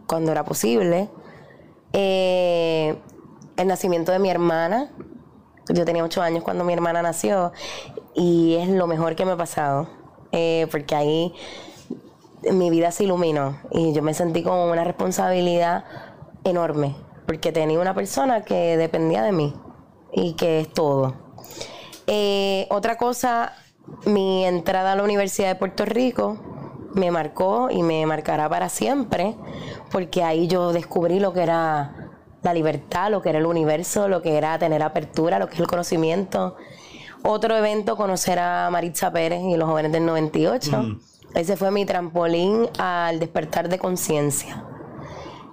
cuando 0.09 0.33
era 0.33 0.45
posible. 0.45 1.09
Eh, 1.93 2.99
el 3.57 3.69
nacimiento 3.69 4.13
de 4.13 4.19
mi 4.19 4.31
hermana. 4.31 4.91
Yo 5.69 5.85
tenía 5.85 6.03
ocho 6.05 6.21
años 6.23 6.43
cuando 6.43 6.65
mi 6.65 6.73
hermana 6.73 7.01
nació 7.03 7.53
y 8.15 8.57
es 8.57 8.69
lo 8.71 8.89
mejor 8.89 9.15
que 9.15 9.25
me 9.25 9.33
ha 9.33 9.37
pasado. 9.37 9.89
eh, 10.33 10.67
porque 10.71 10.95
ahí 10.97 11.35
mi 12.53 12.71
vida 12.71 12.91
se 12.91 13.05
iluminó 13.05 13.59
y 13.71 13.93
yo 13.93 14.03
me 14.03 14.15
sentí 14.15 14.43
con 14.43 14.59
una 14.59 14.85
responsabilidad 14.85 15.85
enorme 16.45 16.95
porque 17.27 17.53
tenía 17.53 17.79
una 17.79 17.95
persona 17.95 18.43
que 18.43 18.77
dependía 18.77 19.23
de 19.23 19.33
mí 19.33 19.55
y 20.13 20.33
que 20.35 20.61
es 20.61 20.73
todo. 20.73 21.15
Eh, 22.07 22.67
otra 22.71 22.97
cosa, 22.97 23.53
mi 24.05 24.45
entrada 24.45 24.93
a 24.93 24.97
la 24.97 25.05
Universidad 25.05 25.49
de 25.49 25.55
Puerto 25.55 25.85
Rico 25.85 26.39
me 26.95 27.11
marcó 27.11 27.69
y 27.71 27.83
me 27.83 28.05
marcará 28.07 28.49
para 28.49 28.69
siempre 28.69 29.37
porque 29.93 30.25
ahí 30.25 30.49
yo 30.49 30.73
descubrí 30.73 31.21
lo 31.21 31.33
que 31.33 31.43
era 31.43 32.11
la 32.43 32.55
libertad, 32.55 33.11
lo 33.11 33.23
que 33.23 33.29
era 33.29 33.39
el 33.39 33.47
universo, 33.47 34.09
lo 34.09 34.23
que 34.23 34.37
era 34.37 34.59
tener 34.59 34.83
apertura, 34.83 35.39
lo 35.39 35.47
que 35.47 35.55
es 35.55 35.61
el 35.61 35.67
conocimiento. 35.67 36.57
Otro 37.23 37.57
evento, 37.57 37.97
conocer 37.97 38.39
a 38.39 38.71
Maritza 38.71 39.13
Pérez 39.13 39.43
y 39.43 39.57
los 39.57 39.69
jóvenes 39.69 39.93
del 39.93 40.07
98. 40.07 40.99
Ese 41.35 41.57
fue 41.57 41.71
mi 41.71 41.87
trampolín 41.87 42.69
al 42.79 43.21
despertar 43.21 43.69
de 43.69 43.79
conciencia. 43.79 44.65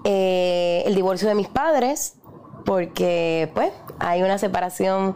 Eh, 0.04 0.84
el 0.86 0.96
divorcio 0.96 1.28
de 1.28 1.36
mis 1.36 1.48
padres, 1.48 2.16
porque 2.66 3.52
pues 3.54 3.72
hay 4.00 4.24
una 4.24 4.38
separación 4.38 5.16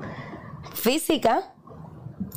física 0.74 1.54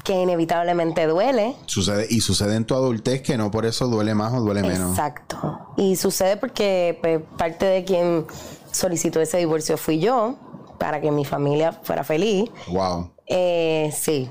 que 0.04 0.20
inevitablemente 0.20 1.06
duele. 1.06 1.56
Sucede, 1.66 2.06
y 2.10 2.20
sucede 2.20 2.56
en 2.56 2.64
tu 2.64 2.74
adultez 2.74 3.22
que 3.22 3.36
no 3.36 3.50
por 3.50 3.66
eso 3.66 3.88
duele 3.88 4.14
más 4.14 4.32
o 4.32 4.40
duele 4.40 4.62
menos. 4.62 4.90
Exacto. 4.90 5.60
Y 5.76 5.96
sucede 5.96 6.36
porque 6.36 6.98
pues, 7.00 7.20
parte 7.38 7.66
de 7.66 7.84
quien 7.84 8.26
solicitó 8.70 9.20
ese 9.20 9.38
divorcio 9.38 9.76
fui 9.76 9.98
yo, 9.98 10.36
para 10.78 11.00
que 11.00 11.10
mi 11.10 11.24
familia 11.24 11.72
fuera 11.72 12.04
feliz. 12.04 12.50
Wow. 12.68 13.10
Eh, 13.26 13.90
sí. 13.96 14.30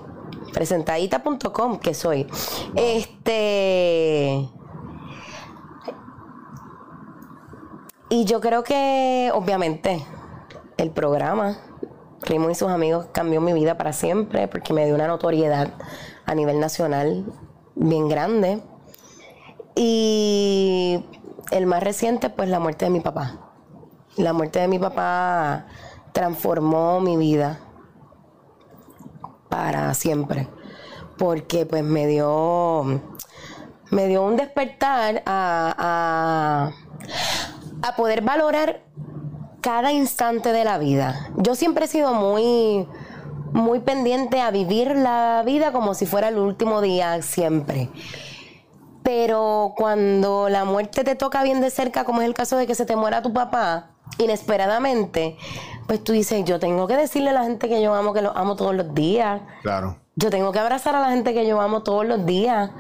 Presentadita.com 0.54 1.80
que 1.80 1.94
soy. 1.94 2.28
Este. 2.76 4.48
Y 8.10 8.26
yo 8.26 8.40
creo 8.40 8.64
que, 8.64 9.32
obviamente, 9.34 10.06
el 10.78 10.92
programa, 10.92 11.58
Primo 12.22 12.50
y 12.50 12.56
sus 12.56 12.70
amigos, 12.70 13.08
cambió 13.12 13.42
mi 13.42 13.54
vida 13.54 13.78
para 13.78 13.92
siempre 13.92 14.48
porque 14.48 14.72
me 14.72 14.86
dio 14.86 14.96
una 14.96 15.08
notoriedad 15.08 15.74
a 16.26 16.36
nivel 16.36 16.60
nacional 16.60 17.26
bien 17.76 18.08
grande. 18.08 18.62
Y 19.76 21.04
el 21.52 21.66
más 21.66 21.82
reciente, 21.84 22.30
pues 22.30 22.50
la 22.50 22.60
muerte 22.60 22.86
de 22.86 22.92
mi 22.92 23.00
papá. 23.00 23.40
La 24.16 24.32
muerte 24.32 24.60
de 24.60 24.68
mi 24.68 24.78
papá 24.78 25.66
transformó 26.12 27.00
mi 27.00 27.18
vida 27.18 27.60
para 29.54 29.94
siempre. 29.94 30.48
Porque 31.16 31.68
pues 31.68 31.84
me 31.84 32.08
dio 32.08 33.02
me 33.92 34.08
dio 34.08 34.24
un 34.24 34.36
despertar 34.36 35.22
a, 35.28 36.72
a, 37.84 37.88
a 37.88 37.96
poder 37.96 38.22
valorar 38.22 38.82
cada 39.62 39.92
instante 39.92 40.52
de 40.52 40.64
la 40.64 40.80
vida. 40.80 41.30
Yo 41.38 41.54
siempre 41.54 41.86
he 41.86 41.88
sido 41.88 42.16
muy 42.16 42.88
muy 43.52 43.82
pendiente 43.82 44.42
a 44.42 44.50
vivir 44.50 44.96
la 44.96 45.44
vida 45.46 45.72
como 45.72 45.94
si 45.94 46.08
fuera 46.08 46.30
el 46.30 46.40
último 46.40 46.82
día 46.82 47.22
siempre. 47.22 47.90
Pero 49.04 49.76
cuando 49.78 50.50
la 50.50 50.66
muerte 50.66 51.04
te 51.04 51.14
toca 51.14 51.44
bien 51.44 51.62
de 51.62 51.70
cerca, 51.70 52.06
como 52.06 52.22
es 52.22 52.28
el 52.28 52.34
caso 52.34 52.58
de 52.58 52.66
que 52.66 52.74
se 52.74 52.88
te 52.88 52.96
muera 52.96 53.22
tu 53.22 53.32
papá, 53.34 53.92
inesperadamente, 54.18 55.38
pues 55.88 56.04
tú 56.04 56.14
dices, 56.14 56.44
yo 56.46 56.60
tengo 56.60 56.88
que 56.88 56.98
decirle 56.98 57.30
a 57.30 57.34
la 57.34 57.44
gente 57.44 57.70
que 57.70 57.82
yo 57.82 57.94
amo, 57.94 58.14
que 58.14 58.22
los 58.22 58.36
amo 58.36 58.56
todos 58.56 58.76
los 58.76 58.94
días. 58.94 59.42
Claro. 59.62 59.98
Yo 60.16 60.30
tengo 60.30 60.52
que 60.52 60.60
abrazar 60.60 60.96
a 60.96 61.02
la 61.02 61.10
gente 61.10 61.34
que 61.34 61.48
yo 61.48 61.60
amo 61.60 61.84
todos 61.84 62.06
los 62.06 62.26
días. 62.26 62.72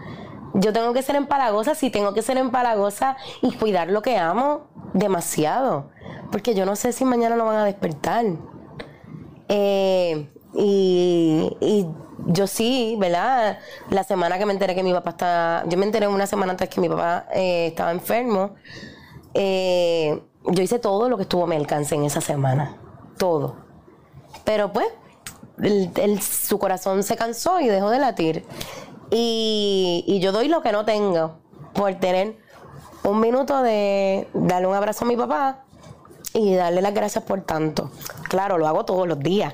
Yo 0.53 0.71
tengo 0.71 0.93
que 0.93 1.01
ser 1.01 1.15
empalagosa, 1.15 1.73
sí 1.73 1.89
tengo 1.89 2.13
que 2.13 2.21
ser 2.21 2.37
empalagosa 2.37 3.17
y 3.41 3.55
cuidar 3.55 3.89
lo 3.89 4.01
que 4.01 4.17
amo 4.17 4.67
demasiado. 4.93 5.89
Porque 6.31 6.53
yo 6.53 6.65
no 6.65 6.75
sé 6.75 6.91
si 6.91 7.05
mañana 7.05 7.35
lo 7.35 7.45
van 7.45 7.57
a 7.57 7.65
despertar. 7.65 8.25
Eh, 9.49 10.29
y, 10.53 11.57
y 11.59 11.87
yo 12.27 12.47
sí, 12.47 12.95
¿verdad? 12.99 13.57
La 13.89 14.03
semana 14.03 14.37
que 14.37 14.45
me 14.45 14.53
enteré 14.53 14.75
que 14.75 14.83
mi 14.83 14.93
papá 14.93 15.11
está. 15.11 15.63
Yo 15.67 15.77
me 15.77 15.85
enteré 15.85 16.07
una 16.07 16.27
semana 16.27 16.51
antes 16.51 16.69
que 16.69 16.79
mi 16.79 16.89
papá 16.89 17.25
eh, 17.33 17.67
estaba 17.67 17.91
enfermo. 17.91 18.55
Eh, 19.33 20.21
yo 20.45 20.61
hice 20.61 20.79
todo 20.79 21.09
lo 21.09 21.17
que 21.17 21.23
estuvo 21.23 21.43
a 21.43 21.47
mi 21.47 21.55
alcance 21.55 21.95
en 21.95 22.03
esa 22.03 22.21
semana. 22.21 22.77
Todo. 23.23 23.55
Pero 24.43 24.73
pues, 24.73 24.89
su 26.21 26.59
corazón 26.59 27.03
se 27.03 27.15
cansó 27.15 27.61
y 27.61 27.69
dejó 27.69 27.89
de 27.89 27.99
latir. 27.99 28.45
Y, 29.11 30.03
y 30.05 30.19
yo 30.19 30.33
doy 30.33 30.49
lo 30.49 30.61
que 30.61 30.73
no 30.73 30.83
tengo 30.83 31.37
por 31.73 31.95
tener 31.95 32.37
un 33.05 33.21
minuto 33.21 33.61
de 33.61 34.27
darle 34.33 34.67
un 34.67 34.75
abrazo 34.75 35.05
a 35.05 35.07
mi 35.07 35.15
papá 35.15 35.63
y 36.33 36.53
darle 36.55 36.81
las 36.81 36.93
gracias 36.93 37.23
por 37.23 37.43
tanto. 37.43 37.91
Claro, 38.27 38.57
lo 38.57 38.67
hago 38.67 38.83
todos 38.83 39.07
los 39.07 39.19
días, 39.19 39.53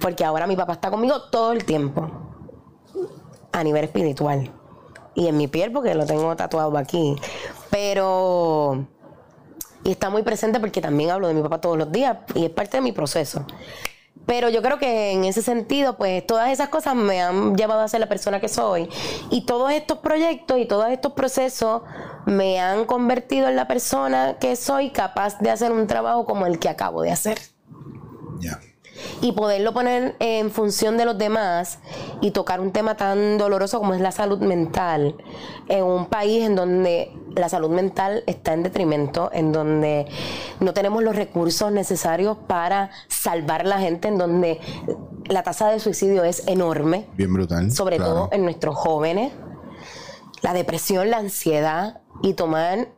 porque 0.00 0.26
ahora 0.26 0.46
mi 0.46 0.54
papá 0.54 0.74
está 0.74 0.90
conmigo 0.90 1.22
todo 1.30 1.52
el 1.52 1.64
tiempo, 1.64 2.10
a 3.52 3.64
nivel 3.64 3.84
espiritual. 3.84 4.52
Y 5.14 5.28
en 5.28 5.36
mi 5.38 5.48
piel, 5.48 5.72
porque 5.72 5.94
lo 5.94 6.04
tengo 6.04 6.36
tatuado 6.36 6.76
aquí. 6.76 7.16
Pero... 7.70 8.86
Y 9.84 9.92
está 9.92 10.10
muy 10.10 10.22
presente 10.22 10.60
porque 10.60 10.80
también 10.80 11.10
hablo 11.10 11.28
de 11.28 11.34
mi 11.34 11.42
papá 11.42 11.60
todos 11.60 11.78
los 11.78 11.90
días 11.90 12.18
y 12.34 12.44
es 12.44 12.50
parte 12.50 12.78
de 12.78 12.80
mi 12.82 12.92
proceso. 12.92 13.44
Pero 14.28 14.50
yo 14.50 14.60
creo 14.60 14.78
que 14.78 15.12
en 15.12 15.24
ese 15.24 15.40
sentido, 15.40 15.96
pues 15.96 16.26
todas 16.26 16.50
esas 16.50 16.68
cosas 16.68 16.94
me 16.94 17.22
han 17.22 17.56
llevado 17.56 17.80
a 17.80 17.88
ser 17.88 18.00
la 18.00 18.10
persona 18.10 18.40
que 18.40 18.48
soy. 18.48 18.90
Y 19.30 19.46
todos 19.46 19.72
estos 19.72 19.98
proyectos 19.98 20.58
y 20.58 20.66
todos 20.66 20.90
estos 20.90 21.14
procesos 21.14 21.80
me 22.26 22.60
han 22.60 22.84
convertido 22.84 23.48
en 23.48 23.56
la 23.56 23.66
persona 23.66 24.36
que 24.38 24.54
soy 24.56 24.90
capaz 24.90 25.38
de 25.38 25.50
hacer 25.50 25.72
un 25.72 25.86
trabajo 25.86 26.26
como 26.26 26.44
el 26.44 26.58
que 26.58 26.68
acabo 26.68 27.00
de 27.00 27.10
hacer. 27.10 27.38
Ya. 28.38 28.60
Y 29.22 29.32
poderlo 29.32 29.72
poner 29.72 30.14
en 30.18 30.50
función 30.50 30.98
de 30.98 31.06
los 31.06 31.16
demás 31.16 31.78
y 32.20 32.32
tocar 32.32 32.60
un 32.60 32.72
tema 32.72 32.96
tan 32.96 33.38
doloroso 33.38 33.78
como 33.78 33.94
es 33.94 34.00
la 34.02 34.12
salud 34.12 34.40
mental 34.40 35.16
en 35.68 35.84
un 35.84 36.04
país 36.04 36.44
en 36.44 36.54
donde 36.54 37.12
la 37.38 37.48
salud 37.48 37.70
mental 37.70 38.24
está 38.26 38.52
en 38.52 38.62
detrimento, 38.62 39.30
en 39.32 39.52
donde 39.52 40.06
no 40.60 40.72
tenemos 40.74 41.02
los 41.02 41.16
recursos 41.16 41.70
necesarios 41.72 42.36
para 42.46 42.90
salvar 43.08 43.66
la 43.66 43.78
gente, 43.78 44.08
en 44.08 44.18
donde 44.18 44.60
la 45.26 45.42
tasa 45.42 45.68
de 45.68 45.80
suicidio 45.80 46.24
es 46.24 46.46
enorme. 46.46 47.06
Bien 47.16 47.32
brutal. 47.32 47.70
Sobre 47.70 47.96
claro. 47.96 48.12
todo 48.12 48.28
en 48.32 48.44
nuestros 48.44 48.76
jóvenes. 48.76 49.32
La 50.42 50.52
depresión, 50.52 51.10
la 51.10 51.18
ansiedad 51.18 52.00
y 52.22 52.34
tomarme 52.34 52.88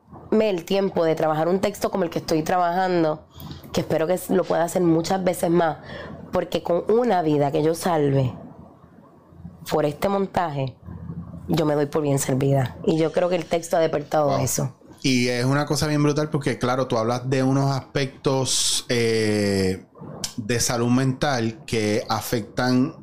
el 0.51 0.65
tiempo 0.65 1.05
de 1.05 1.15
trabajar 1.15 1.49
un 1.49 1.61
texto 1.61 1.91
como 1.91 2.05
el 2.05 2.11
que 2.11 2.19
estoy 2.19 2.43
trabajando, 2.43 3.27
que 3.73 3.81
espero 3.81 4.07
que 4.07 4.19
lo 4.29 4.45
pueda 4.45 4.65
hacer 4.65 4.83
muchas 4.83 5.25
veces 5.25 5.51
más, 5.51 5.79
porque 6.33 6.63
con 6.63 6.85
una 6.91 7.23
vida 7.23 7.51
que 7.51 7.63
yo 7.63 7.75
salve 7.75 8.35
por 9.71 9.85
este 9.85 10.09
montaje, 10.09 10.77
yo 11.51 11.67
me 11.67 11.75
doy 11.75 11.87
por 11.87 12.03
bien 12.03 12.19
servida. 12.19 12.79
Y 12.85 12.99
yo 12.99 13.13
creo 13.13 13.29
que 13.29 13.37
el 13.37 13.45
texto 13.45 13.77
ha 13.77 13.81
despertado 13.81 14.39
eso. 14.39 14.77
Y 15.03 15.29
es 15.29 15.45
una 15.45 15.65
cosa 15.67 15.87
bien 15.87 16.03
brutal 16.03 16.29
porque, 16.31 16.59
claro, 16.59 16.87
tú 16.87 16.99
hablas 16.99 17.29
de 17.29 17.43
unos 17.43 17.71
aspectos 17.75 18.85
eh, 18.89 19.87
de 20.37 20.61
salud 20.61 20.89
mental 20.91 21.63
que 21.67 22.05
afectan, 22.09 22.95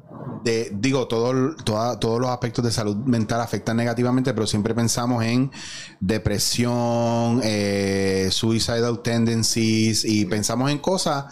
de, 0.43 0.69
digo, 0.73 1.07
todo, 1.07 1.55
toda- 1.55 1.99
todos 1.99 2.21
los 2.21 2.29
aspectos 2.29 2.63
de 2.63 2.71
salud 2.71 2.95
mental 2.97 3.41
afectan 3.41 3.77
negativamente, 3.77 4.33
pero 4.33 4.45
siempre 4.45 4.75
pensamos 4.75 5.23
en 5.23 5.51
depresión, 5.99 7.41
eh, 7.43 8.29
suicidal 8.31 9.01
tendencies 9.01 10.05
y 10.05 10.25
pensamos 10.25 10.69
en 10.71 10.77
cosas 10.77 11.25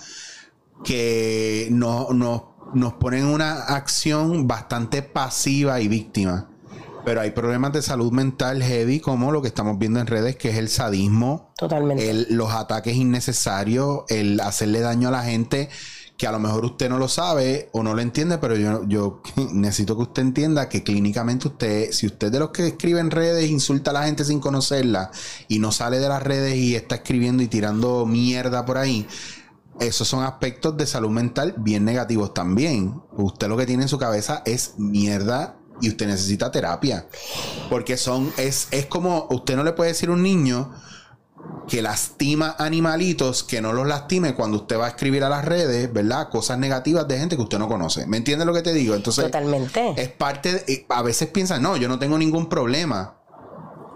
que 0.83 1.67
no- 1.71 2.09
no- 2.11 2.55
nos 2.73 2.93
ponen 2.93 3.21
en 3.21 3.27
una 3.27 3.53
acción 3.65 4.47
bastante 4.47 5.01
pasiva 5.03 5.79
y 5.79 5.87
víctima. 5.87 6.49
Pero 7.05 7.21
hay 7.21 7.31
problemas 7.31 7.71
de 7.73 7.81
salud 7.81 8.11
mental 8.11 8.61
heavy 8.63 8.99
como 8.99 9.31
lo 9.31 9.41
que 9.41 9.47
estamos 9.47 9.77
viendo 9.79 9.99
en 9.99 10.07
redes, 10.07 10.35
que 10.35 10.49
es 10.49 10.57
el 10.57 10.69
sadismo, 10.69 11.51
Totalmente. 11.57 12.09
el- 12.09 12.27
los 12.31 12.51
ataques 12.51 12.95
innecesarios, 12.95 14.01
el 14.09 14.39
hacerle 14.39 14.79
daño 14.81 15.07
a 15.09 15.11
la 15.11 15.23
gente, 15.23 15.69
que 16.17 16.27
a 16.27 16.31
lo 16.31 16.39
mejor 16.39 16.63
usted 16.63 16.89
no 16.89 16.97
lo 16.97 17.07
sabe 17.09 17.69
o 17.73 17.83
no 17.83 17.93
lo 17.93 18.01
entiende, 18.01 18.37
pero 18.37 18.55
yo, 18.55 18.83
yo 18.87 19.21
necesito 19.53 19.95
que 19.97 20.03
usted 20.03 20.21
entienda 20.21 20.69
que 20.69 20.81
clínicamente 20.81 21.47
usted, 21.49 21.91
si 21.91 22.05
usted 22.07 22.31
de 22.31 22.39
los 22.39 22.51
que 22.51 22.67
escribe 22.67 22.99
en 23.01 23.11
redes 23.11 23.49
insulta 23.49 23.91
a 23.91 23.93
la 23.95 24.03
gente 24.05 24.23
sin 24.25 24.39
conocerla 24.39 25.11
y 25.49 25.59
no 25.59 25.71
sale 25.73 25.99
de 25.99 26.07
las 26.09 26.23
redes 26.23 26.55
y 26.55 26.75
está 26.75 26.95
escribiendo 26.95 27.43
y 27.43 27.47
tirando 27.47 28.05
mierda 28.05 28.65
por 28.65 28.77
ahí, 28.77 29.05
esos 29.81 30.07
son 30.07 30.23
aspectos 30.23 30.77
de 30.77 30.85
salud 30.87 31.09
mental 31.09 31.53
bien 31.57 31.83
negativos 31.83 32.33
también. 32.33 33.01
Usted 33.11 33.49
lo 33.49 33.57
que 33.57 33.65
tiene 33.65 33.83
en 33.83 33.89
su 33.89 33.97
cabeza 33.97 34.41
es 34.45 34.75
mierda 34.77 35.57
y 35.81 35.89
usted 35.89 36.07
necesita 36.07 36.51
terapia. 36.51 37.07
Porque 37.69 37.97
son, 37.97 38.31
es, 38.37 38.67
es 38.71 38.85
como, 38.85 39.27
usted 39.29 39.55
no 39.55 39.63
le 39.63 39.73
puede 39.73 39.91
decir 39.91 40.09
a 40.09 40.13
un 40.13 40.23
niño 40.23 40.73
que 41.67 41.81
lastima 41.81 42.55
animalitos, 42.59 43.43
que 43.43 43.61
no 43.61 43.73
los 43.73 43.87
lastime 43.87 44.35
cuando 44.35 44.57
usted 44.57 44.77
va 44.79 44.85
a 44.85 44.89
escribir 44.89 45.23
a 45.23 45.29
las 45.29 45.45
redes, 45.45 45.91
¿verdad? 45.91 46.29
Cosas 46.29 46.57
negativas 46.59 47.07
de 47.07 47.17
gente 47.19 47.35
que 47.35 47.41
usted 47.41 47.57
no 47.59 47.67
conoce. 47.67 48.05
¿Me 48.07 48.17
entiende 48.17 48.45
lo 48.45 48.53
que 48.53 48.61
te 48.61 48.73
digo? 48.73 48.93
Entonces, 48.95 49.25
Totalmente. 49.25 49.93
es 49.97 50.09
parte, 50.09 50.53
de- 50.53 50.73
eh, 50.73 50.85
a 50.89 51.01
veces 51.01 51.29
piensan, 51.29 51.61
no, 51.63 51.75
yo 51.77 51.87
no 51.87 51.97
tengo 51.99 52.17
ningún 52.17 52.47
problema. 52.49 53.19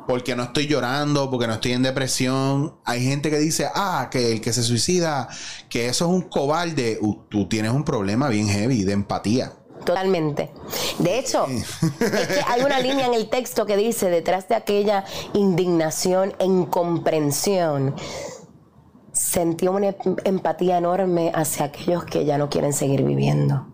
Porque 0.07 0.36
no 0.36 0.41
estoy 0.41 0.65
llorando, 0.65 1.30
porque 1.30 1.45
no 1.45 1.53
estoy 1.53 1.73
en 1.73 1.84
depresión. 1.84 2.80
Hay 2.84 3.03
gente 3.03 3.30
que 3.30 3.38
dice, 3.38 3.67
ah, 3.75 4.07
que 4.09 4.32
el 4.32 4.41
que 4.41 4.51
se 4.53 4.63
suicida, 4.63 5.30
que 5.69 5.86
eso 5.88 6.05
es 6.05 6.11
un 6.11 6.23
cobarde. 6.23 6.99
Tú 7.30 7.47
tienes 7.47 7.71
un 7.71 7.84
problema 7.84 8.27
bien 8.27 8.47
heavy 8.49 8.84
de 8.84 8.93
empatía. 8.93 9.53
Totalmente. 9.86 10.51
De 10.99 11.17
hecho, 11.19 11.45
es 11.47 12.27
que 12.27 12.41
hay 12.47 12.61
una 12.61 12.80
línea 12.80 13.05
en 13.07 13.13
el 13.13 13.30
texto 13.30 13.65
que 13.65 13.77
dice, 13.77 14.09
detrás 14.09 14.47
de 14.49 14.55
aquella 14.55 15.05
indignación 15.34 16.34
e 16.39 16.45
incomprensión, 16.45 17.95
sentí 19.11 19.67
una 19.67 19.88
em- 19.88 19.95
empatía 20.23 20.77
enorme 20.77 21.32
hacia 21.34 21.65
aquellos 21.65 22.05
que 22.05 22.25
ya 22.25 22.38
no 22.38 22.49
quieren 22.49 22.73
seguir 22.73 23.03
viviendo. 23.03 23.67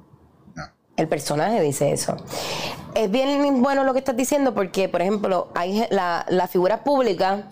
Ya. 0.56 0.74
El 0.98 1.08
personaje 1.08 1.60
dice 1.62 1.92
eso. 1.92 2.16
Es 2.94 3.12
bien 3.12 3.62
bueno 3.62 3.84
lo 3.84 3.94
que 3.94 4.00
estás 4.00 4.16
diciendo 4.16 4.54
porque, 4.54 4.88
por 4.88 5.02
ejemplo, 5.02 5.50
hay 5.54 5.86
la, 5.90 6.26
la 6.30 6.48
figura 6.48 6.84
pública, 6.84 7.50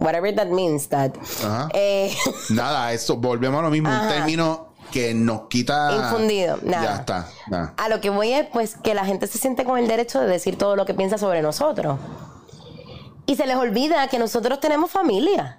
whatever 0.00 0.34
that 0.34 0.48
means, 0.48 0.88
that, 0.88 1.12
eh, 1.72 2.12
Nada, 2.50 2.92
eso, 2.92 3.16
volvemos 3.16 3.60
a 3.60 3.62
lo 3.62 3.70
mismo. 3.70 3.88
Un 3.88 4.08
término 4.08 4.71
que 4.92 5.14
nos 5.14 5.48
quita. 5.48 5.92
Infundido, 5.96 6.58
nada. 6.62 6.84
Ya 6.84 6.94
está. 6.96 7.28
nada. 7.48 7.74
A 7.76 7.88
lo 7.88 8.00
que 8.00 8.10
voy 8.10 8.32
es 8.32 8.46
pues 8.46 8.76
que 8.76 8.94
la 8.94 9.04
gente 9.04 9.26
se 9.26 9.38
siente 9.38 9.64
con 9.64 9.78
el 9.78 9.88
derecho 9.88 10.20
de 10.20 10.28
decir 10.28 10.56
todo 10.56 10.76
lo 10.76 10.86
que 10.86 10.94
piensa 10.94 11.18
sobre 11.18 11.42
nosotros. 11.42 11.98
Y 13.26 13.34
se 13.34 13.46
les 13.46 13.56
olvida 13.56 14.06
que 14.08 14.18
nosotros 14.18 14.60
tenemos 14.60 14.90
familia. 14.90 15.58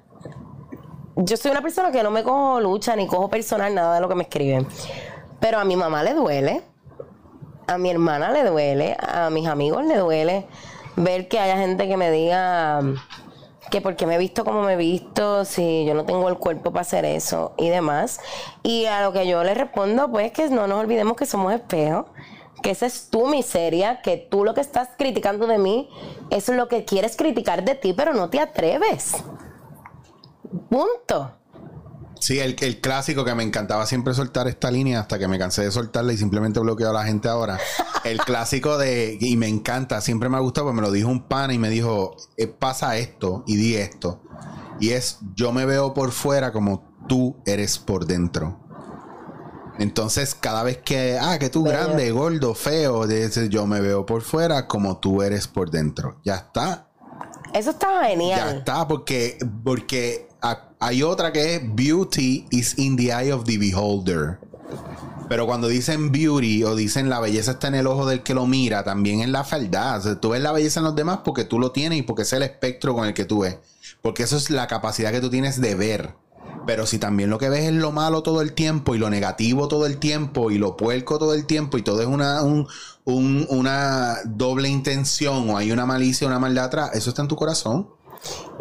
Yo 1.15 1.37
soy 1.37 1.51
una 1.51 1.61
persona 1.61 1.91
que 1.91 2.01
no 2.03 2.11
me 2.11 2.23
cojo 2.23 2.59
lucha 2.59 2.95
ni 2.95 3.07
cojo 3.07 3.29
personal 3.29 3.73
nada 3.75 3.95
de 3.95 4.01
lo 4.01 4.07
que 4.07 4.15
me 4.15 4.23
escriben. 4.23 4.67
Pero 5.39 5.59
a 5.59 5.65
mi 5.65 5.75
mamá 5.75 6.03
le 6.03 6.13
duele, 6.13 6.63
a 7.67 7.77
mi 7.77 7.89
hermana 7.89 8.31
le 8.31 8.43
duele, 8.43 8.95
a 8.99 9.29
mis 9.29 9.47
amigos 9.47 9.85
le 9.85 9.97
duele 9.97 10.47
ver 10.95 11.27
que 11.27 11.39
haya 11.39 11.57
gente 11.57 11.87
que 11.87 11.97
me 11.97 12.11
diga 12.11 12.81
que 13.73 13.81
porque 13.81 14.05
me 14.05 14.13
he 14.13 14.17
visto 14.19 14.45
como 14.45 14.61
me 14.61 14.73
he 14.73 14.75
visto, 14.75 15.45
si 15.45 15.83
yo 15.83 15.95
no 15.95 16.05
tengo 16.05 16.29
el 16.29 16.37
cuerpo 16.37 16.69
para 16.69 16.81
hacer 16.81 17.05
eso 17.05 17.55
y 17.57 17.69
demás. 17.69 18.19
Y 18.61 18.85
a 18.85 19.01
lo 19.01 19.11
que 19.13 19.25
yo 19.25 19.43
le 19.43 19.55
respondo, 19.55 20.11
pues 20.11 20.31
que 20.31 20.47
no 20.49 20.67
nos 20.67 20.79
olvidemos 20.79 21.17
que 21.17 21.25
somos 21.25 21.51
espejos, 21.51 22.05
que 22.61 22.69
esa 22.69 22.85
es 22.85 23.09
tu 23.09 23.25
miseria, 23.25 24.03
que 24.03 24.17
tú 24.17 24.43
lo 24.43 24.53
que 24.53 24.61
estás 24.61 24.89
criticando 24.95 25.47
de 25.47 25.57
mí 25.57 25.89
es 26.29 26.49
lo 26.49 26.67
que 26.67 26.85
quieres 26.85 27.17
criticar 27.17 27.63
de 27.63 27.73
ti, 27.73 27.93
pero 27.93 28.13
no 28.13 28.29
te 28.29 28.39
atreves. 28.39 29.15
Punto. 30.69 31.31
Sí, 32.23 32.39
el, 32.39 32.55
el 32.61 32.79
clásico 32.79 33.25
que 33.25 33.35
me 33.35 33.43
encantaba 33.43 33.85
siempre 33.85 34.13
soltar 34.13 34.47
esta 34.47 34.71
línea 34.71 35.01
hasta 35.01 35.19
que 35.19 35.27
me 35.27 35.37
cansé 35.37 35.63
de 35.63 35.71
soltarla 35.71 36.13
y 36.13 36.17
simplemente 36.17 36.57
bloqueo 36.61 36.89
a 36.89 36.93
la 36.93 37.03
gente 37.03 37.27
ahora. 37.27 37.59
El 38.05 38.19
clásico 38.19 38.77
de, 38.77 39.17
y 39.19 39.35
me 39.35 39.49
encanta, 39.49 39.99
siempre 39.99 40.29
me 40.29 40.37
ha 40.37 40.39
gustado, 40.39 40.67
pues 40.67 40.75
me 40.77 40.81
lo 40.81 40.89
dijo 40.89 41.09
un 41.09 41.27
pana 41.27 41.53
y 41.53 41.57
me 41.59 41.69
dijo, 41.69 42.15
eh, 42.37 42.47
pasa 42.47 42.95
esto 42.95 43.43
y 43.45 43.57
di 43.57 43.75
esto. 43.75 44.23
Y 44.79 44.91
es, 44.91 45.17
yo 45.35 45.51
me 45.51 45.65
veo 45.65 45.93
por 45.93 46.13
fuera 46.13 46.53
como 46.53 46.95
tú 47.09 47.35
eres 47.45 47.77
por 47.77 48.05
dentro. 48.05 48.57
Entonces, 49.77 50.33
cada 50.33 50.63
vez 50.63 50.77
que, 50.77 51.19
ah, 51.19 51.37
que 51.39 51.49
tú 51.49 51.65
grande, 51.65 52.09
gordo, 52.11 52.55
feo, 52.55 53.05
dices, 53.05 53.49
yo 53.49 53.67
me 53.67 53.81
veo 53.81 54.05
por 54.05 54.21
fuera 54.21 54.65
como 54.69 54.97
tú 54.99 55.23
eres 55.23 55.49
por 55.49 55.71
dentro. 55.71 56.21
Ya 56.23 56.35
está. 56.35 56.87
Eso 57.53 57.71
está 57.71 58.03
Ya 58.03 58.07
genial. 58.07 58.57
está, 58.59 58.87
porque, 58.87 59.37
porque 59.65 60.29
hay 60.79 61.03
otra 61.03 61.31
que 61.31 61.55
es 61.55 61.61
beauty 61.75 62.45
is 62.51 62.77
in 62.77 62.95
the 62.97 63.05
eye 63.13 63.31
of 63.31 63.45
the 63.45 63.57
beholder. 63.57 64.39
Pero 65.29 65.45
cuando 65.47 65.67
dicen 65.69 66.11
beauty 66.11 66.63
o 66.63 66.75
dicen 66.75 67.09
la 67.09 67.19
belleza 67.19 67.51
está 67.51 67.69
en 67.69 67.75
el 67.75 67.87
ojo 67.87 68.05
del 68.05 68.23
que 68.23 68.33
lo 68.33 68.45
mira, 68.45 68.83
también 68.83 69.21
es 69.21 69.29
la 69.29 69.43
fealdad. 69.43 69.97
O 69.99 70.01
sea, 70.01 70.19
tú 70.19 70.29
ves 70.29 70.41
la 70.41 70.51
belleza 70.51 70.79
en 70.81 70.83
los 70.85 70.95
demás 70.95 71.19
porque 71.23 71.45
tú 71.45 71.59
lo 71.59 71.71
tienes 71.71 71.99
y 71.99 72.01
porque 72.01 72.23
es 72.23 72.33
el 72.33 72.43
espectro 72.43 72.93
con 72.93 73.05
el 73.07 73.13
que 73.13 73.25
tú 73.25 73.39
ves. 73.39 73.57
Porque 74.01 74.23
eso 74.23 74.35
es 74.35 74.49
la 74.49 74.67
capacidad 74.67 75.11
que 75.11 75.21
tú 75.21 75.29
tienes 75.29 75.61
de 75.61 75.75
ver. 75.75 76.15
Pero 76.67 76.85
si 76.85 76.97
también 76.97 77.29
lo 77.29 77.37
que 77.39 77.49
ves 77.49 77.63
es 77.65 77.73
lo 77.73 77.91
malo 77.91 78.21
todo 78.21 78.41
el 78.41 78.53
tiempo 78.53 78.95
y 78.95 78.97
lo 78.97 79.09
negativo 79.09 79.67
todo 79.67 79.85
el 79.85 79.97
tiempo 79.97 80.51
y 80.51 80.57
lo 80.57 80.75
puerco 80.77 81.17
todo 81.17 81.33
el 81.33 81.45
tiempo 81.45 81.77
y 81.77 81.81
todo 81.83 82.01
es 82.01 82.07
una, 82.07 82.41
un- 82.43 82.67
un- 83.05 83.45
una 83.49 84.17
doble 84.25 84.67
intención 84.69 85.49
o 85.49 85.57
hay 85.57 85.71
una 85.71 85.85
malicia, 85.85 86.27
una 86.27 86.39
maldad 86.39 86.65
atrás, 86.65 86.91
eso 86.93 87.09
está 87.09 87.21
en 87.21 87.27
tu 87.29 87.35
corazón. 87.37 87.87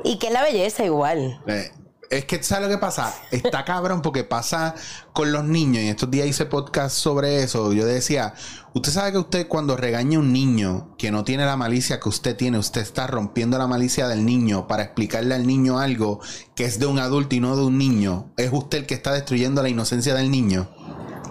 Y 0.04 0.18
que 0.18 0.28
es 0.28 0.32
la 0.32 0.42
belleza 0.42 0.84
igual. 0.84 1.40
Eh, 1.46 1.70
es 2.12 2.26
que, 2.26 2.42
¿sabes 2.42 2.68
lo 2.68 2.74
que 2.74 2.78
pasa? 2.78 3.14
Está 3.30 3.64
cabrón 3.64 4.02
porque 4.02 4.22
pasa 4.22 4.74
con 5.14 5.32
los 5.32 5.44
niños. 5.44 5.82
Y 5.82 5.88
estos 5.88 6.10
días 6.10 6.26
hice 6.26 6.44
podcast 6.44 6.94
sobre 6.94 7.42
eso. 7.42 7.72
Yo 7.72 7.86
decía, 7.86 8.34
usted 8.74 8.92
sabe 8.92 9.12
que 9.12 9.18
usted 9.18 9.48
cuando 9.48 9.78
regaña 9.78 10.18
a 10.18 10.20
un 10.20 10.30
niño 10.30 10.94
que 10.98 11.10
no 11.10 11.24
tiene 11.24 11.46
la 11.46 11.56
malicia 11.56 12.00
que 12.00 12.10
usted 12.10 12.36
tiene, 12.36 12.58
usted 12.58 12.82
está 12.82 13.06
rompiendo 13.06 13.56
la 13.56 13.66
malicia 13.66 14.08
del 14.08 14.26
niño 14.26 14.66
para 14.68 14.82
explicarle 14.82 15.34
al 15.34 15.46
niño 15.46 15.78
algo 15.78 16.20
que 16.54 16.66
es 16.66 16.78
de 16.78 16.84
un 16.84 16.98
adulto 16.98 17.34
y 17.34 17.40
no 17.40 17.56
de 17.56 17.64
un 17.64 17.78
niño. 17.78 18.30
Es 18.36 18.50
usted 18.52 18.78
el 18.78 18.86
que 18.86 18.94
está 18.94 19.14
destruyendo 19.14 19.62
la 19.62 19.70
inocencia 19.70 20.14
del 20.14 20.30
niño. 20.30 20.68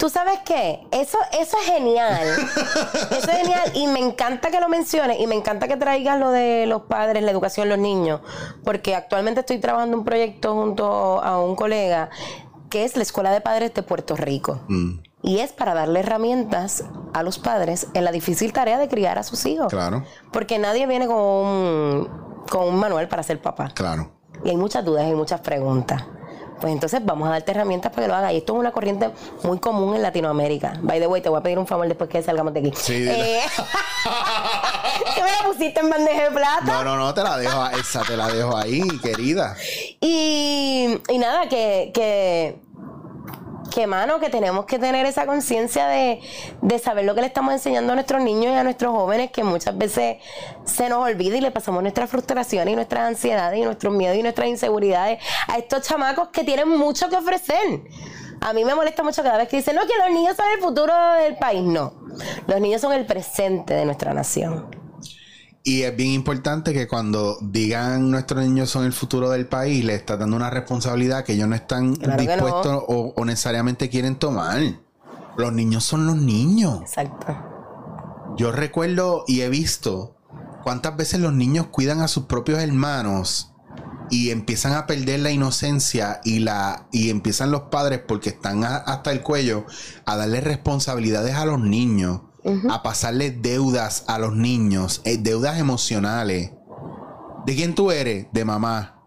¿Tú 0.02 0.10
sabes 0.10 0.40
qué? 0.44 0.88
Eso, 0.90 1.20
eso 1.32 1.58
es 1.60 1.66
genial. 1.68 2.28
Eso 3.12 3.30
es 3.30 3.38
genial. 3.38 3.72
Y 3.76 3.86
me 3.86 4.00
encanta 4.00 4.50
que 4.50 4.60
lo 4.60 4.68
menciones. 4.68 5.20
Y 5.20 5.28
me 5.28 5.36
encanta 5.36 5.68
que 5.68 5.78
traigas 5.78 6.20
lo 6.20 6.32
de 6.32 6.66
los 6.66 6.82
padres, 6.82 7.22
la 7.22 7.30
educación 7.30 7.70
de 7.70 7.76
los 7.76 7.84
niños. 7.84 8.20
Porque 8.64 8.96
actualmente 8.96 9.42
estoy 9.42 9.60
trabajando 9.60 9.96
un 9.96 10.04
proyecto 10.04 10.56
junto 10.56 11.22
a 11.22 11.40
un 11.40 11.56
colega 11.56 12.10
que 12.72 12.84
es 12.84 12.96
la 12.96 13.04
Escuela 13.04 13.32
de 13.32 13.42
Padres 13.42 13.76
de 13.76 13.84
Puerto 13.84 14.16
Rico. 14.16 14.62
Mm. 14.70 15.02
Y 15.22 15.38
es 15.38 15.54
para 15.54 15.76
darle 15.76 16.00
herramientas 16.00 16.84
a 17.14 17.22
los 17.22 17.38
padres 17.38 17.86
en 17.94 18.04
la 18.04 18.12
difícil 18.12 18.54
tarea 18.54 18.80
de 18.80 18.88
criar 18.88 19.20
a 19.20 19.24
sus 19.24 19.46
hijos. 19.46 19.68
Claro. 19.68 20.04
Porque 20.32 20.58
nadie 20.58 20.88
viene 20.88 21.06
con 21.06 21.18
un, 21.18 22.10
con 22.50 22.68
un 22.68 22.80
manual 22.80 23.08
para 23.08 23.22
ser 23.22 23.40
papá. 23.40 23.70
Claro. 23.76 24.10
Y 24.44 24.50
hay 24.50 24.58
muchas 24.58 24.84
dudas 24.84 25.08
y 25.08 25.14
muchas 25.14 25.42
preguntas. 25.42 26.02
Pues 26.62 26.72
entonces 26.72 27.04
vamos 27.04 27.28
a 27.28 27.32
darte 27.32 27.52
herramientas 27.52 27.92
para 27.92 28.04
que 28.04 28.08
lo 28.08 28.16
hagas. 28.16 28.34
Y 28.34 28.38
esto 28.38 28.54
es 28.54 28.60
una 28.60 28.72
corriente 28.72 29.10
muy 29.44 29.60
común 29.60 29.96
en 29.96 30.04
Latinoamérica. 30.04 30.76
By 30.82 31.00
the 31.00 31.08
way, 31.08 31.22
te 31.22 31.30
voy 31.30 31.40
a 31.40 31.44
pedir 31.44 31.58
un 31.58 31.68
favor 31.68 31.88
después 31.88 32.10
que 32.10 32.22
salgamos 32.22 32.54
de 32.54 32.60
aquí. 32.60 32.72
Sí. 32.76 33.08
Eh, 33.08 33.42
que 35.16 35.24
me 35.24 35.32
la 35.32 35.44
pusiste 35.44 35.80
en 35.80 35.90
bandeja 35.90 36.24
de 36.26 36.32
plata. 36.32 36.62
No, 36.66 36.84
no, 36.84 36.96
no, 36.96 37.14
te 37.14 37.24
la 37.24 37.38
dejo, 37.38 37.66
esa 37.80 38.04
te 38.04 38.16
la 38.16 38.28
dejo 38.28 38.56
ahí, 38.56 38.82
querida. 39.02 39.56
Y, 40.00 41.00
y 41.10 41.18
nada, 41.18 41.50
que, 41.50 41.92
que, 41.94 42.58
que, 43.72 43.88
mano, 43.88 44.20
que 44.20 44.30
tenemos 44.30 44.66
que 44.66 44.78
tener 44.78 45.06
esa 45.06 45.26
conciencia 45.26 45.88
de, 45.88 46.22
de 46.62 46.80
saber 46.80 47.06
lo 47.06 47.16
que 47.16 47.22
le 47.22 47.28
estamos 47.28 47.54
enseñando 47.54 47.94
a 47.94 47.96
nuestros 47.96 48.22
niños 48.22 48.54
y 48.54 48.56
a 48.56 48.64
nuestros 48.64 48.92
jóvenes, 48.92 49.32
que 49.32 49.44
muchas 49.44 49.76
veces 49.76 50.18
se 50.66 50.90
nos 50.90 51.00
olvida 51.00 51.38
y 51.38 51.42
le 51.42 51.52
pasamos 51.52 51.82
nuestras 51.82 52.10
frustraciones 52.10 52.74
y 52.74 52.76
nuestras 52.76 53.08
ansiedades 53.08 53.60
y 53.60 53.64
nuestros 53.64 53.94
miedos 53.94 54.18
y 54.18 54.22
nuestras 54.22 54.48
inseguridades 54.48 55.20
a 55.48 55.58
estos 55.58 55.88
chamacos 55.88 56.30
que 56.30 56.44
tienen 56.44 56.70
mucho 56.70 57.10
que 57.10 57.16
ofrecer. 57.16 57.82
A 58.42 58.54
mí 58.54 58.66
me 58.66 58.76
molesta 58.76 59.04
mucho 59.04 59.24
cada 59.24 59.38
vez 59.38 59.48
que 59.48 59.58
dicen, 59.58 59.76
no, 59.76 59.82
que 59.84 59.94
los 59.98 60.10
niños 60.12 60.36
son 60.36 60.46
el 60.54 60.60
futuro 60.60 60.94
del 61.14 61.38
país. 61.38 61.62
No, 61.64 61.94
los 62.48 62.60
niños 62.60 62.82
son 62.82 62.92
el 62.92 63.06
presente 63.06 63.74
de 63.74 63.86
nuestra 63.86 64.14
nación. 64.14 64.81
Y 65.64 65.84
es 65.84 65.96
bien 65.96 66.12
importante 66.12 66.74
que 66.74 66.88
cuando 66.88 67.38
digan 67.42 68.10
nuestros 68.10 68.44
niños 68.44 68.70
son 68.70 68.86
el 68.86 68.94
futuro 68.94 69.30
del 69.30 69.46
país, 69.46 69.86
le 69.86 69.94
está 69.94 70.18
dando 70.18 70.36
una 70.36 70.50
responsabilidad 70.50 71.24
que 71.24 71.34
ellos 71.34 71.48
no 71.48 71.56
están 71.56 71.96
Claro 71.96 72.20
dispuestos 72.22 72.84
o, 72.88 73.14
o 73.16 73.26
necesariamente 73.26 73.90
quieren 73.90 74.16
tomar. 74.16 74.60
Los 75.38 75.54
niños 75.54 75.84
son 75.84 76.08
los 76.08 76.16
niños. 76.18 76.82
Exacto. 76.82 77.38
Yo 78.38 78.52
recuerdo 78.52 79.24
y 79.28 79.42
he 79.42 79.50
visto 79.50 80.16
cuántas 80.64 80.98
veces 80.98 81.20
los 81.20 81.34
niños 81.34 81.68
cuidan 81.68 82.02
a 82.02 82.08
sus 82.08 82.26
propios 82.26 82.60
hermanos 82.60 83.52
y 84.10 84.32
empiezan 84.32 84.74
a 84.74 84.88
perder 84.88 85.20
la 85.22 85.32
inocencia 85.32 86.22
y 86.24 86.40
la 86.40 86.88
y 86.92 87.10
empiezan 87.12 87.52
los 87.52 87.62
padres 87.64 88.02
porque 88.06 88.30
están 88.30 88.64
a- 88.64 88.78
hasta 88.78 89.12
el 89.12 89.22
cuello 89.22 89.66
a 90.06 90.18
darle 90.18 90.42
responsabilidades 90.42 91.36
a 91.36 91.46
los 91.46 91.60
niños, 91.60 92.22
a 92.70 92.84
pasarle 92.84 93.32
deudas 93.32 94.04
a 94.08 94.18
los 94.20 94.36
niños, 94.36 95.02
eh, 95.06 95.18
deudas 95.18 95.60
emocionales. 95.60 96.52
¿De 97.46 97.56
quién 97.56 97.76
tú 97.76 97.92
eres? 97.92 98.28
De 98.32 98.46
mamá. 98.46 99.02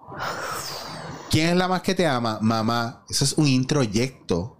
¿Quién 1.30 1.48
es 1.48 1.56
la 1.56 1.68
más 1.68 1.82
que 1.82 1.94
te 1.94 2.06
ama? 2.06 2.38
Mamá. 2.40 3.04
Eso 3.08 3.24
es 3.24 3.34
un 3.34 3.48
introyecto. 3.48 4.56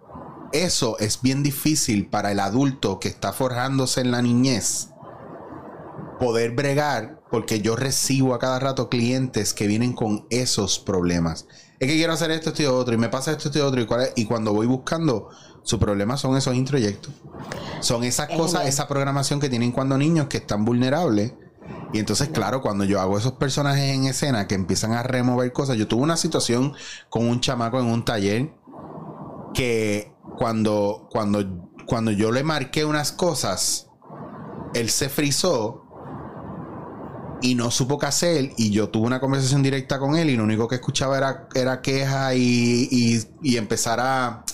Eso 0.53 0.99
es 0.99 1.21
bien 1.23 1.43
difícil 1.43 2.09
para 2.09 2.33
el 2.33 2.41
adulto 2.41 3.01
que 3.01 3.09
está 3.09 3.33
forjándose 3.33 4.01
en 4.01 4.11
la 4.11 4.23
niñez. 4.23 4.91
Poder 6.19 6.53
bregar, 6.53 7.23
porque 7.31 7.61
yo 7.61 7.75
recibo 7.75 8.35
a 8.35 8.39
cada 8.39 8.61
rato 8.61 8.89
clientes 8.89 9.55
que 9.55 9.67
vienen 9.67 9.93
con 9.93 10.27
esos 10.31 10.79
problemas. 10.79 11.47
Es 11.81 11.89
que 11.89 11.97
quiero 11.97 12.13
hacer 12.13 12.31
esto, 12.31 12.51
esto 12.51 12.63
y 12.63 12.67
otro, 12.67 12.95
y 12.95 12.99
me 12.99 13.09
pasa 13.09 13.33
esto, 13.33 13.49
esto 13.49 13.59
y 13.59 13.63
otro, 13.63 13.81
y, 13.81 13.87
cuál 13.87 14.11
y 14.15 14.25
cuando 14.27 14.53
voy 14.53 14.67
buscando, 14.67 15.31
su 15.65 15.79
problema 15.79 16.17
son 16.19 16.37
esos 16.37 16.55
introyectos. 16.55 17.13
Son 17.81 18.05
esas 18.05 18.31
Es 18.31 18.37
cosas, 18.37 18.67
esa 18.67 18.87
programación 18.87 19.41
que 19.41 19.49
tienen 19.49 19.73
cuando 19.73 19.97
niños 19.97 20.29
que 20.29 20.37
están 20.37 20.65
vulnerables. 20.65 21.33
Y 21.95 21.99
entonces, 21.99 22.29
claro, 22.29 22.61
cuando 22.61 22.85
yo 22.85 23.01
hago 23.01 23.17
esos 23.17 23.33
personajes 23.33 23.95
en 23.95 24.05
escena 24.05 24.47
que 24.47 24.55
empiezan 24.55 24.93
a 24.93 25.03
remover 25.03 25.53
cosas, 25.53 25.79
yo 25.79 25.89
tuve 25.89 26.03
una 26.03 26.19
situación 26.19 26.75
con 27.09 27.27
un 27.27 27.41
chamaco 27.41 27.81
en 27.81 27.87
un 27.87 28.05
taller 28.05 28.53
que 29.55 30.13
cuando, 30.37 31.09
cuando, 31.11 31.71
cuando 31.87 32.11
yo 32.11 32.31
le 32.31 32.45
marqué 32.45 32.85
unas 32.85 33.13
cosas, 33.13 33.89
él 34.75 34.91
se 34.91 35.09
frizó 35.09 35.81
y 37.41 37.55
no 37.55 37.71
supo 37.71 37.99
qué 37.99 38.07
hacer 38.07 38.53
y 38.59 38.71
yo 38.71 38.91
tuve 38.91 39.07
una 39.07 39.21
conversación 39.21 39.63
directa 39.63 39.99
con 39.99 40.17
él 40.17 40.29
y 40.29 40.37
lo 40.37 40.45
único 40.45 40.69
que 40.69 40.75
escuchaba 40.75 41.17
era, 41.17 41.49
era 41.55 41.81
queja 41.81 42.35
y, 42.35 42.89
y, 42.91 43.23
y 43.43 43.57
empezar 43.57 44.01
a, 44.01 44.45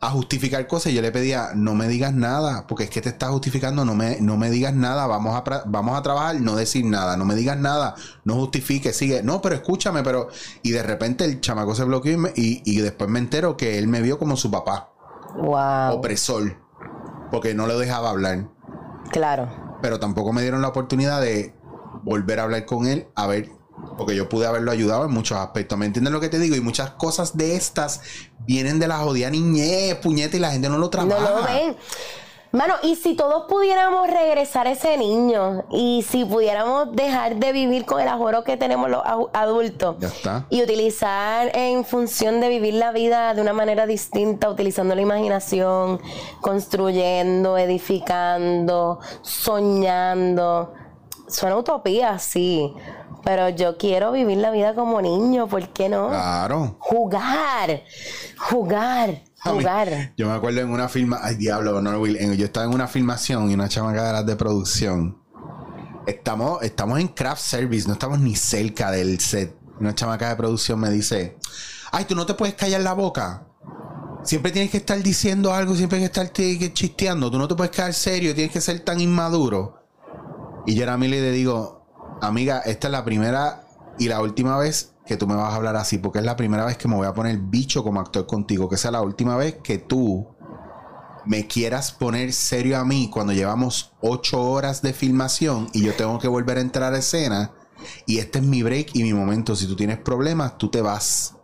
a 0.00 0.10
justificar 0.10 0.66
cosas 0.68 0.92
y 0.92 0.94
yo 0.94 1.02
le 1.02 1.10
pedía 1.10 1.50
no 1.56 1.74
me 1.74 1.88
digas 1.88 2.14
nada 2.14 2.66
porque 2.68 2.84
es 2.84 2.90
que 2.90 3.00
te 3.00 3.08
estás 3.08 3.30
justificando 3.30 3.84
no 3.84 3.94
me, 3.96 4.20
no 4.20 4.36
me 4.36 4.48
digas 4.48 4.72
nada 4.72 5.06
vamos 5.08 5.34
a, 5.34 5.62
vamos 5.66 5.98
a 5.98 6.02
trabajar 6.02 6.40
no 6.40 6.54
decir 6.54 6.84
nada 6.84 7.16
no 7.16 7.24
me 7.24 7.34
digas 7.34 7.58
nada 7.58 7.96
no 8.24 8.34
justifique 8.36 8.92
sigue 8.92 9.24
no 9.24 9.42
pero 9.42 9.56
escúchame 9.56 10.04
pero 10.04 10.28
y 10.62 10.70
de 10.70 10.84
repente 10.84 11.24
el 11.24 11.40
chamaco 11.40 11.74
se 11.74 11.82
bloqueó 11.82 12.12
y, 12.12 12.16
me- 12.16 12.32
y, 12.36 12.62
y 12.64 12.80
después 12.80 13.10
me 13.10 13.18
entero 13.18 13.56
que 13.56 13.76
él 13.78 13.88
me 13.88 14.00
vio 14.00 14.18
como 14.18 14.36
su 14.36 14.50
papá 14.50 14.92
Wow. 15.34 15.98
opresor 15.98 16.56
porque 17.30 17.54
no 17.54 17.66
lo 17.66 17.76
dejaba 17.78 18.10
hablar 18.10 18.46
Claro. 19.10 19.48
pero 19.82 19.98
tampoco 19.98 20.32
me 20.32 20.42
dieron 20.42 20.62
la 20.62 20.68
oportunidad 20.68 21.20
de 21.20 21.54
volver 22.04 22.38
a 22.40 22.44
hablar 22.44 22.64
con 22.66 22.86
él, 22.86 23.08
a 23.16 23.26
ver, 23.26 23.50
porque 23.96 24.14
yo 24.16 24.28
pude 24.28 24.46
haberlo 24.46 24.70
ayudado 24.70 25.04
en 25.04 25.10
muchos 25.12 25.38
aspectos. 25.38 25.76
¿Me 25.78 25.86
entiendes 25.86 26.12
lo 26.12 26.20
que 26.20 26.28
te 26.28 26.38
digo? 26.38 26.54
Y 26.56 26.60
muchas 26.60 26.90
cosas 26.90 27.36
de 27.36 27.56
estas 27.56 28.00
vienen 28.46 28.78
de 28.78 28.88
la 28.88 28.98
jodida 28.98 29.30
niñez, 29.30 29.96
puñeta, 29.96 30.36
y 30.36 30.40
la 30.40 30.50
gente 30.52 30.68
no 30.68 30.78
lo 30.78 30.88
trabaja. 30.90 31.20
No 31.30 31.40
lo 31.40 31.42
ven. 31.46 31.76
Mano, 32.50 32.76
y 32.82 32.96
si 32.96 33.14
todos 33.14 33.44
pudiéramos 33.46 34.06
regresar 34.08 34.66
a 34.66 34.70
ese 34.70 34.96
niño 34.96 35.64
y 35.70 36.02
si 36.08 36.24
pudiéramos 36.24 36.96
dejar 36.96 37.36
de 37.36 37.52
vivir 37.52 37.84
con 37.84 38.00
el 38.00 38.08
ajoro 38.08 38.42
que 38.42 38.56
tenemos 38.56 38.88
los 38.88 39.02
adu- 39.04 39.28
adultos 39.34 39.96
Ya 39.98 40.08
está. 40.08 40.46
y 40.48 40.62
utilizar 40.62 41.54
en 41.54 41.84
función 41.84 42.40
de 42.40 42.48
vivir 42.48 42.72
la 42.72 42.90
vida 42.90 43.34
de 43.34 43.42
una 43.42 43.52
manera 43.52 43.84
distinta, 43.86 44.48
utilizando 44.48 44.94
la 44.94 45.02
imaginación, 45.02 46.00
construyendo, 46.40 47.58
edificando, 47.58 48.98
soñando. 49.20 50.72
Suena 51.28 51.56
utopía, 51.56 52.18
sí, 52.18 52.72
pero 53.28 53.50
yo 53.50 53.76
quiero 53.76 54.10
vivir 54.10 54.38
la 54.38 54.50
vida 54.50 54.74
como 54.74 55.02
niño, 55.02 55.48
¿por 55.48 55.68
qué 55.68 55.90
no? 55.90 56.08
Claro. 56.08 56.76
Jugar, 56.80 57.82
jugar, 58.38 59.08
mí- 59.10 59.22
jugar. 59.44 60.14
yo 60.16 60.26
me 60.28 60.32
acuerdo 60.32 60.60
en 60.62 60.70
una 60.70 60.88
filma, 60.88 61.20
ay 61.22 61.34
diablo, 61.36 61.82
no, 61.82 61.98
Will, 62.00 62.16
yo 62.38 62.46
estaba 62.46 62.64
en 62.64 62.72
una 62.72 62.88
filmación 62.88 63.50
y 63.50 63.54
una 63.54 63.68
chamaca 63.68 64.02
de 64.06 64.12
las 64.14 64.24
de 64.24 64.34
producción. 64.34 65.18
Estamos, 66.06 66.62
estamos 66.62 67.00
en 67.00 67.08
craft 67.08 67.42
service, 67.42 67.86
no 67.86 67.92
estamos 67.92 68.18
ni 68.18 68.34
cerca 68.34 68.90
del 68.90 69.20
set. 69.20 69.54
Una 69.78 69.94
chamaca 69.94 70.30
de 70.30 70.36
producción 70.36 70.80
me 70.80 70.88
dice, 70.88 71.36
ay, 71.92 72.06
tú 72.06 72.14
no 72.14 72.24
te 72.24 72.32
puedes 72.32 72.54
callar 72.54 72.80
la 72.80 72.94
boca. 72.94 73.46
Siempre 74.22 74.52
tienes 74.52 74.70
que 74.70 74.78
estar 74.78 75.02
diciendo 75.02 75.52
algo, 75.52 75.74
siempre 75.74 75.98
tienes 75.98 76.12
que 76.12 76.20
estar 76.22 76.32
te- 76.32 76.72
chisteando. 76.72 77.30
Tú 77.30 77.36
no 77.38 77.46
te 77.46 77.54
puedes 77.54 77.72
quedar 77.76 77.92
serio, 77.92 78.34
tienes 78.34 78.54
que 78.54 78.62
ser 78.62 78.80
tan 78.80 78.98
inmaduro. 79.02 79.82
Y 80.64 80.74
yo 80.74 80.90
a 80.90 80.96
mí 80.96 81.08
le 81.08 81.30
digo, 81.30 81.77
amiga, 82.20 82.60
esta 82.60 82.88
es 82.88 82.92
la 82.92 83.04
primera 83.04 83.64
y 83.98 84.08
la 84.08 84.20
última 84.20 84.56
vez 84.58 84.94
que 85.06 85.16
tú 85.16 85.26
me 85.26 85.34
vas 85.34 85.52
a 85.52 85.56
hablar 85.56 85.76
así, 85.76 85.98
porque 85.98 86.18
es 86.18 86.24
la 86.24 86.36
primera 86.36 86.64
vez 86.64 86.76
que 86.76 86.88
me 86.88 86.96
voy 86.96 87.06
a 87.06 87.14
poner 87.14 87.38
bicho 87.38 87.82
como 87.82 88.00
actor 88.00 88.26
contigo, 88.26 88.68
que 88.68 88.76
sea 88.76 88.90
la 88.90 89.00
última 89.00 89.36
vez 89.36 89.56
que 89.62 89.78
tú 89.78 90.28
me 91.24 91.46
quieras 91.46 91.92
poner 91.92 92.32
serio 92.32 92.78
a 92.78 92.84
mí 92.84 93.10
cuando 93.12 93.32
llevamos 93.32 93.92
ocho 94.00 94.42
horas 94.42 94.82
de 94.82 94.92
filmación 94.92 95.68
y 95.72 95.82
yo 95.82 95.94
tengo 95.94 96.18
que 96.18 96.28
volver 96.28 96.58
a 96.58 96.62
entrar 96.62 96.94
a 96.94 96.98
escena 96.98 97.52
y 98.06 98.18
este 98.18 98.38
es 98.38 98.44
mi 98.44 98.62
break 98.62 98.90
y 98.94 99.02
mi 99.02 99.12
momento. 99.12 99.54
Si 99.56 99.66
tú 99.66 99.76
tienes 99.76 99.98
problemas, 99.98 100.58
tú 100.58 100.68
te 100.68 100.80
vas. 100.80 101.36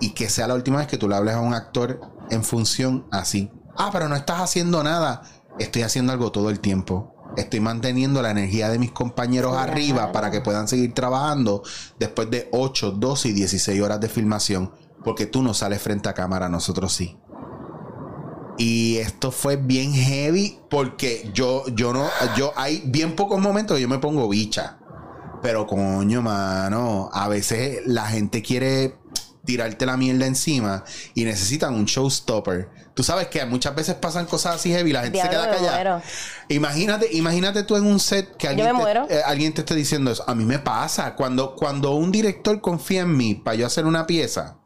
Y 0.00 0.10
que 0.10 0.28
sea 0.28 0.46
la 0.46 0.54
última 0.54 0.78
vez 0.78 0.86
que 0.86 0.98
tú 0.98 1.08
le 1.08 1.16
hables 1.16 1.34
a 1.34 1.40
un 1.40 1.54
actor 1.54 2.00
en 2.30 2.44
función 2.44 3.06
así. 3.10 3.50
Ah, 3.76 3.90
pero 3.92 4.08
no 4.08 4.16
estás 4.16 4.40
haciendo 4.40 4.82
nada. 4.82 5.22
Estoy 5.58 5.82
haciendo 5.82 6.12
algo 6.12 6.32
todo 6.32 6.50
el 6.50 6.60
tiempo. 6.60 7.13
Estoy 7.36 7.60
manteniendo 7.60 8.22
la 8.22 8.30
energía 8.30 8.68
de 8.68 8.78
mis 8.78 8.92
compañeros 8.92 9.56
arriba 9.56 10.12
para 10.12 10.30
que 10.30 10.40
puedan 10.40 10.68
seguir 10.68 10.94
trabajando 10.94 11.62
después 11.98 12.30
de 12.30 12.48
8, 12.52 12.92
12 12.92 13.28
y 13.28 13.32
16 13.32 13.80
horas 13.80 14.00
de 14.00 14.08
filmación. 14.08 14.72
Porque 15.04 15.26
tú 15.26 15.42
no 15.42 15.52
sales 15.52 15.82
frente 15.82 16.08
a 16.08 16.14
cámara, 16.14 16.48
nosotros 16.48 16.92
sí. 16.92 17.16
Y 18.56 18.96
esto 18.98 19.32
fue 19.32 19.56
bien 19.56 19.92
heavy 19.92 20.58
porque 20.70 21.30
yo, 21.34 21.64
yo 21.74 21.92
no, 21.92 22.06
yo 22.36 22.52
hay 22.56 22.82
bien 22.86 23.16
pocos 23.16 23.40
momentos 23.40 23.76
que 23.76 23.82
yo 23.82 23.88
me 23.88 23.98
pongo 23.98 24.28
bicha. 24.28 24.78
Pero 25.42 25.66
coño, 25.66 26.22
mano, 26.22 27.10
a 27.12 27.28
veces 27.28 27.82
la 27.84 28.06
gente 28.06 28.40
quiere 28.40 28.96
tirarte 29.44 29.84
la 29.86 29.96
mierda 29.96 30.26
encima 30.26 30.84
y 31.14 31.24
necesitan 31.24 31.74
un 31.74 31.84
showstopper. 31.84 32.68
Tú 32.94 33.02
sabes 33.02 33.26
que 33.28 33.44
muchas 33.44 33.74
veces 33.74 33.94
pasan 33.96 34.26
cosas 34.26 34.56
así 34.56 34.70
heavy 34.70 34.90
y 34.90 34.92
la 34.92 35.02
gente 35.02 35.20
se 35.20 35.28
queda 35.28 35.50
callada. 35.50 36.02
Imagínate, 36.48 37.08
imagínate 37.12 37.62
tú 37.64 37.76
en 37.76 37.86
un 37.86 37.98
set 37.98 38.36
que 38.36 38.48
alguien, 38.48 38.70
te, 39.08 39.14
eh, 39.16 39.22
alguien 39.24 39.52
te 39.52 39.62
esté 39.62 39.74
diciendo 39.74 40.10
eso. 40.12 40.24
A 40.28 40.34
mí 40.34 40.44
me 40.44 40.58
pasa. 40.60 41.14
Cuando, 41.16 41.56
cuando 41.56 41.94
un 41.96 42.12
director 42.12 42.60
confía 42.60 43.02
en 43.02 43.16
mí 43.16 43.34
para 43.34 43.56
yo 43.56 43.66
hacer 43.66 43.84
una 43.86 44.06
pieza 44.06 44.58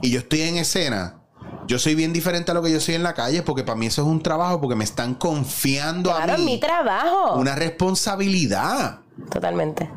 y 0.00 0.10
yo 0.10 0.20
estoy 0.20 0.42
en 0.42 0.58
escena, 0.58 1.22
yo 1.66 1.78
soy 1.80 1.96
bien 1.96 2.12
diferente 2.12 2.52
a 2.52 2.54
lo 2.54 2.62
que 2.62 2.70
yo 2.70 2.80
soy 2.80 2.94
en 2.94 3.02
la 3.02 3.14
calle 3.14 3.42
porque 3.42 3.64
para 3.64 3.76
mí 3.76 3.86
eso 3.86 4.02
es 4.02 4.08
un 4.08 4.22
trabajo 4.22 4.60
porque 4.60 4.76
me 4.76 4.84
están 4.84 5.14
confiando 5.14 6.10
Claro, 6.14 6.32
a 6.32 6.36
es 6.36 6.40
mi 6.40 6.52
mí 6.52 6.60
trabajo. 6.60 7.34
una 7.34 7.56
responsabilidad. 7.56 9.00
Totalmente. 9.30 9.90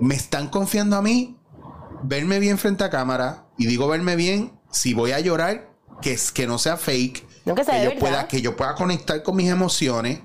Me 0.00 0.14
están 0.16 0.48
confiando 0.48 0.96
a 0.96 1.02
mí 1.02 1.36
verme 2.02 2.38
bien 2.38 2.58
frente 2.58 2.84
a 2.84 2.90
cámara 2.90 3.46
y 3.58 3.66
digo 3.66 3.88
verme 3.88 4.16
bien 4.16 4.58
si 4.70 4.94
voy 4.94 5.12
a 5.12 5.20
llorar 5.20 5.70
que 6.00 6.12
es 6.12 6.32
que 6.32 6.46
no 6.46 6.58
sea 6.58 6.76
fake 6.76 7.26
No, 7.44 7.54
que 7.54 7.64
sea 7.64 7.74
que 7.74 7.78
de 7.80 7.84
yo 7.84 7.90
verdad. 7.90 8.00
pueda 8.00 8.28
que 8.28 8.40
yo 8.42 8.56
pueda 8.56 8.74
conectar 8.74 9.22
con 9.22 9.36
mis 9.36 9.50
emociones 9.50 10.20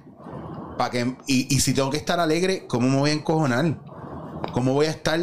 para 0.78 0.89
que 0.91 1.15
y, 1.28 1.53
y 1.55 1.59
si 1.59 1.73
tengo 1.73 1.89
que 1.89 1.97
estar 1.97 2.19
alegre 2.19 2.65
cómo 2.67 2.88
me 2.89 2.97
voy 2.97 3.09
a 3.11 3.13
encojonar 3.13 3.80
cómo 4.53 4.73
voy 4.73 4.88
a 4.88 4.91
estar 4.91 5.19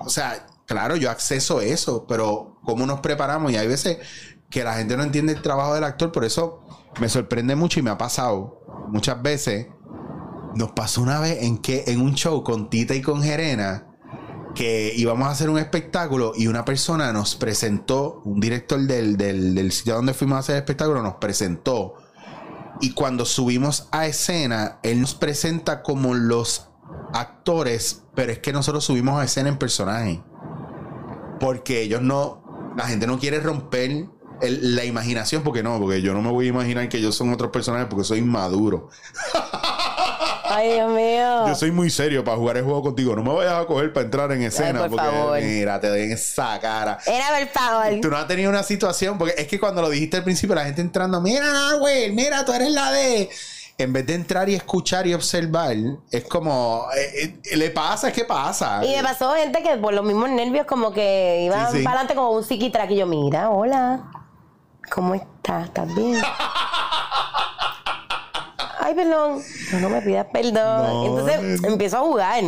o 0.00 0.08
sea 0.08 0.46
claro 0.66 0.96
yo 0.96 1.10
acceso 1.10 1.58
a 1.58 1.64
eso 1.64 2.06
pero 2.08 2.58
cómo 2.64 2.86
nos 2.86 3.00
preparamos 3.00 3.52
y 3.52 3.56
hay 3.56 3.66
veces 3.68 3.98
que 4.50 4.64
la 4.64 4.74
gente 4.74 4.96
no 4.96 5.02
entiende 5.02 5.32
el 5.32 5.42
trabajo 5.42 5.74
del 5.74 5.84
actor 5.84 6.12
por 6.12 6.24
eso 6.24 6.60
me 7.00 7.08
sorprende 7.08 7.56
mucho 7.56 7.80
y 7.80 7.82
me 7.82 7.88
ha 7.90 7.96
pasado 7.96 8.60
muchas 8.88 9.22
veces. 9.22 9.68
Nos 10.54 10.72
pasó 10.72 11.00
una 11.00 11.18
vez 11.20 11.42
en 11.42 11.56
que 11.56 11.84
en 11.86 12.02
un 12.02 12.14
show 12.14 12.44
con 12.44 12.68
Tita 12.68 12.94
y 12.94 13.00
con 13.00 13.22
Jerena 13.22 13.86
que 14.54 14.92
íbamos 14.96 15.28
a 15.28 15.30
hacer 15.30 15.50
un 15.50 15.58
espectáculo 15.58 16.32
y 16.36 16.46
una 16.46 16.64
persona 16.64 17.12
nos 17.12 17.36
presentó, 17.36 18.20
un 18.24 18.40
director 18.40 18.80
del, 18.80 19.16
del, 19.16 19.72
sitio 19.72 19.94
donde 19.94 20.14
fuimos 20.14 20.36
a 20.36 20.38
hacer 20.40 20.56
el 20.56 20.60
espectáculo 20.60 21.02
nos 21.02 21.14
presentó. 21.14 21.94
Y 22.80 22.92
cuando 22.92 23.24
subimos 23.24 23.88
a 23.92 24.06
escena, 24.06 24.78
él 24.82 25.00
nos 25.00 25.14
presenta 25.14 25.82
como 25.82 26.14
los 26.14 26.68
actores, 27.14 28.02
pero 28.14 28.32
es 28.32 28.40
que 28.40 28.52
nosotros 28.52 28.84
subimos 28.84 29.20
a 29.20 29.24
escena 29.24 29.48
en 29.48 29.58
personaje. 29.58 30.22
Porque 31.38 31.82
ellos 31.82 32.02
no, 32.02 32.72
la 32.76 32.84
gente 32.86 33.06
no 33.06 33.18
quiere 33.18 33.40
romper 33.40 34.08
la 34.40 34.84
imaginación, 34.84 35.42
porque 35.42 35.62
no, 35.62 35.78
porque 35.78 36.02
yo 36.02 36.12
no 36.12 36.22
me 36.22 36.30
voy 36.30 36.46
a 36.46 36.48
imaginar 36.48 36.88
que 36.88 36.98
ellos 36.98 37.14
son 37.14 37.32
otros 37.32 37.50
personajes 37.50 37.86
porque 37.88 38.04
soy 38.04 38.18
inmaduro. 38.18 38.88
Ay, 40.54 40.72
Dios 40.74 40.90
mío. 40.90 41.46
Yo 41.48 41.54
soy 41.54 41.70
muy 41.72 41.90
serio 41.90 42.22
para 42.24 42.36
jugar 42.36 42.56
el 42.58 42.64
juego 42.64 42.82
contigo. 42.82 43.14
No 43.16 43.22
me 43.22 43.34
vayas 43.34 43.54
a 43.54 43.66
coger 43.66 43.92
para 43.92 44.04
entrar 44.04 44.32
en 44.32 44.42
escena. 44.42 44.80
por 44.80 44.90
porque 44.90 45.04
favor. 45.06 45.40
mira, 45.40 45.80
te 45.80 45.88
doy 45.88 46.02
en 46.02 46.12
esa 46.12 46.58
cara. 46.60 46.98
Era 47.06 47.26
por 47.38 47.48
favor. 47.48 48.00
Tú 48.00 48.08
no 48.10 48.16
has 48.16 48.26
tenido 48.26 48.50
una 48.50 48.62
situación, 48.62 49.18
porque 49.18 49.34
es 49.38 49.46
que 49.48 49.58
cuando 49.58 49.82
lo 49.82 49.88
dijiste 49.90 50.18
al 50.18 50.24
principio, 50.24 50.54
la 50.54 50.64
gente 50.64 50.80
entrando, 50.80 51.20
mira, 51.20 51.44
güey, 51.78 52.12
mira, 52.12 52.44
tú 52.44 52.52
eres 52.52 52.70
la 52.70 52.90
de. 52.92 53.28
En 53.78 53.90
vez 53.92 54.06
de 54.06 54.14
entrar 54.14 54.48
y 54.50 54.54
escuchar 54.54 55.06
y 55.06 55.14
observar, 55.14 55.74
es 56.10 56.24
como. 56.24 56.86
eh, 56.96 57.40
eh, 57.50 57.56
le 57.56 57.70
pasa, 57.70 58.08
es 58.08 58.14
que 58.14 58.24
pasa. 58.24 58.84
Y 58.84 58.94
me 58.94 59.02
pasó 59.02 59.32
gente 59.34 59.62
que 59.62 59.76
por 59.78 59.94
los 59.94 60.04
mismos 60.04 60.28
nervios 60.30 60.66
como 60.66 60.92
que 60.92 61.42
iban 61.46 61.70
Sí, 61.72 61.78
sí. 61.78 61.82
para 61.82 61.96
adelante 62.00 62.14
como 62.14 62.30
un 62.32 62.44
psiquiatra 62.44 62.86
que 62.86 62.96
yo, 62.96 63.06
mira, 63.06 63.50
hola, 63.50 64.10
¿cómo 64.90 65.14
estás? 65.14 65.64
¿Estás 65.66 65.92
bien? 65.94 66.20
Ay, 68.84 68.94
perdón. 68.94 69.40
No, 69.72 69.80
no 69.80 69.90
me 69.90 70.02
pidas 70.02 70.26
perdón. 70.32 70.54
No, 70.54 71.06
Entonces 71.06 71.62
eh. 71.62 71.68
empiezo 71.68 71.98
a 71.98 72.00
jugar. 72.00 72.42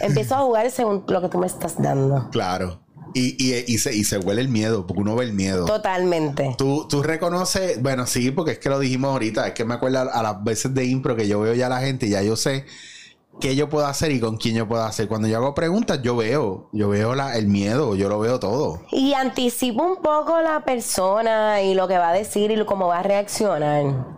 empiezo 0.00 0.34
a 0.34 0.38
jugar 0.38 0.70
según 0.70 1.04
lo 1.06 1.20
que 1.20 1.28
tú 1.28 1.38
me 1.38 1.46
estás 1.46 1.80
dando. 1.80 2.30
Claro. 2.30 2.80
Y, 3.14 3.36
y, 3.38 3.64
y 3.66 3.78
se, 3.78 3.94
y 3.94 4.04
se 4.04 4.18
huele 4.18 4.42
el 4.42 4.48
miedo, 4.48 4.86
porque 4.86 5.00
uno 5.00 5.16
ve 5.16 5.24
el 5.24 5.32
miedo. 5.32 5.64
Totalmente. 5.64 6.54
Tú, 6.58 6.86
tú 6.88 7.02
reconoces, 7.02 7.80
bueno, 7.82 8.06
sí, 8.06 8.30
porque 8.30 8.52
es 8.52 8.58
que 8.58 8.68
lo 8.68 8.78
dijimos 8.78 9.10
ahorita, 9.10 9.46
es 9.46 9.54
que 9.54 9.64
me 9.64 9.74
acuerdo 9.74 10.00
a, 10.00 10.22
las 10.22 10.44
veces 10.44 10.74
de 10.74 10.84
impro 10.84 11.16
que 11.16 11.26
yo 11.26 11.40
veo 11.40 11.54
ya 11.54 11.66
a 11.66 11.70
la 11.70 11.80
gente, 11.80 12.06
y 12.06 12.10
ya 12.10 12.22
yo 12.22 12.36
sé 12.36 12.66
qué 13.40 13.54
yo 13.54 13.68
puedo 13.68 13.86
hacer 13.86 14.12
y 14.12 14.20
con 14.20 14.36
quién 14.36 14.54
yo 14.54 14.68
puedo 14.68 14.82
hacer. 14.82 15.08
Cuando 15.08 15.28
yo 15.28 15.36
hago 15.36 15.54
preguntas, 15.54 16.00
yo 16.02 16.16
veo, 16.16 16.68
yo 16.72 16.88
veo 16.88 17.14
la, 17.14 17.36
el 17.36 17.46
miedo, 17.46 17.94
yo 17.94 18.08
lo 18.08 18.18
veo 18.18 18.38
todo. 18.38 18.82
Y 18.90 19.14
anticipo 19.14 19.82
un 19.82 19.96
poco 19.96 20.40
la 20.40 20.64
persona 20.64 21.62
y 21.62 21.74
lo 21.74 21.88
que 21.88 21.98
va 21.98 22.10
a 22.10 22.12
decir 22.12 22.50
y 22.50 22.64
cómo 22.64 22.88
va 22.88 22.98
a 22.98 23.02
reaccionar. 23.02 24.15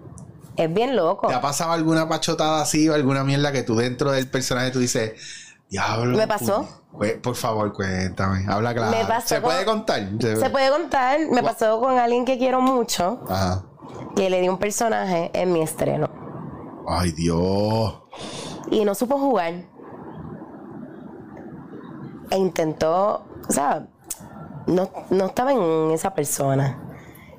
Es 0.58 0.72
bien 0.74 0.96
loco. 0.96 1.28
¿Te 1.28 1.34
ha 1.34 1.40
pasado 1.40 1.70
alguna 1.72 2.08
pachotada 2.08 2.60
así 2.62 2.88
o 2.88 2.94
alguna 2.94 3.22
mierda 3.22 3.52
que 3.52 3.62
tú 3.62 3.76
dentro 3.76 4.10
del 4.10 4.28
personaje 4.28 4.70
tú 4.72 4.80
dices, 4.80 5.12
diablo? 5.70 6.16
Me 6.18 6.26
pasó. 6.26 6.62
puñ-"? 6.64 6.98
Pues, 6.98 7.12
por 7.18 7.36
favor, 7.36 7.72
cuéntame, 7.72 8.44
habla 8.48 8.74
claro. 8.74 8.90
Me 8.96 9.04
pasó 9.04 9.28
¿Se 9.28 9.34
con- 9.36 9.44
puede 9.44 9.64
contar? 9.64 10.00
Se 10.20 10.50
puede 10.50 10.70
contar, 10.70 11.20
me 11.30 11.42
pasó 11.44 11.78
con 11.80 11.96
alguien 11.96 12.24
que 12.24 12.38
quiero 12.38 12.60
mucho, 12.60 13.20
Ajá. 13.28 13.62
que 14.16 14.28
le 14.30 14.40
di 14.40 14.48
un 14.48 14.58
personaje 14.58 15.30
en 15.32 15.52
mi 15.52 15.62
estreno. 15.62 16.08
Ay, 16.88 17.12
Dios. 17.12 18.02
y 18.70 18.84
no 18.84 18.94
supo 18.96 19.18
jugar. 19.18 19.54
E 22.30 22.36
intentó, 22.36 23.24
o 23.48 23.52
sea, 23.52 23.86
no, 24.66 24.90
no 25.10 25.26
estaba 25.26 25.52
en 25.52 25.90
esa 25.92 26.14
persona. 26.14 26.78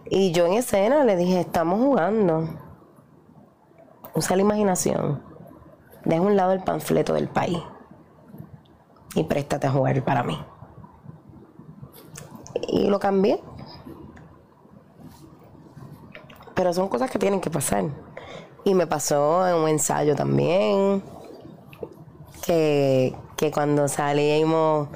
Y 0.09 0.31
yo 0.31 0.45
en 0.47 0.53
escena 0.53 1.03
le 1.03 1.15
dije, 1.15 1.41
estamos 1.41 1.79
jugando. 1.79 2.47
Usa 4.13 4.35
la 4.35 4.41
imaginación. 4.41 5.23
Deja 6.05 6.21
a 6.21 6.25
un 6.25 6.35
lado 6.35 6.51
el 6.53 6.63
panfleto 6.63 7.13
del 7.13 7.27
país. 7.27 7.59
Y 9.15 9.23
préstate 9.23 9.67
a 9.67 9.71
jugar 9.71 10.03
para 10.03 10.23
mí. 10.23 10.39
Y 12.67 12.87
lo 12.87 12.99
cambié. 12.99 13.41
Pero 16.55 16.73
son 16.73 16.89
cosas 16.89 17.09
que 17.09 17.19
tienen 17.19 17.41
que 17.41 17.49
pasar. 17.49 17.85
Y 18.65 18.73
me 18.73 18.87
pasó 18.87 19.47
en 19.47 19.55
un 19.55 19.69
ensayo 19.69 20.15
también, 20.15 21.01
que, 22.45 23.15
que 23.37 23.51
cuando 23.51 23.87
salimos 23.87 24.89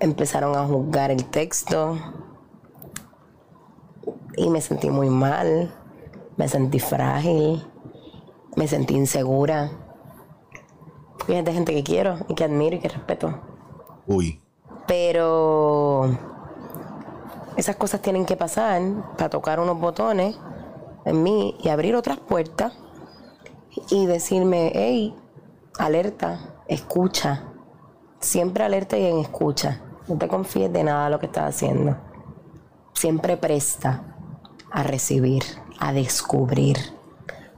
empezaron 0.00 0.56
a 0.56 0.66
juzgar 0.66 1.10
el 1.10 1.24
texto 1.26 1.96
y 4.36 4.48
me 4.50 4.60
sentí 4.60 4.90
muy 4.90 5.08
mal, 5.08 5.72
me 6.36 6.48
sentí 6.48 6.78
frágil, 6.78 7.66
me 8.56 8.68
sentí 8.68 8.94
insegura. 8.94 9.70
Es 11.28 11.44
de 11.44 11.52
gente 11.52 11.72
que 11.72 11.84
quiero 11.84 12.18
y 12.28 12.34
que 12.34 12.44
admiro 12.44 12.76
y 12.76 12.80
que 12.80 12.88
respeto. 12.88 13.38
Uy. 14.06 14.40
Pero 14.86 16.10
esas 17.56 17.76
cosas 17.76 18.02
tienen 18.02 18.26
que 18.26 18.36
pasar 18.36 18.82
para 19.16 19.30
tocar 19.30 19.60
unos 19.60 19.78
botones 19.78 20.36
en 21.04 21.22
mí 21.22 21.56
y 21.62 21.68
abrir 21.68 21.94
otras 21.94 22.18
puertas 22.18 22.72
y 23.90 24.06
decirme, 24.06 24.72
hey, 24.74 25.14
alerta, 25.78 26.62
escucha. 26.68 27.44
Siempre 28.18 28.64
alerta 28.64 28.98
y 28.98 29.06
en 29.06 29.18
escucha. 29.18 29.80
No 30.08 30.18
te 30.18 30.28
confíes 30.28 30.72
de 30.72 30.84
nada 30.84 31.04
de 31.04 31.10
lo 31.10 31.18
que 31.18 31.26
estás 31.26 31.54
haciendo. 31.54 31.96
Siempre 32.94 33.36
presta 33.36 34.16
a 34.70 34.82
recibir, 34.82 35.42
a 35.78 35.92
descubrir, 35.92 36.76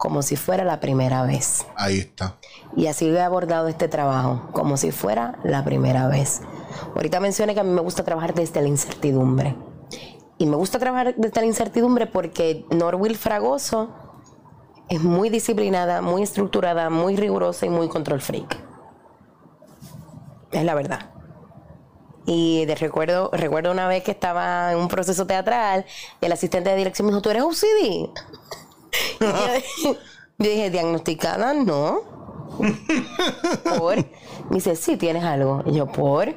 como 0.03 0.23
si 0.23 0.35
fuera 0.35 0.65
la 0.65 0.81
primera 0.81 1.23
vez. 1.23 1.65
Ahí 1.77 2.01
está. 2.01 2.37
Y 2.75 2.89
así 2.89 3.07
he 3.07 3.21
abordado 3.21 3.69
este 3.69 3.87
trabajo, 3.87 4.49
como 4.51 4.77
si 4.77 4.91
fuera 4.91 5.39
la 5.45 5.63
primera 5.63 6.09
vez. 6.09 6.41
Ahorita 6.97 7.21
mencioné 7.21 7.55
que 7.55 7.61
a 7.61 7.63
mí 7.63 7.71
me 7.71 7.83
gusta 7.83 8.03
trabajar 8.03 8.35
desde 8.35 8.61
la 8.61 8.67
incertidumbre. 8.67 9.55
Y 10.39 10.47
me 10.47 10.57
gusta 10.57 10.81
trabajar 10.81 11.15
desde 11.17 11.41
la 11.41 11.47
incertidumbre 11.47 12.09
porque 12.09 12.67
Norwil 12.71 13.17
Fragoso 13.17 13.95
es 14.89 15.01
muy 15.01 15.31
disciplinada, 15.31 16.03
muy 16.03 16.25
estructurada, 16.25 16.91
muy 16.91 17.15
rigurosa 17.15 17.67
y 17.67 17.69
muy 17.69 17.89
control 17.89 18.21
freak. 18.21 18.59
Es 20.51 20.65
la 20.65 20.75
verdad. 20.75 21.13
Y 22.27 22.65
de 22.65 22.75
recuerdo, 22.75 23.31
recuerdo 23.33 23.71
una 23.71 23.87
vez 23.87 24.03
que 24.03 24.11
estaba 24.11 24.73
en 24.73 24.79
un 24.79 24.89
proceso 24.89 25.29
teatral 25.29 25.87
y 26.21 26.27
el 26.27 26.33
asistente 26.33 26.71
de 26.71 26.77
dirección 26.77 27.07
me 27.07 27.13
dijo, 27.13 27.23
¿tú 27.23 27.31
eres 27.31 27.45
OCD? 27.45 28.11
Yo 30.39 30.51
dije, 30.51 30.71
diagnosticada, 30.71 31.55
no. 31.55 32.01
¿Por? 33.79 33.97
Me 33.97 34.57
dice, 34.57 34.77
sí, 34.77 34.97
tienes 34.97 35.25
algo. 35.25 35.63
Y 35.67 35.75
yo, 35.75 35.87
¿por? 35.87 36.29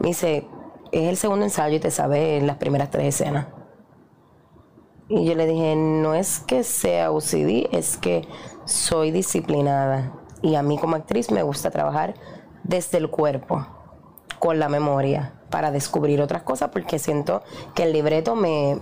Me 0.00 0.08
dice, 0.08 0.46
es 0.90 1.08
el 1.08 1.16
segundo 1.16 1.44
ensayo 1.44 1.76
y 1.76 1.80
te 1.80 1.90
sabes 1.90 2.42
las 2.42 2.56
primeras 2.56 2.90
tres 2.90 3.14
escenas. 3.14 3.46
Y 5.08 5.24
yo 5.24 5.34
le 5.34 5.46
dije, 5.46 5.76
no 5.76 6.14
es 6.14 6.40
que 6.40 6.64
sea 6.64 7.10
OCD, 7.10 7.68
es 7.72 7.96
que 7.96 8.26
soy 8.64 9.10
disciplinada. 9.10 10.12
Y 10.42 10.54
a 10.54 10.62
mí 10.62 10.78
como 10.78 10.96
actriz 10.96 11.30
me 11.30 11.42
gusta 11.42 11.70
trabajar 11.70 12.14
desde 12.64 12.98
el 12.98 13.10
cuerpo, 13.10 13.66
con 14.38 14.58
la 14.58 14.68
memoria, 14.68 15.34
para 15.50 15.70
descubrir 15.70 16.20
otras 16.20 16.42
cosas, 16.42 16.70
porque 16.70 16.98
siento 16.98 17.42
que 17.74 17.84
el 17.84 17.92
libreto 17.92 18.34
me, 18.34 18.78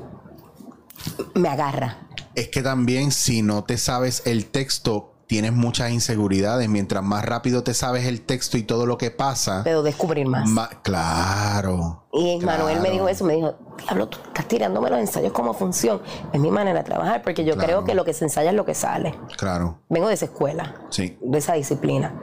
me 1.35 1.49
agarra. 1.49 1.99
Es 2.35 2.49
que 2.49 2.63
también 2.63 3.11
si 3.13 3.43
no 3.43 3.65
te 3.65 3.77
sabes 3.79 4.23
el 4.27 4.47
texto, 4.47 5.15
tienes 5.27 5.53
muchas 5.53 5.91
inseguridades. 5.91 6.69
Mientras 6.69 7.03
más 7.05 7.25
rápido 7.25 7.63
te 7.63 7.75
sabes 7.75 8.07
el 8.07 8.21
texto 8.23 8.57
y 8.59 8.63
todo 8.63 8.87
lo 8.87 8.99
que 8.99 9.11
pasa, 9.11 9.63
Puedo 9.65 9.83
descubrir 9.83 10.27
más. 10.27 10.49
claro. 10.83 12.05
Y 12.13 12.39
Manuel 12.41 12.81
me 12.81 12.91
dijo 12.91 13.09
eso, 13.09 13.25
me 13.25 13.35
dijo, 13.35 13.55
diablo, 13.79 14.09
tú 14.09 14.19
estás 14.27 14.47
tirándome 14.49 14.91
los 14.91 14.99
ensayos 14.99 15.33
como 15.33 15.55
función. 15.55 16.03
Es 16.33 16.41
mi 16.41 16.51
manera 16.51 16.81
de 16.81 16.85
trabajar, 16.85 17.23
porque 17.23 17.45
yo 17.45 17.55
Claro. 17.55 17.67
creo 17.67 17.85
que 17.85 17.95
lo 17.95 18.05
que 18.05 18.13
se 18.13 18.25
ensaya 18.25 18.51
es 18.51 18.57
lo 18.57 18.65
que 18.65 18.75
sale. 18.75 19.15
Claro. 19.37 19.79
Vengo 19.89 20.09
de 20.09 20.15
esa 20.15 20.25
escuela, 20.27 20.75
Sí. 20.91 21.17
de 21.21 21.39
esa 21.39 21.55
disciplina. 21.55 22.21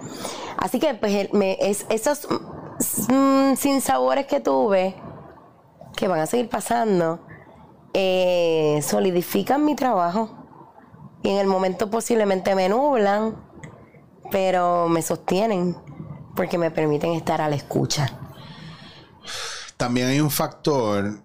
Así 0.58 0.80
que 0.80 0.93
pues 0.95 1.32
me- 1.34 1.58
es, 1.62 1.86
esos 1.89 2.28
mm, 3.10 3.55
sinsabores 3.55 4.28
que 4.28 4.39
tuve, 4.41 4.95
que 5.95 6.08
van 6.08 6.20
a 6.20 6.26
seguir 6.28 6.49
pasando, 6.49 7.20
eh, 8.00 8.80
solidifican 8.84 9.66
mi 9.66 9.76
trabajo. 9.76 10.30
Y 11.24 11.30
en 11.30 11.39
el 11.39 11.48
momento 11.48 11.89
posiblemente 11.89 12.54
me 12.54 12.70
nublan, 12.70 13.36
pero 14.32 14.88
me 14.88 15.02
sostienen, 15.02 15.76
porque 16.36 16.60
me 16.60 16.70
permiten 16.70 17.14
estar 17.14 17.41
a 17.41 17.50
la 17.50 17.56
escucha. 17.56 18.08
También 19.78 20.10
hay 20.10 20.20
un 20.22 20.30
factor 20.30 21.20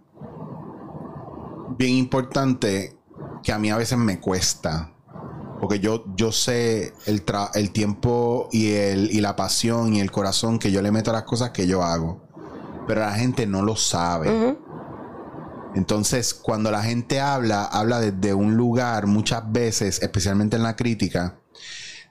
bien 1.76 1.92
importante 1.92 2.96
que 3.42 3.52
a 3.52 3.58
mí 3.58 3.70
a 3.70 3.76
veces 3.76 3.98
me 3.98 4.18
cuesta. 4.18 4.88
Porque 5.60 5.78
yo, 5.78 6.04
yo 6.16 6.32
sé 6.32 6.94
el, 7.06 7.24
tra- 7.24 7.50
el 7.54 7.70
tiempo 7.70 8.48
y, 8.50 8.72
el, 8.72 9.10
y 9.10 9.20
la 9.20 9.36
pasión 9.36 9.92
y 9.94 10.00
el 10.00 10.10
corazón 10.10 10.58
que 10.58 10.72
yo 10.72 10.80
le 10.80 10.90
meto 10.90 11.10
a 11.10 11.12
las 11.12 11.24
cosas 11.24 11.50
que 11.50 11.66
yo 11.66 11.82
hago. 11.82 12.22
Pero 12.88 13.02
la 13.02 13.12
gente 13.12 13.46
no 13.46 13.62
lo 13.62 13.76
sabe. 13.76 14.56
Entonces, 15.74 16.34
cuando 16.34 16.70
la 16.70 16.82
gente 16.82 17.20
habla, 17.20 17.64
habla 17.64 18.00
desde 18.00 18.34
un 18.34 18.56
lugar 18.56 19.06
muchas 19.06 19.50
veces, 19.50 20.02
especialmente 20.02 20.56
en 20.56 20.62
la 20.62 20.76
crítica, 20.76 21.38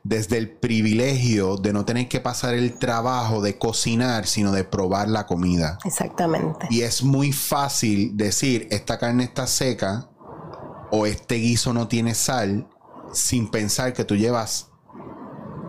desde 0.04 0.38
el 0.38 0.50
privilegio 0.50 1.58
de 1.58 1.74
no 1.74 1.86
tener 1.86 2.08
que 2.08 2.20
pasar 2.20 2.56
el 2.56 2.74
trabajo 2.74 3.42
de 3.42 3.58
cocinar, 3.58 4.26
sino 4.26 4.52
de 4.52 4.64
probar 4.64 5.08
la 5.08 5.28
comida. 5.28 5.78
Exactamente. 5.86 6.68
Y 6.72 6.82
es 6.82 7.04
muy 7.04 7.32
fácil 7.32 8.18
decir, 8.18 8.68
esta 8.72 8.98
carne 8.98 9.26
está 9.26 9.46
seca 9.46 10.10
o 10.92 11.06
este 11.06 11.36
guiso 11.36 11.74
no 11.74 11.88
tiene 11.88 12.16
sal, 12.16 12.68
sin 13.14 13.50
pensar 13.50 13.94
que 13.94 14.04
tú 14.04 14.16
llevas 14.16 14.72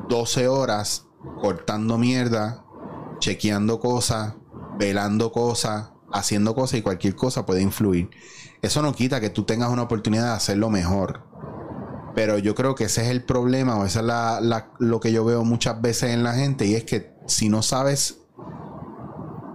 12 0.08 0.48
horas 0.48 1.06
cortando 1.40 1.98
mierda, 1.98 2.64
chequeando 3.18 3.80
cosas, 3.80 4.34
velando 4.78 5.30
cosas, 5.30 5.91
haciendo 6.12 6.54
cosas 6.54 6.78
y 6.78 6.82
cualquier 6.82 7.16
cosa 7.16 7.46
puede 7.46 7.62
influir. 7.62 8.10
Eso 8.62 8.82
no 8.82 8.94
quita 8.94 9.20
que 9.20 9.30
tú 9.30 9.44
tengas 9.44 9.70
una 9.70 9.82
oportunidad 9.82 10.26
de 10.26 10.32
hacerlo 10.36 10.70
mejor. 10.70 11.24
Pero 12.14 12.38
yo 12.38 12.54
creo 12.54 12.74
que 12.74 12.84
ese 12.84 13.02
es 13.02 13.08
el 13.08 13.24
problema, 13.24 13.76
o 13.76 13.84
eso 13.84 14.00
es 14.00 14.04
la- 14.06 14.40
la- 14.40 14.70
lo 14.78 15.00
que 15.00 15.12
yo 15.12 15.24
veo 15.24 15.44
muchas 15.44 15.80
veces 15.80 16.10
en 16.10 16.22
la 16.22 16.34
gente, 16.34 16.66
y 16.66 16.74
es 16.74 16.84
que 16.84 17.12
si 17.26 17.48
no 17.48 17.62
sabes 17.62 18.18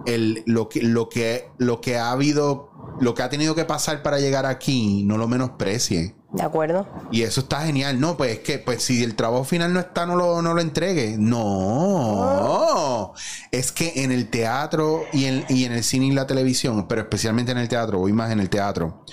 el, 0.05 0.43
lo, 0.45 0.67
que, 0.69 0.81
lo, 0.81 1.07
que, 1.09 1.49
lo 1.57 1.81
que 1.81 1.97
ha 1.97 2.11
habido, 2.11 2.69
lo 2.99 3.13
que 3.13 3.23
ha 3.23 3.29
tenido 3.29 3.55
que 3.55 3.65
pasar 3.65 4.01
para 4.03 4.19
llegar 4.19 4.45
aquí, 4.45 5.03
no 5.05 5.17
lo 5.17 5.27
menosprecie. 5.27 6.15
¿De 6.31 6.43
acuerdo? 6.43 6.85
Y 7.11 7.21
eso 7.21 7.41
está 7.41 7.61
genial. 7.61 7.99
No, 7.99 8.17
pues 8.17 8.31
es 8.33 8.39
que 8.39 8.59
pues 8.59 8.83
si 8.83 9.03
el 9.03 9.15
trabajo 9.15 9.45
final 9.45 9.73
no 9.73 9.79
está, 9.79 10.05
no 10.05 10.15
lo, 10.15 10.41
no 10.41 10.53
lo 10.53 10.61
entregue. 10.61 11.15
No. 11.17 13.13
Es 13.51 13.71
que 13.71 14.03
en 14.03 14.11
el 14.11 14.29
teatro 14.29 15.03
y 15.13 15.25
en, 15.25 15.45
y 15.47 15.63
en 15.63 15.71
el 15.71 15.83
cine 15.83 16.07
y 16.07 16.11
la 16.11 16.27
televisión, 16.27 16.87
pero 16.87 17.01
especialmente 17.01 17.53
en 17.53 17.59
el 17.59 17.69
teatro, 17.69 17.99
voy 17.99 18.11
más 18.11 18.31
en 18.31 18.41
el 18.41 18.49
teatro. 18.49 19.05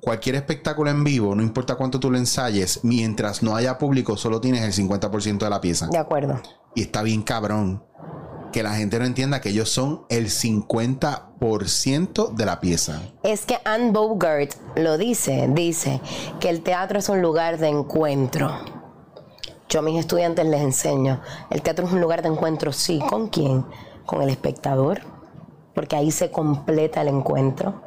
Cualquier 0.00 0.36
espectáculo 0.36 0.90
en 0.90 1.04
vivo, 1.04 1.34
no 1.34 1.42
importa 1.42 1.74
cuánto 1.74 2.00
tú 2.00 2.10
lo 2.10 2.16
ensayes, 2.16 2.80
mientras 2.84 3.42
no 3.42 3.54
haya 3.54 3.76
público, 3.76 4.16
solo 4.16 4.40
tienes 4.40 4.62
el 4.62 4.72
50% 4.72 5.38
de 5.38 5.50
la 5.50 5.60
pieza. 5.60 5.88
De 5.88 5.98
acuerdo. 5.98 6.40
Y 6.74 6.82
está 6.82 7.02
bien 7.02 7.22
cabrón. 7.22 7.84
Que 8.52 8.62
la 8.62 8.74
gente 8.74 8.98
no 8.98 9.04
entienda 9.04 9.40
que 9.40 9.50
ellos 9.50 9.70
son 9.70 10.04
el 10.08 10.26
50% 10.26 12.34
de 12.34 12.46
la 12.46 12.60
pieza. 12.60 13.00
Es 13.22 13.46
que 13.46 13.58
Anne 13.64 13.92
Bogart 13.92 14.54
lo 14.76 14.98
dice, 14.98 15.48
dice 15.52 16.00
que 16.40 16.50
el 16.50 16.62
teatro 16.62 16.98
es 16.98 17.08
un 17.08 17.22
lugar 17.22 17.58
de 17.58 17.68
encuentro. 17.68 18.50
Yo 19.68 19.78
a 19.78 19.82
mis 19.82 20.00
estudiantes 20.00 20.44
les 20.46 20.62
enseño, 20.62 21.20
el 21.50 21.62
teatro 21.62 21.86
es 21.86 21.92
un 21.92 22.00
lugar 22.00 22.22
de 22.22 22.28
encuentro, 22.28 22.72
sí, 22.72 22.98
¿con 23.08 23.28
quién? 23.28 23.64
Con 24.04 24.20
el 24.20 24.28
espectador, 24.28 25.02
porque 25.74 25.94
ahí 25.94 26.10
se 26.10 26.32
completa 26.32 27.02
el 27.02 27.08
encuentro, 27.08 27.80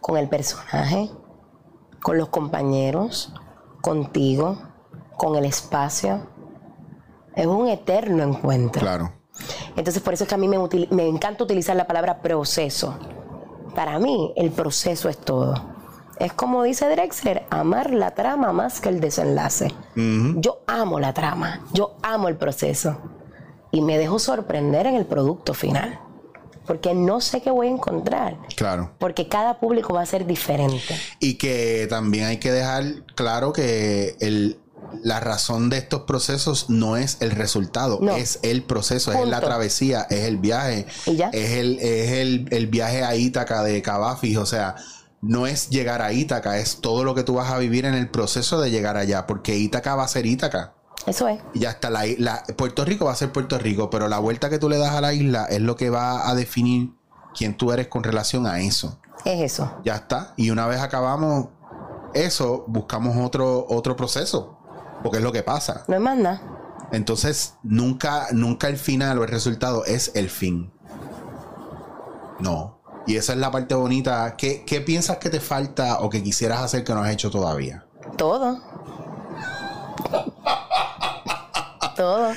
con 0.00 0.16
el 0.16 0.30
personaje, 0.30 1.10
con 2.00 2.16
los 2.16 2.30
compañeros, 2.30 3.34
contigo, 3.82 4.56
con 5.18 5.36
el 5.36 5.44
espacio. 5.44 6.26
Es 7.34 7.46
un 7.46 7.68
eterno 7.68 8.22
encuentro. 8.22 8.80
Claro. 8.80 9.15
Entonces, 9.76 10.02
por 10.02 10.14
eso 10.14 10.24
es 10.24 10.28
que 10.28 10.34
a 10.34 10.38
mí 10.38 10.48
me, 10.48 10.58
util- 10.58 10.88
me 10.90 11.06
encanta 11.06 11.44
utilizar 11.44 11.76
la 11.76 11.86
palabra 11.86 12.20
proceso. 12.22 12.98
Para 13.74 13.98
mí, 13.98 14.32
el 14.36 14.50
proceso 14.50 15.08
es 15.08 15.18
todo. 15.18 15.54
Es 16.18 16.32
como 16.32 16.62
dice 16.62 16.88
Drexler, 16.88 17.44
amar 17.50 17.90
la 17.90 18.12
trama 18.14 18.50
más 18.52 18.80
que 18.80 18.88
el 18.88 19.00
desenlace. 19.00 19.72
Yo 19.94 20.60
amo 20.66 20.98
la 20.98 21.12
trama, 21.12 21.60
yo 21.74 21.96
amo 22.02 22.28
el 22.28 22.36
proceso. 22.36 22.96
Y 23.70 23.82
me 23.82 23.98
dejo 23.98 24.18
sorprender 24.18 24.86
en 24.86 24.94
el 24.94 25.04
producto 25.04 25.52
final. 25.52 26.00
Porque 26.66 26.94
no 26.94 27.20
sé 27.20 27.42
qué 27.42 27.50
voy 27.50 27.66
a 27.66 27.70
encontrar. 27.70 28.38
Claro. 28.56 28.92
Porque 28.98 29.28
cada 29.28 29.60
público 29.60 29.92
va 29.94 30.00
a 30.02 30.06
ser 30.06 30.26
diferente. 30.26 30.96
Y 31.20 31.34
que 31.34 31.86
también 31.90 32.24
hay 32.24 32.38
que 32.38 32.50
dejar 32.50 33.04
claro 33.14 33.52
que 33.52 34.16
el, 34.20 34.58
la 35.02 35.20
razón 35.20 35.70
de 35.70 35.78
estos 35.78 36.02
procesos 36.02 36.70
no 36.70 36.96
es 36.96 37.18
el 37.20 37.30
resultado, 37.30 37.98
No. 38.00 38.14
es 38.16 38.38
el 38.42 38.62
proceso, 38.62 39.12
es 39.12 39.26
la 39.28 39.40
travesía, 39.40 40.06
es 40.10 40.24
el 40.24 40.38
viaje, 40.38 40.86
es 41.32 41.50
el, 41.52 41.78
es 41.80 42.10
el, 42.12 42.48
el 42.50 42.66
viaje 42.66 43.04
a 43.04 43.14
Ítaca 43.16 43.62
de 43.62 43.80
Cavafis, 43.82 44.36
o 44.38 44.46
sea, 44.46 44.76
no 45.22 45.46
es 45.46 45.70
llegar 45.70 46.02
a 46.02 46.12
Ítaca, 46.12 46.58
es 46.58 46.76
todo 46.80 47.02
lo 47.04 47.14
que 47.14 47.22
tú 47.22 47.34
vas 47.34 47.50
a 47.50 47.58
vivir 47.58 47.84
en 47.86 47.94
el 47.94 48.08
proceso 48.10 48.60
de 48.60 48.70
llegar 48.70 48.96
allá, 48.96 49.26
porque 49.26 49.56
Ítaca 49.56 49.94
va 49.94 50.04
a 50.04 50.08
ser 50.08 50.26
Ítaca. 50.26 50.74
Eso 51.06 51.28
es. 51.28 51.38
Y 51.54 51.60
ya 51.60 51.70
está, 51.70 51.88
la, 51.90 52.04
la- 52.18 52.42
Puerto 52.56 52.84
Rico 52.84 53.04
va 53.04 53.12
a 53.12 53.16
ser 53.16 53.30
Puerto 53.32 53.58
Rico, 53.58 53.90
pero 53.90 54.08
la 54.08 54.18
vuelta 54.18 54.50
que 54.50 54.58
tú 54.58 54.68
le 54.68 54.76
das 54.78 54.92
a 54.94 55.00
la 55.00 55.12
isla 55.12 55.44
es 55.46 55.60
lo 55.60 55.76
que 55.76 55.88
va 55.90 56.28
a 56.28 56.34
definir 56.34 56.90
quién 57.36 57.56
tú 57.56 57.70
eres 57.72 57.86
con 57.88 58.02
relación 58.02 58.46
a 58.46 58.60
eso. 58.60 58.98
Es 59.24 59.40
eso. 59.52 59.72
Ya 59.84 59.94
está. 59.96 60.34
Y 60.36 60.50
una 60.50 60.66
vez 60.66 60.80
acabamos 60.80 61.48
eso, 62.14 62.64
buscamos 62.66 63.16
otro, 63.24 63.66
otro 63.68 63.94
proceso. 63.96 64.55
Porque 65.06 65.18
es 65.18 65.22
lo 65.22 65.30
que 65.30 65.44
pasa. 65.44 65.84
No 65.86 65.94
es 65.94 66.00
más 66.00 66.18
nada. 66.18 66.42
Entonces, 66.90 67.54
nunca, 67.62 68.26
nunca 68.32 68.66
el 68.66 68.76
final 68.76 69.20
o 69.20 69.22
el 69.22 69.28
resultado 69.28 69.84
es 69.84 70.10
el 70.16 70.28
fin. 70.30 70.72
No. 72.40 72.80
Y 73.06 73.14
esa 73.14 73.34
es 73.34 73.38
la 73.38 73.52
parte 73.52 73.76
bonita. 73.76 74.34
¿Qué, 74.36 74.64
qué 74.66 74.80
piensas 74.80 75.18
que 75.18 75.30
te 75.30 75.38
falta 75.38 76.00
o 76.00 76.10
que 76.10 76.24
quisieras 76.24 76.60
hacer 76.60 76.82
que 76.82 76.92
no 76.92 77.04
has 77.04 77.12
hecho 77.12 77.30
todavía? 77.30 77.86
Todo. 78.16 78.60
Todo. 81.94 82.32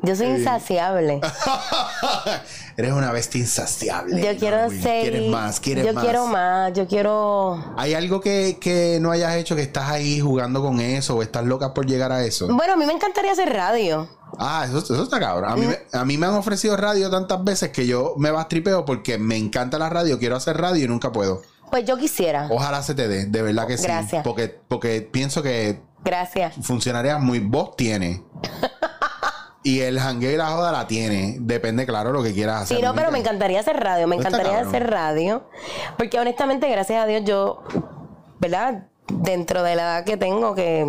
Yo 0.00 0.16
soy 0.16 0.28
insaciable. 0.28 1.20
Eres 2.76 2.92
una 2.92 3.12
bestia 3.12 3.40
insaciable. 3.40 4.22
Yo 4.22 4.38
quiero 4.38 4.70
ser. 4.70 5.02
¿Quieres 5.02 5.30
más? 5.30 5.60
¿Quieres 5.60 5.86
yo 5.86 5.92
más? 5.92 6.04
quiero 6.04 6.26
más. 6.26 6.72
Yo 6.72 6.86
quiero. 6.86 7.74
¿Hay 7.76 7.94
algo 7.94 8.20
que, 8.20 8.58
que 8.60 8.98
no 9.00 9.10
hayas 9.10 9.36
hecho 9.36 9.54
que 9.56 9.62
estás 9.62 9.90
ahí 9.90 10.20
jugando 10.20 10.62
con 10.62 10.80
eso 10.80 11.16
o 11.16 11.22
estás 11.22 11.44
loca 11.44 11.74
por 11.74 11.86
llegar 11.86 12.12
a 12.12 12.24
eso? 12.24 12.48
Bueno, 12.54 12.74
a 12.74 12.76
mí 12.76 12.86
me 12.86 12.92
encantaría 12.92 13.32
hacer 13.32 13.52
radio. 13.52 14.08
Ah, 14.38 14.64
eso, 14.66 14.78
eso 14.78 15.02
está 15.02 15.20
cabrón. 15.20 15.50
A 15.50 15.56
mí, 15.56 15.66
me, 15.66 15.78
a 15.92 16.04
mí 16.04 16.16
me 16.16 16.26
han 16.26 16.34
ofrecido 16.34 16.76
radio 16.76 17.10
tantas 17.10 17.44
veces 17.44 17.70
que 17.70 17.86
yo 17.86 18.14
me 18.16 18.30
bastripeo 18.30 18.84
porque 18.86 19.18
me 19.18 19.36
encanta 19.36 19.78
la 19.78 19.90
radio, 19.90 20.18
quiero 20.18 20.36
hacer 20.36 20.56
radio 20.56 20.84
y 20.84 20.88
nunca 20.88 21.12
puedo. 21.12 21.42
Pues 21.70 21.84
yo 21.84 21.96
quisiera. 21.96 22.48
Ojalá 22.50 22.82
se 22.82 22.94
te 22.94 23.08
dé, 23.08 23.26
de 23.26 23.42
verdad 23.42 23.66
que 23.66 23.76
sí. 23.78 23.84
Gracias. 23.84 24.22
Porque, 24.24 24.48
porque 24.68 25.02
pienso 25.02 25.42
que 25.42 25.80
Gracias. 26.04 26.54
funcionaría 26.62 27.18
muy. 27.18 27.38
Vos 27.40 27.76
tiene. 27.76 28.22
Y 29.62 29.80
el 29.80 29.98
jangueo 30.00 30.32
y 30.32 30.36
la 30.36 30.48
joda 30.48 30.72
la 30.72 30.86
tiene. 30.86 31.36
Depende, 31.40 31.86
claro, 31.86 32.12
lo 32.12 32.22
que 32.22 32.32
quieras 32.32 32.62
hacer. 32.62 32.76
Sí, 32.78 32.82
no, 32.82 32.94
pero 32.94 33.10
me 33.12 33.18
encantaría 33.18 33.60
hacer 33.60 33.76
radio. 33.78 34.06
Me 34.08 34.16
encantaría 34.16 34.60
hacer 34.60 34.90
radio. 34.90 35.44
Porque 35.96 36.18
honestamente, 36.18 36.68
gracias 36.68 37.02
a 37.02 37.06
Dios, 37.06 37.22
yo, 37.24 37.62
¿verdad? 38.40 38.86
Dentro 39.08 39.62
de 39.62 39.76
la 39.76 39.82
edad 39.82 40.04
que 40.04 40.16
tengo, 40.16 40.54
que, 40.54 40.86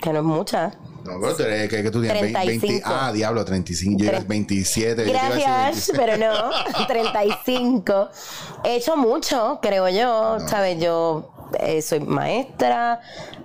que 0.00 0.12
no 0.12 0.18
es 0.20 0.24
mucha. 0.24 0.72
No, 1.04 1.20
pero 1.20 1.34
tú 1.34 1.42
eres, 1.42 1.68
que, 1.68 1.82
que 1.82 1.90
tú 1.90 2.00
tienes 2.00 2.22
20, 2.22 2.38
35. 2.40 2.88
ah, 2.88 3.10
diablo, 3.12 3.44
35. 3.44 3.98
Yo 4.04 4.10
Tre- 4.12 4.24
27. 4.26 5.04
yo 5.04 5.04
te 5.04 5.10
iba 5.10 5.20
a 5.26 5.30
decir 5.30 5.44
Gracias, 5.44 5.88
26. 5.96 5.98
pero 5.98 6.16
no, 6.32 6.86
35. 6.86 8.08
He 8.64 8.76
hecho 8.76 8.96
mucho, 8.96 9.58
creo 9.60 9.88
yo, 9.88 10.38
¿sabes? 10.46 10.78
Yo 10.80 11.28
eh, 11.60 11.82
soy 11.82 12.00
maestra, 12.00 13.00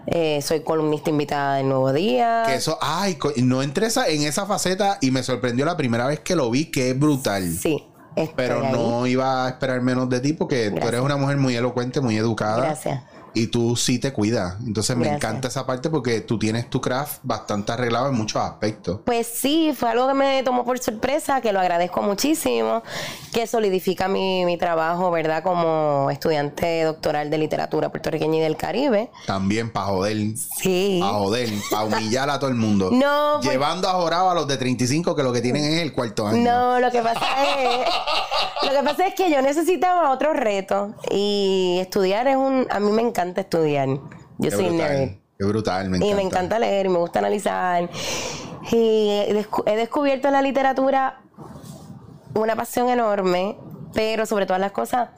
eh, 0.06 0.42
soy 0.42 0.62
columnista 0.62 1.10
invitada 1.10 1.56
del 1.58 1.68
Nuevo 1.70 1.92
Día. 1.94 2.44
Que 2.46 2.56
eso, 2.56 2.78
ay, 2.82 3.18
no 3.38 3.62
entré 3.62 3.88
esa- 3.88 4.08
en 4.08 4.24
esa 4.24 4.46
faceta 4.46 4.98
y 5.02 5.12
me 5.12 5.24
sorprendió 5.24 5.66
la 5.66 5.78
primera 5.78 6.08
vez 6.08 6.20
que 6.20 6.36
lo 6.36 6.50
vi, 6.50 6.66
que 6.66 6.92
es 6.92 7.00
brutal. 7.00 7.52
Sí, 7.54 7.84
Pero 8.36 8.66
ahí. 8.66 8.72
no 8.72 9.06
iba 9.08 9.46
a 9.46 9.50
esperar 9.50 9.82
menos 9.82 10.10
de 10.10 10.20
ti 10.20 10.34
porque 10.34 10.66
tú 10.70 10.76
Gracias. 10.76 10.90
eres 10.94 11.02
una 11.02 11.18
mujer 11.18 11.38
muy 11.38 11.56
elocuente, 11.56 12.02
muy 12.02 12.18
educada. 12.18 12.62
Gracias. 12.62 13.04
Y 13.34 13.48
tú 13.48 13.76
sí 13.76 14.00
te 14.00 14.14
cuidas. 14.14 14.56
Entonces 14.66 14.96
me 14.98 15.08
encanta 15.08 15.48
esa 15.48 15.66
parte 15.66 15.90
porque 15.90 16.22
tú 16.22 16.40
tienes 16.40 16.70
tu 16.70 16.82
craft 16.82 17.20
bastante 17.24 17.72
arreglado 17.72 18.10
en 18.10 18.16
muchos 18.16 18.42
aspectos. 18.42 19.00
Pues 19.06 19.28
sí, 19.28 19.74
fue 19.78 19.90
algo 19.92 20.08
que 20.08 20.14
me 20.16 20.44
tomó 20.44 20.66
por 20.66 20.80
sorpresa, 20.80 21.40
que 21.42 21.54
lo 21.54 21.60
agradezco 21.60 22.02
muchísimo, 22.02 22.82
que 23.34 23.46
solidifica 23.46 24.08
mi, 24.08 24.44
mi 24.46 24.58
trabajo, 24.58 25.12
¿verdad? 25.12 25.44
Como 25.44 26.10
estudiante 26.12 26.84
doctoral 26.84 27.30
de 27.30 27.38
literatura 27.38 27.90
puertorriqueña 27.90 28.38
y 28.38 28.40
del 28.42 28.58
Caribe. 28.58 29.12
También 29.28 29.72
para 29.72 29.88
joder, 29.88 30.18
Sí. 30.60 30.98
para 31.02 31.14
joder, 31.14 31.50
para 31.70 31.84
humillar 31.84 32.30
a 32.30 32.40
todo 32.40 32.50
el 32.50 32.56
mundo. 32.56 32.90
No, 32.98 33.40
pues- 33.42 33.52
Llevando 33.52 33.88
a 33.88 33.94
jorado 33.94 34.32
a 34.32 34.34
los 34.34 34.48
de 34.48 34.58
35 34.58 35.16
que 35.16 35.22
lo 35.24 35.32
que 35.32 35.42
tienen 35.42 35.64
es 35.64 35.82
el 35.82 35.94
cuarto 35.94 36.28
año. 36.28 36.38
No, 36.44 36.80
lo 36.80 36.90
que 36.92 37.02
pasa 37.02 37.26
es. 37.62 37.88
Lo 38.64 38.72
que 38.72 38.84
pasa 38.84 39.08
es 39.08 39.14
que 39.14 39.30
yo 39.32 39.42
necesitaba 39.42 40.12
otro 40.12 40.34
reto. 40.34 40.94
Y 41.12 41.78
estudiar 41.80 42.28
es 42.28 42.36
un. 42.36 42.66
A 42.72 42.80
mí 42.80 42.92
me 42.92 43.02
encanta 43.04 43.17
estudiar. 43.22 43.88
Yo 43.88 44.00
Qué 44.40 44.52
soy 44.52 44.70
brutal, 44.70 44.78
nerd. 45.00 45.12
Qué 45.40 45.46
brutal, 45.46 45.90
me 45.90 45.98
Y 45.98 46.02
encanta. 46.02 46.16
me 46.16 46.22
encanta 46.24 46.60
leer 46.60 46.86
y 46.86 46.90
me 46.90 46.98
gusta 47.00 47.20
analizar. 47.20 47.90
Y 48.72 49.10
he 49.10 49.34
descu- 49.34 49.64
he 49.66 49.76
descubierto 49.76 50.28
en 50.28 50.34
la 50.34 50.42
literatura 50.42 51.22
una 52.36 52.56
pasión 52.56 52.90
enorme, 52.90 53.58
pero 53.94 54.26
sobre 54.26 54.46
todas 54.46 54.60
las 54.60 54.72
cosas 54.72 55.10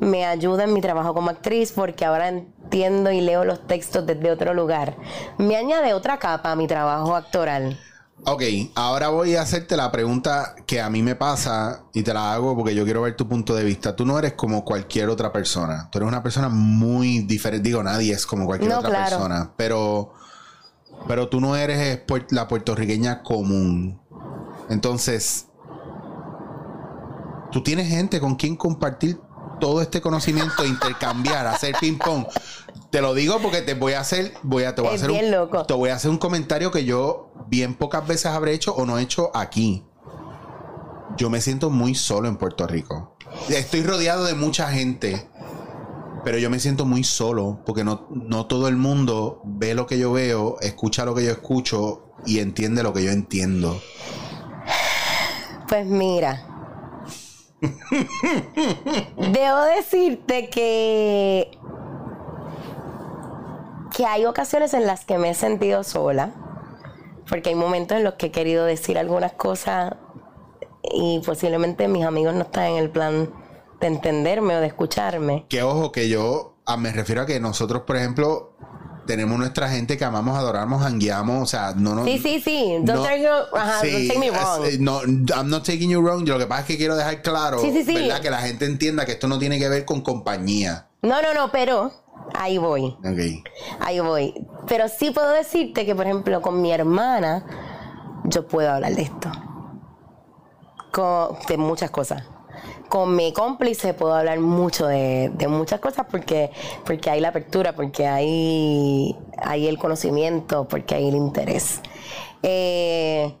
me 0.00 0.24
ayuda 0.26 0.64
en 0.64 0.72
mi 0.72 0.80
trabajo 0.80 1.14
como 1.14 1.30
actriz 1.30 1.72
porque 1.72 2.04
ahora 2.04 2.28
en- 2.28 2.52
entiendo 2.66 3.12
y 3.12 3.20
leo 3.20 3.44
los 3.44 3.64
textos 3.68 4.04
desde 4.06 4.28
otro 4.32 4.52
lugar, 4.52 4.96
me 5.38 5.54
añade 5.56 5.94
otra 5.94 6.18
capa 6.18 6.50
a 6.50 6.56
mi 6.56 6.66
trabajo 6.66 7.14
actoral. 7.14 7.78
Ok, 8.24 8.42
ahora 8.74 9.08
voy 9.10 9.36
a 9.36 9.42
hacerte 9.42 9.76
la 9.76 9.92
pregunta 9.92 10.56
que 10.66 10.80
a 10.80 10.90
mí 10.90 11.02
me 11.02 11.14
pasa 11.14 11.84
y 11.92 12.02
te 12.02 12.12
la 12.12 12.32
hago 12.32 12.56
porque 12.56 12.74
yo 12.74 12.84
quiero 12.84 13.02
ver 13.02 13.14
tu 13.14 13.28
punto 13.28 13.54
de 13.54 13.62
vista. 13.62 13.94
Tú 13.94 14.04
no 14.04 14.18
eres 14.18 14.32
como 14.32 14.64
cualquier 14.64 15.10
otra 15.10 15.32
persona. 15.32 15.88
Tú 15.92 15.98
eres 15.98 16.08
una 16.08 16.22
persona 16.22 16.48
muy 16.48 17.20
diferente. 17.20 17.68
Digo, 17.68 17.82
nadie 17.82 18.12
es 18.14 18.26
como 18.26 18.46
cualquier 18.46 18.72
No, 18.72 18.78
otra 18.78 18.90
claro. 18.90 19.10
persona. 19.10 19.52
Pero, 19.56 20.12
pero 21.06 21.28
tú 21.28 21.40
no 21.40 21.54
eres 21.56 22.00
la 22.30 22.48
puertorriqueña 22.48 23.22
común. 23.22 24.00
Entonces, 24.70 25.46
tú 27.52 27.62
tienes 27.62 27.88
gente 27.88 28.18
con 28.18 28.34
quien 28.34 28.56
compartir 28.56 29.20
todo 29.60 29.82
este 29.82 30.00
conocimiento, 30.00 30.64
intercambiar, 30.64 31.46
hacer 31.46 31.74
ping 31.80 31.98
pong. 31.98 32.26
Te 32.90 33.00
lo 33.00 33.14
digo 33.14 33.38
porque 33.40 33.62
te 33.62 33.74
voy 33.74 33.94
a 33.94 34.00
hacer, 34.00 34.34
voy 34.42 34.64
a, 34.64 34.74
te 34.74 34.82
voy 34.82 34.92
a 34.92 34.94
Es 34.94 35.02
hacer 35.02 35.24
un, 35.24 35.30
loco. 35.30 35.64
te 35.64 35.74
voy 35.74 35.90
a 35.90 35.96
hacer 35.96 36.10
un 36.10 36.18
comentario 36.18 36.70
que 36.70 36.84
yo 36.84 37.32
bien 37.48 37.74
pocas 37.74 38.06
veces 38.06 38.26
habré 38.26 38.52
hecho 38.52 38.74
o 38.74 38.86
no 38.86 38.98
he 38.98 39.02
hecho 39.02 39.30
aquí. 39.34 39.84
Yo 41.16 41.30
me 41.30 41.40
siento 41.40 41.70
muy 41.70 41.94
solo 41.94 42.28
en 42.28 42.36
Puerto 42.36 42.66
Rico. 42.66 43.16
Estoy 43.48 43.82
rodeado 43.82 44.24
de 44.24 44.34
mucha 44.34 44.68
gente, 44.70 45.28
pero 46.24 46.38
yo 46.38 46.50
me 46.50 46.60
siento 46.60 46.84
muy 46.84 47.04
solo 47.04 47.62
porque 47.64 47.84
no, 47.84 48.06
no 48.10 48.46
todo 48.46 48.68
el 48.68 48.76
mundo 48.76 49.40
ve 49.44 49.74
lo 49.74 49.86
que 49.86 49.98
yo 49.98 50.12
veo, 50.12 50.58
escucha 50.60 51.04
lo 51.04 51.14
que 51.14 51.24
yo 51.24 51.32
escucho 51.32 52.14
y 52.24 52.38
entiende 52.38 52.82
lo 52.82 52.92
que 52.92 53.04
yo 53.04 53.10
entiendo. 53.10 53.80
Pues 55.68 55.86
mira. 55.86 56.55
Debo 59.16 59.62
decirte 59.76 60.50
que 60.50 61.50
que 63.96 64.04
hay 64.04 64.26
ocasiones 64.26 64.74
en 64.74 64.86
las 64.86 65.06
que 65.06 65.16
me 65.16 65.30
he 65.30 65.34
sentido 65.34 65.82
sola, 65.82 66.32
porque 67.30 67.48
hay 67.48 67.54
momentos 67.54 67.96
en 67.96 68.04
los 68.04 68.14
que 68.14 68.26
he 68.26 68.30
querido 68.30 68.66
decir 68.66 68.98
algunas 68.98 69.32
cosas 69.32 69.94
y 70.82 71.20
posiblemente 71.24 71.88
mis 71.88 72.04
amigos 72.04 72.34
no 72.34 72.42
están 72.42 72.64
en 72.72 72.76
el 72.76 72.90
plan 72.90 73.30
de 73.80 73.86
entenderme 73.86 74.56
o 74.56 74.60
de 74.60 74.66
escucharme. 74.66 75.46
Que 75.48 75.62
ojo, 75.62 75.92
que 75.92 76.10
yo 76.10 76.56
ah, 76.66 76.76
me 76.76 76.92
refiero 76.92 77.22
a 77.22 77.26
que 77.26 77.40
nosotros, 77.40 77.82
por 77.82 77.96
ejemplo, 77.96 78.55
tenemos 79.06 79.38
nuestra 79.38 79.68
gente 79.68 79.96
que 79.96 80.04
amamos, 80.04 80.36
adoramos, 80.36 80.82
hangueamos, 80.82 81.42
o 81.42 81.46
sea, 81.46 81.72
no 81.76 81.94
nos... 81.94 82.04
Sí, 82.04 82.18
sí, 82.18 82.40
sí. 82.40 82.76
Don't, 82.82 82.98
no- 82.98 83.02
take, 83.04 83.22
you- 83.22 83.56
ajá, 83.56 83.80
sí, 83.80 83.90
don't 83.92 84.06
take 84.08 84.18
me 84.18 84.30
wrong. 84.30 84.64
eh, 84.66 84.76
no, 84.80 85.00
I'm 85.02 85.48
not 85.48 85.64
taking 85.64 85.88
you 85.90 86.00
wrong. 86.00 86.24
Yo 86.24 86.34
lo 86.34 86.40
que 86.40 86.46
pasa 86.46 86.62
es 86.62 86.66
que 86.66 86.76
quiero 86.76 86.96
dejar 86.96 87.22
claro, 87.22 87.60
Sí, 87.60 87.72
sí, 87.72 87.84
sí. 87.84 87.94
¿verdad? 87.94 88.20
Que 88.20 88.30
la 88.30 88.38
gente 88.38 88.64
entienda 88.66 89.06
que 89.06 89.12
esto 89.12 89.28
no 89.28 89.38
tiene 89.38 89.58
que 89.58 89.68
ver 89.68 89.84
con 89.84 90.00
compañía. 90.02 90.88
No, 91.02 91.22
no, 91.22 91.32
no, 91.34 91.50
pero 91.52 91.92
ahí 92.34 92.58
voy. 92.58 92.96
Ahí 93.80 94.00
voy. 94.00 94.34
Pero 94.66 94.88
sí 94.88 95.10
puedo 95.12 95.30
decirte 95.30 95.86
que, 95.86 95.94
por 95.94 96.06
ejemplo, 96.06 96.42
con 96.42 96.60
mi 96.60 96.72
hermana, 96.72 97.44
yo 98.24 98.46
puedo 98.48 98.70
hablar 98.72 98.94
de 98.94 99.02
esto. 99.02 99.30
Con- 100.92 101.36
de 101.48 101.56
muchas 101.56 101.90
cosas. 101.90 102.22
Con 102.88 103.16
mi 103.16 103.32
cómplice 103.32 103.94
puedo 103.94 104.14
hablar 104.14 104.38
mucho 104.40 104.86
de, 104.86 105.30
de 105.34 105.48
muchas 105.48 105.80
cosas 105.80 106.06
porque, 106.10 106.50
porque 106.84 107.10
hay 107.10 107.20
la 107.20 107.28
apertura, 107.28 107.74
porque 107.74 108.06
hay, 108.06 109.16
hay 109.38 109.66
el 109.66 109.78
conocimiento, 109.78 110.68
porque 110.68 110.94
hay 110.94 111.08
el 111.08 111.16
interés. 111.16 111.80
Eh, 112.42 113.34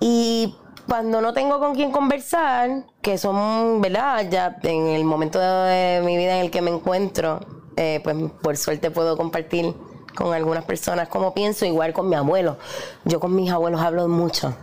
y 0.00 0.54
cuando 0.86 1.20
no 1.20 1.32
tengo 1.32 1.58
con 1.58 1.74
quién 1.74 1.90
conversar, 1.90 2.84
que 3.00 3.18
son, 3.18 3.80
¿verdad? 3.80 4.28
Ya 4.30 4.56
en 4.62 4.88
el 4.88 5.04
momento 5.04 5.38
de 5.40 6.02
mi 6.04 6.16
vida 6.16 6.36
en 6.36 6.44
el 6.44 6.50
que 6.50 6.60
me 6.62 6.70
encuentro, 6.70 7.40
eh, 7.76 8.00
pues 8.04 8.16
por 8.42 8.56
suerte 8.56 8.90
puedo 8.90 9.16
compartir 9.16 9.74
con 10.14 10.32
algunas 10.32 10.64
personas 10.64 11.08
como 11.08 11.34
pienso, 11.34 11.64
igual 11.66 11.92
con 11.92 12.08
mi 12.08 12.14
abuelo. 12.14 12.58
Yo 13.04 13.18
con 13.18 13.34
mis 13.34 13.50
abuelos 13.50 13.80
hablo 13.80 14.06
mucho. 14.08 14.54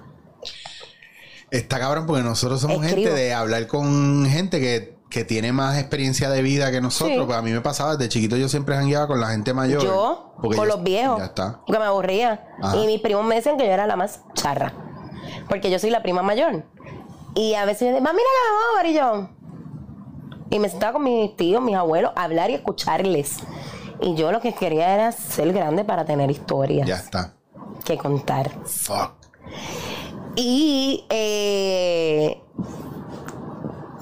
Está 1.52 1.80
cabrón 1.80 2.06
porque 2.06 2.24
nosotros 2.24 2.62
somos 2.62 2.84
Escribo. 2.86 3.10
gente 3.10 3.22
de 3.22 3.34
hablar 3.34 3.68
con 3.68 4.26
gente 4.26 4.60
que, 4.60 4.98
que 5.10 5.26
tiene 5.26 5.52
más 5.52 5.78
experiencia 5.78 6.30
de 6.30 6.42
vida 6.42 6.72
que 6.72 6.80
nosotros. 6.82 7.18
Sí. 7.20 7.24
Pues 7.26 7.38
a 7.38 7.42
mí 7.42 7.52
me 7.52 7.60
pasaba, 7.62 7.98
de 7.98 8.08
chiquito 8.10 8.38
yo 8.38 8.48
siempre 8.50 8.76
jangueaba 8.76 9.06
con 9.08 9.20
la 9.20 9.28
gente 9.28 9.54
mayor. 9.54 9.84
Yo, 9.84 10.34
con 10.40 10.68
los 10.68 10.82
viejos, 10.82 11.20
Ya 11.20 11.26
está. 11.26 11.60
porque 11.68 11.80
me 11.80 11.86
aburría. 11.86 12.48
Ajá. 12.62 12.78
Y 12.78 12.88
mis 12.88 13.02
primos 13.02 13.26
me 13.26 13.36
decían 13.36 13.58
que 13.58 13.66
yo 13.66 13.72
era 13.72 13.86
la 13.86 13.96
más 13.98 14.22
charra, 14.34 14.74
porque 15.50 15.70
yo 15.70 15.78
soy 15.78 15.90
la 15.90 16.02
prima 16.02 16.22
mayor. 16.22 16.64
Y 17.36 17.54
a 17.56 17.66
veces 17.66 17.82
yo 17.90 17.94
decía, 17.96 18.02
mira 18.02 18.14
la 18.14 18.80
amor, 18.80 18.86
y 18.90 18.94
yo. 18.94 19.30
Y 20.52 20.60
me 20.60 20.70
sentaba 20.70 20.94
con 20.94 21.04
mis 21.04 21.36
tíos, 21.38 21.62
mis 21.62 21.76
abuelos, 21.76 22.12
a 22.16 22.24
hablar 22.24 22.50
y 22.50 22.56
escucharles. 22.56 23.38
Y 24.02 24.16
yo 24.16 24.32
lo 24.32 24.40
que 24.42 24.54
quería 24.54 24.94
era 24.94 25.12
ser 25.12 25.52
grande 25.54 25.84
para 25.86 26.06
tener 26.06 26.32
historias 26.32 26.88
Ya 26.88 26.96
está. 26.96 27.34
que 27.86 27.98
contar. 27.98 28.50
Fuck. 28.66 29.12
Y 30.36 31.06
eh, 31.10 32.42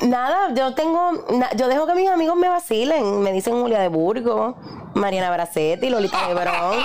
nada, 0.02 0.54
yo 0.54 0.74
tengo, 0.74 1.12
yo 1.56 1.68
dejo 1.68 1.88
que 1.88 1.96
mis 1.96 2.10
amigos 2.10 2.36
me 2.36 2.50
vacilen, 2.50 3.22
me 3.22 3.32
dicen 3.32 3.60
Julia 3.60 3.80
de 3.80 3.88
Burgos, 3.88 4.56
Mariana 4.94 5.32
Bracetti, 5.32 5.90
Lolita 5.90 6.28
Lebrón. 6.28 6.78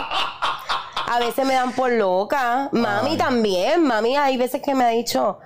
A 1.07 1.19
veces 1.19 1.47
me 1.47 1.55
dan 1.55 1.73
por 1.73 1.93
loca, 1.93 2.71
mami 2.73 3.11
Ay. 3.11 3.17
también, 3.17 3.85
mami 3.85 4.17
hay 4.17 4.37
veces 4.37 4.63
que 4.63 4.75
me 4.75 4.85
ha 4.85 4.89
dicho, 4.89 5.39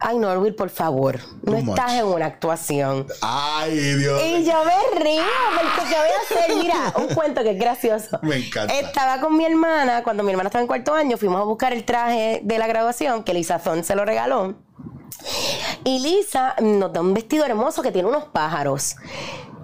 ay 0.00 0.18
Norville, 0.18 0.54
por 0.54 0.70
favor, 0.70 1.18
no 1.42 1.52
Too 1.52 1.58
estás 1.58 1.92
much. 1.92 2.00
en 2.00 2.06
una 2.06 2.26
actuación. 2.26 3.06
Ay, 3.22 3.76
Dios. 3.94 4.20
Y 4.24 4.44
yo 4.44 4.54
me 4.64 5.00
río 5.02 5.22
porque 5.54 5.88
¿qué 5.88 5.96
voy 5.96 6.08
a 6.08 6.40
hacer? 6.42 6.56
Mira, 6.56 6.92
un 6.96 7.08
cuento 7.14 7.42
que 7.42 7.50
es 7.50 7.58
gracioso. 7.58 8.18
Me 8.22 8.36
encanta. 8.36 8.74
Estaba 8.74 9.20
con 9.20 9.36
mi 9.36 9.44
hermana, 9.44 10.02
cuando 10.02 10.22
mi 10.22 10.30
hermana 10.30 10.48
estaba 10.48 10.62
en 10.62 10.68
cuarto 10.68 10.94
año, 10.94 11.16
fuimos 11.16 11.40
a 11.40 11.44
buscar 11.44 11.72
el 11.72 11.84
traje 11.84 12.40
de 12.42 12.58
la 12.58 12.66
graduación 12.66 13.24
que 13.24 13.34
Lisa 13.34 13.58
Zon 13.58 13.84
se 13.84 13.94
lo 13.94 14.04
regaló. 14.04 14.54
Y 15.84 15.98
Lisa 16.00 16.54
nos 16.60 16.92
da 16.92 17.00
un 17.00 17.14
vestido 17.14 17.44
hermoso 17.44 17.82
que 17.82 17.92
tiene 17.92 18.08
unos 18.08 18.24
pájaros. 18.24 18.96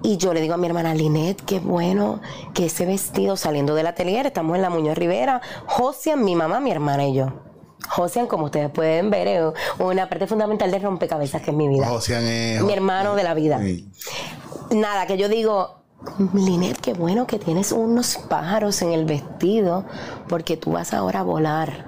Y 0.03 0.19
yo 0.19 0.35
le 0.35 0.41
digo 0.43 0.53
a 0.55 0.57
mi 0.59 0.67
hermana 0.67 0.95
Linet, 0.95 1.41
qué 1.47 1.61
bueno 1.61 2.21
que 2.53 2.67
ese 2.67 2.85
vestido 2.85 3.37
saliendo 3.39 3.75
del 3.75 3.87
atelier, 3.87 4.27
estamos 4.27 4.55
en 4.57 4.63
la 4.63 4.69
Muñoz 4.69 4.99
Rivera, 4.99 5.41
Josian, 5.67 6.23
mi 6.25 6.37
mamá, 6.37 6.61
mi 6.61 6.71
hermana 6.71 7.07
y 7.07 7.15
yo. 7.15 7.33
Josian, 7.91 8.27
como 8.27 8.47
ustedes 8.47 8.71
pueden 8.71 9.11
ver, 9.11 9.29
es 9.29 9.43
una 9.79 10.09
parte 10.09 10.27
fundamental 10.27 10.71
de 10.71 10.79
rompecabezas 10.79 11.43
que 11.43 11.51
es 11.51 11.57
mi 11.57 11.69
vida. 11.69 11.87
Josian 11.89 12.25
es- 12.27 12.63
Mi 12.63 12.73
hermano 12.73 13.15
de 13.15 13.23
la 13.23 13.35
vida. 13.35 13.59
Sí. 13.61 13.89
Nada, 14.71 15.07
que 15.07 15.17
yo 15.17 15.29
digo, 15.29 15.83
Linet, 16.33 16.79
qué 16.81 16.93
bueno 16.95 17.27
que 17.27 17.39
tienes 17.39 17.73
unos 17.73 18.17
pájaros 18.29 18.83
en 18.83 18.93
el 18.93 19.05
vestido, 19.05 19.85
porque 20.29 20.57
tú 20.57 20.73
vas 20.73 20.93
ahora 20.93 21.21
a 21.21 21.23
volar 21.23 21.87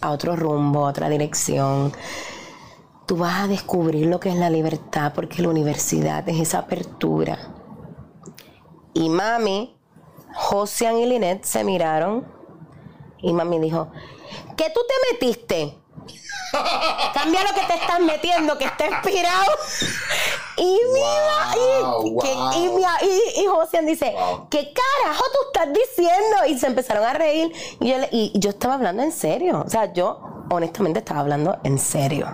a 0.00 0.10
otro 0.10 0.36
rumbo, 0.36 0.86
a 0.86 0.90
otra 0.90 1.08
dirección. 1.08 1.92
Tú 3.06 3.16
vas 3.16 3.44
a 3.44 3.46
descubrir 3.46 4.06
lo 4.06 4.18
que 4.20 4.30
es 4.30 4.36
la 4.36 4.50
libertad, 4.50 5.12
porque 5.14 5.42
la 5.42 5.48
universidad 5.50 6.26
es 6.28 6.40
esa 6.40 6.60
apertura. 6.60 7.38
Y 8.94 9.08
mami, 9.08 9.76
Josian 10.34 10.96
y 10.98 11.06
Linet 11.06 11.44
se 11.44 11.64
miraron 11.64 12.24
y 13.18 13.32
mami 13.32 13.58
dijo, 13.60 13.88
¿qué 14.56 14.70
tú 14.74 14.80
te 14.86 15.12
metiste? 15.14 15.78
Cambia 17.14 17.42
lo 17.42 17.48
que 17.54 17.66
te 17.66 17.74
estás 17.74 18.00
metiendo, 18.00 18.56
que 18.58 18.64
está 18.64 18.86
inspirado. 18.86 19.50
Y 20.56 20.78
mira, 20.92 21.54
Wow, 21.82 22.06
y, 22.06 22.18
que- 22.22 22.34
wow. 22.34 22.52
y, 22.54 22.68
mi- 22.68 23.08
y- 23.10 23.40
y 23.42 23.46
Josian 23.46 23.86
dice, 23.86 24.12
Wow. 24.16 24.48
¿qué 24.50 24.72
carajo 24.72 25.24
tú 25.32 25.38
estás 25.52 25.68
diciendo? 25.74 26.36
Y 26.48 26.58
se 26.58 26.66
empezaron 26.68 27.04
a 27.04 27.12
reír. 27.14 27.52
Y 27.80 27.88
yo, 27.90 27.96
y 28.12 28.32
yo 28.38 28.50
estaba 28.50 28.74
hablando 28.74 29.02
en 29.02 29.10
serio. 29.10 29.64
O 29.66 29.68
sea, 29.70 29.92
yo 29.92 30.20
honestamente 30.50 31.00
estaba 31.00 31.20
hablando 31.20 31.58
en 31.64 31.78
serio. 31.78 32.28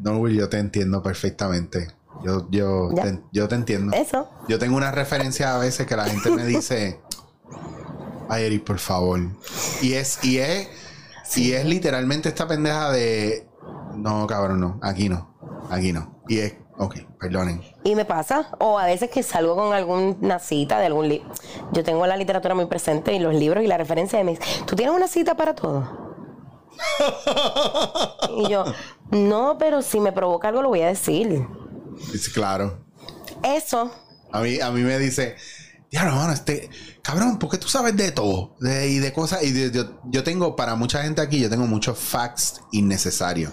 No, 0.00 0.18
Will, 0.18 0.36
yo 0.38 0.48
te 0.50 0.58
entiendo 0.58 1.02
perfectamente. 1.02 1.92
Yo, 2.22 2.46
yo, 2.50 2.90
te, 2.94 3.20
yo 3.32 3.48
te 3.48 3.54
entiendo. 3.54 3.96
Eso. 3.96 4.28
Yo 4.48 4.58
tengo 4.58 4.76
una 4.76 4.90
referencia 4.90 5.54
a 5.54 5.58
veces 5.58 5.86
que 5.86 5.96
la 5.96 6.04
gente 6.04 6.30
me 6.30 6.44
dice, 6.44 7.00
ay, 8.28 8.44
Eric, 8.44 8.64
por 8.64 8.78
favor. 8.78 9.20
Y 9.80 9.94
es, 9.94 10.22
y 10.24 10.38
es, 10.38 10.68
y 11.34 11.52
es 11.52 11.64
literalmente 11.64 12.28
esta 12.28 12.46
pendeja 12.46 12.90
de, 12.90 13.48
no, 13.94 14.26
cabrón, 14.26 14.60
no, 14.60 14.78
aquí 14.82 15.08
no, 15.08 15.36
aquí 15.70 15.92
no. 15.92 16.20
Y 16.28 16.38
es, 16.38 16.54
ok, 16.78 16.96
perdonen. 17.18 17.62
Y 17.84 17.94
me 17.94 18.04
pasa, 18.04 18.50
o 18.58 18.78
a 18.78 18.86
veces 18.86 19.10
que 19.10 19.22
salgo 19.22 19.56
con 19.56 19.72
alguna 19.72 20.38
cita 20.38 20.78
de 20.78 20.86
algún 20.86 21.08
libro. 21.08 21.28
Yo 21.72 21.84
tengo 21.84 22.06
la 22.06 22.16
literatura 22.16 22.54
muy 22.54 22.66
presente 22.66 23.12
y 23.14 23.18
los 23.18 23.34
libros 23.34 23.64
y 23.64 23.66
la 23.66 23.76
referencia 23.76 24.18
de 24.18 24.24
mis. 24.24 24.38
¿Tú 24.66 24.76
tienes 24.76 24.94
una 24.94 25.08
cita 25.08 25.36
para 25.36 25.54
todo? 25.54 26.06
y 28.36 28.48
yo, 28.50 28.64
no, 29.10 29.56
pero 29.58 29.82
si 29.82 30.00
me 30.00 30.12
provoca 30.12 30.48
algo 30.48 30.62
lo 30.62 30.68
voy 30.68 30.82
a 30.82 30.88
decir. 30.88 31.46
Dice, 32.12 32.30
claro. 32.32 32.84
Eso, 33.42 33.90
A 34.32 34.40
mí, 34.40 34.60
a 34.60 34.70
mí 34.70 34.82
me 34.82 34.98
dice, 34.98 35.36
diablo, 36.00 36.16
mano, 36.16 36.32
este, 36.32 36.68
cabrón, 37.02 37.38
¿por 37.38 37.50
qué 37.50 37.58
tú 37.58 37.68
sabes 37.68 37.96
de 37.96 38.12
todo? 38.12 38.54
De- 38.60 38.88
y 38.88 38.98
de 38.98 39.12
cosas, 39.12 39.42
y 39.42 39.52
de- 39.52 39.70
yo, 39.70 39.84
yo 40.04 40.22
tengo, 40.24 40.54
para 40.56 40.74
mucha 40.74 41.02
gente 41.02 41.20
aquí, 41.22 41.40
yo 41.40 41.48
tengo 41.50 41.66
muchos 41.66 41.98
facts 41.98 42.60
innecesarios. 42.72 43.52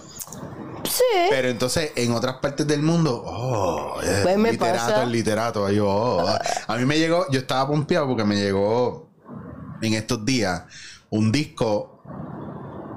Sí. 0.84 1.02
Pero 1.30 1.48
entonces 1.48 1.92
en 1.96 2.12
otras 2.12 2.36
partes 2.42 2.66
del 2.66 2.82
mundo, 2.82 3.22
oh, 3.26 4.00
eh, 4.02 4.20
Pues 4.22 4.36
me 4.36 4.52
literato, 4.52 4.86
pasa. 4.88 5.02
el 5.04 5.12
literato. 5.12 5.64
Ay, 5.66 5.78
oh. 5.80 6.26
A 6.68 6.76
mí 6.76 6.84
me 6.84 6.98
llegó, 6.98 7.26
yo 7.30 7.40
estaba 7.40 7.66
pompeado 7.66 8.06
porque 8.06 8.24
me 8.24 8.36
llegó 8.36 9.08
en 9.80 9.94
estos 9.94 10.24
días 10.26 10.64
un 11.08 11.32
disco 11.32 12.02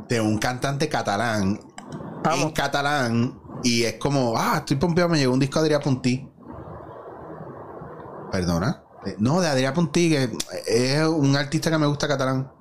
de 0.10 0.20
un 0.20 0.38
cantante 0.38 0.90
catalán 0.90 1.60
en 2.34 2.50
catalán 2.52 3.40
y 3.64 3.84
es 3.84 3.94
como, 3.94 4.34
ah, 4.38 4.56
estoy 4.58 4.76
pompeado, 4.76 5.10
me 5.10 5.18
llegó 5.20 5.34
un 5.34 5.40
disco 5.40 5.62
de 5.62 5.74
Adrià 5.74 5.80
Puntí. 5.82 6.28
Perdona. 8.32 8.84
Eh, 9.08 9.16
No, 9.20 9.40
de 9.42 9.48
Adrià 9.48 9.74
Puntí, 9.74 10.10
que 10.10 10.30
es 10.66 11.02
un 11.08 11.36
artista 11.36 11.70
que 11.72 11.78
me 11.78 11.88
gusta 11.88 12.08
catalán. 12.08 12.52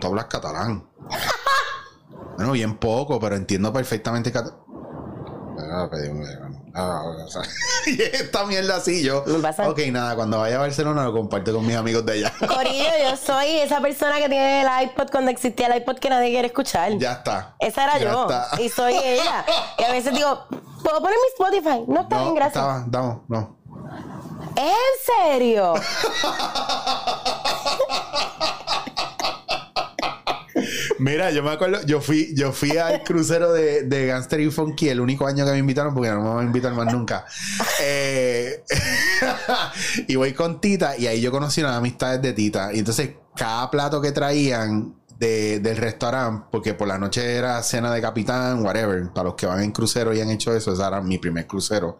Tú 0.00 0.06
hablas 0.08 0.26
catalán. 0.26 0.88
bueno, 2.36 2.52
bien 2.52 2.76
poco, 2.76 3.18
pero 3.20 3.36
entiendo 3.36 3.72
perfectamente 3.72 4.30
catalán. 4.32 4.60
Y 7.86 8.02
esta 8.02 8.44
mierda 8.46 8.76
así, 8.76 9.02
yo. 9.02 9.24
Pasa. 9.42 9.68
Ok, 9.68 9.78
nada, 9.92 10.16
cuando 10.16 10.38
vaya 10.38 10.56
a 10.56 10.60
Barcelona 10.60 11.04
lo 11.04 11.12
comparto 11.12 11.52
con 11.54 11.66
mis 11.66 11.76
amigos 11.76 12.04
de 12.06 12.12
allá. 12.14 12.32
Corillo, 12.46 12.88
yo 13.10 13.16
soy 13.16 13.58
esa 13.58 13.80
persona 13.80 14.16
que 14.18 14.28
tiene 14.28 14.62
el 14.62 14.68
iPod 14.84 15.10
cuando 15.10 15.30
existía 15.30 15.66
el 15.68 15.76
iPod 15.82 15.98
que 15.98 16.08
nadie 16.10 16.30
quiere 16.30 16.48
escuchar. 16.48 16.96
ya 16.98 17.12
está. 17.12 17.54
Esa 17.60 17.84
era 17.84 17.98
Ya 17.98 18.12
yo. 18.12 18.22
está. 18.22 18.60
Y 18.62 18.68
soy 18.68 18.94
ella. 18.94 19.44
Y 19.78 19.84
a 19.84 19.92
veces 19.92 20.12
digo, 20.14 20.46
¿puedo 20.82 21.00
poner 21.00 21.16
mi 21.16 21.28
Spotify? 21.44 21.84
No, 21.86 22.00
está 22.02 22.16
No, 22.16 22.22
bien, 22.24 22.34
gracias. 22.34 22.56
estaba, 22.64 22.86
no, 22.90 23.24
no. 23.28 23.56
¿En 24.56 24.72
serio? 25.04 25.74
Mira, 31.00 31.30
yo 31.32 31.42
me 31.42 31.50
acuerdo, 31.50 31.82
yo 31.84 32.00
fui, 32.00 32.32
yo 32.36 32.52
fui 32.52 32.76
al 32.76 33.02
crucero 33.02 33.52
de, 33.52 33.82
de 33.82 34.06
Gangster 34.06 34.40
y 34.40 34.50
Funky 34.50 34.88
el 34.88 35.00
único 35.00 35.26
año 35.26 35.44
que 35.44 35.50
me 35.50 35.58
invitaron, 35.58 35.92
porque 35.92 36.10
no 36.10 36.20
me 36.22 36.28
van 36.28 36.38
a 36.38 36.42
invitar 36.44 36.72
más 36.72 36.92
nunca. 36.92 37.26
Eh, 37.82 38.62
y 40.08 40.14
voy 40.14 40.32
con 40.32 40.60
Tita, 40.60 40.96
y 40.96 41.08
ahí 41.08 41.20
yo 41.20 41.32
conocí 41.32 41.60
unas 41.60 41.76
amistades 41.76 42.22
de 42.22 42.32
Tita. 42.32 42.72
Y 42.72 42.78
entonces, 42.78 43.10
cada 43.34 43.68
plato 43.70 44.00
que 44.00 44.12
traían 44.12 44.94
de- 45.18 45.58
del 45.58 45.76
restaurante, 45.76 46.46
porque 46.52 46.74
por 46.74 46.86
la 46.86 46.98
noche 46.98 47.34
era 47.34 47.60
cena 47.64 47.92
de 47.92 48.00
capitán, 48.00 48.64
whatever, 48.64 49.08
para 49.12 49.24
los 49.24 49.34
que 49.34 49.46
van 49.46 49.62
en 49.62 49.72
crucero 49.72 50.14
y 50.14 50.20
han 50.20 50.30
hecho 50.30 50.54
eso, 50.54 50.72
ese 50.72 50.82
era 50.82 51.00
mi 51.00 51.18
primer 51.18 51.46
crucero. 51.48 51.98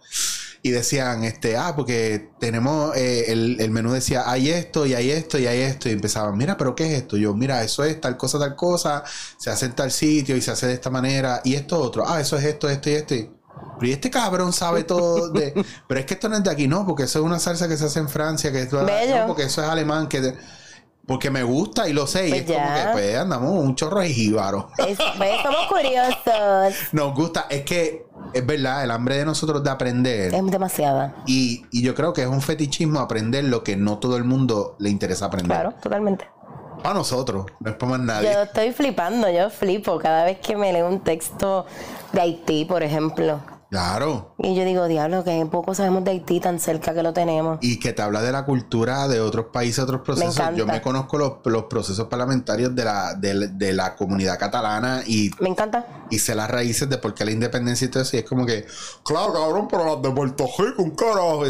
Y 0.67 0.71
decían, 0.71 1.25
este, 1.25 1.59
ah, 1.59 1.75
porque 1.77 2.31
tenemos, 2.41 2.97
eh, 2.97 3.31
el, 3.31 3.61
el 3.61 3.71
menú 3.71 3.93
decía, 3.93 4.23
hay 4.31 4.49
esto, 4.49 4.87
y 4.87 4.95
hay 4.95 5.11
esto, 5.11 5.39
y 5.39 5.47
hay 5.47 5.61
esto. 5.61 5.91
Y 5.91 5.93
empezaban, 5.93 6.39
mira, 6.39 6.57
pero 6.57 6.75
¿qué 6.75 6.87
es 6.91 7.03
esto? 7.03 7.19
Yo, 7.19 7.35
mira, 7.35 7.63
eso 7.63 7.85
es 7.85 8.01
tal 8.01 8.17
cosa, 8.17 8.39
tal 8.39 8.57
cosa, 8.57 9.05
se 9.37 9.51
hace 9.51 9.67
en 9.67 9.75
tal 9.75 9.91
sitio 9.93 10.35
y 10.35 10.41
se 10.41 10.53
hace 10.53 10.67
de 10.67 10.73
esta 10.73 10.89
manera. 10.89 11.43
Y 11.45 11.55
esto 11.55 11.79
otro, 11.79 12.09
ah, 12.09 12.19
eso 12.19 12.39
es 12.39 12.45
esto, 12.45 12.71
esto 12.71 12.89
y 12.89 12.95
esto. 12.95 13.15
Y- 13.15 13.31
Pero 13.79 13.93
este 13.93 14.09
cabrón 14.11 14.55
sabe 14.55 14.85
todo 14.95 15.29
de. 15.29 15.53
Pero 15.87 16.01
es 16.01 16.07
que 16.07 16.15
esto 16.15 16.31
no 16.31 16.37
es 16.39 16.43
de 16.43 16.51
aquí, 16.51 16.67
no, 16.67 16.87
porque 16.87 17.03
eso 17.03 17.19
es 17.19 17.25
una 17.27 17.39
salsa 17.39 17.69
que 17.69 17.77
se 17.77 17.85
hace 17.85 17.99
en 17.99 18.09
Francia, 18.09 18.51
que 18.51 18.65
Bello. 18.65 19.19
no, 19.21 19.27
porque 19.27 19.43
eso 19.43 19.63
es 19.63 19.69
alemán, 19.69 20.09
que. 20.09 20.35
Porque 21.07 21.31
me 21.31 21.43
gusta 21.43 21.89
y 21.89 21.93
lo 21.93 22.07
sé. 22.07 22.29
y 22.29 22.31
Pues 22.31 22.43
es 22.43 22.47
como 22.57 22.75
que, 22.75 22.81
pues 22.93 23.17
andamos 23.17 23.51
un 23.63 23.75
chorro 23.75 24.01
de 24.01 24.09
jíbaro. 24.09 24.71
Es- 24.79 24.99
pues, 25.17 25.31
somos 25.43 25.67
curiosos. 25.69 26.75
Nos 26.93 27.15
gusta, 27.15 27.47
es 27.51 27.63
que 27.63 28.07
es 28.33 28.47
verdad, 28.47 28.83
el 28.85 28.91
hambre 28.91 29.17
de 29.19 29.25
nosotros 29.25 29.63
de 29.63 29.71
aprender. 29.71 30.35
Es 30.35 30.51
demasiada. 30.51 31.15
Y, 31.27 31.65
y 31.71 31.83
yo 31.83 31.95
creo 31.95 32.13
que 32.13 32.23
es 32.23 32.29
un 32.29 32.41
fetichismo 32.41 33.01
aprender 33.01 33.45
lo 33.45 33.63
que 33.63 33.77
no 33.77 33.99
todo 33.99 34.17
el 34.17 34.25
mundo 34.25 34.77
le 34.79 34.91
interesa 34.91 35.27
aprender. 35.27 35.57
Claro, 35.57 35.75
totalmente. 35.83 36.27
Para 36.83 36.95
nosotros, 36.97 37.47
no 37.61 37.71
es 37.71 37.77
para 37.77 37.93
más 37.93 38.01
nadie. 38.01 38.33
Yo 38.33 38.43
estoy 38.43 38.73
flipando, 38.73 39.31
yo 39.31 39.49
flipo 39.49 39.99
cada 39.99 40.25
vez 40.25 40.39
que 40.39 40.55
me 40.57 40.71
leo 40.73 40.87
un 40.89 41.01
texto 41.01 41.65
de 42.13 42.21
Haití, 42.21 42.65
por 42.67 42.83
ejemplo. 42.83 43.41
Claro. 43.75 44.37
Y 44.39 44.55
yo 44.55 44.65
digo, 44.65 44.87
diablo, 44.87 45.25
que 45.25 45.45
poco 45.51 45.75
sabemos 45.75 46.05
de 46.05 46.13
Haití 46.13 46.39
tan 46.39 46.61
cerca 46.61 46.95
que 46.95 47.03
lo 47.03 47.13
tenemos. 47.13 47.59
Y 47.61 47.81
que 47.81 47.93
te 47.93 48.03
habla 48.03 48.23
de 48.23 48.31
la 48.31 48.45
cultura 48.45 49.09
de 49.09 49.19
otros 49.21 49.47
países, 49.53 49.81
otros 49.81 50.03
procesos. 50.03 50.55
Yo 50.55 50.65
me 50.65 50.81
conozco 50.81 51.19
los, 51.19 51.33
los 51.47 51.65
procesos 51.65 52.07
parlamentarios 52.07 52.73
de 52.73 52.85
la, 52.85 53.15
de, 53.15 53.49
de 53.49 53.73
la 53.73 53.97
comunidad 53.97 54.39
catalana 54.39 55.03
y, 55.05 55.33
Me 55.41 55.49
encanta. 55.49 55.85
y 56.09 56.21
sé 56.21 56.37
las 56.37 56.49
raíces 56.49 56.89
de 56.89 56.99
por 56.99 57.15
qué 57.15 57.25
la 57.25 57.33
independencia 57.33 57.87
y 57.87 57.89
todo 57.91 58.05
eso. 58.05 58.15
Y 58.17 58.21
es 58.21 58.25
como 58.25 58.47
que, 58.47 58.65
claro, 59.03 59.33
cabrón, 59.33 59.67
pero 59.69 59.87
las 59.87 60.01
de 60.03 60.11
Puerto 60.13 60.47
Rico, 60.57 60.81
un 60.81 60.91
carajo. 60.91 61.43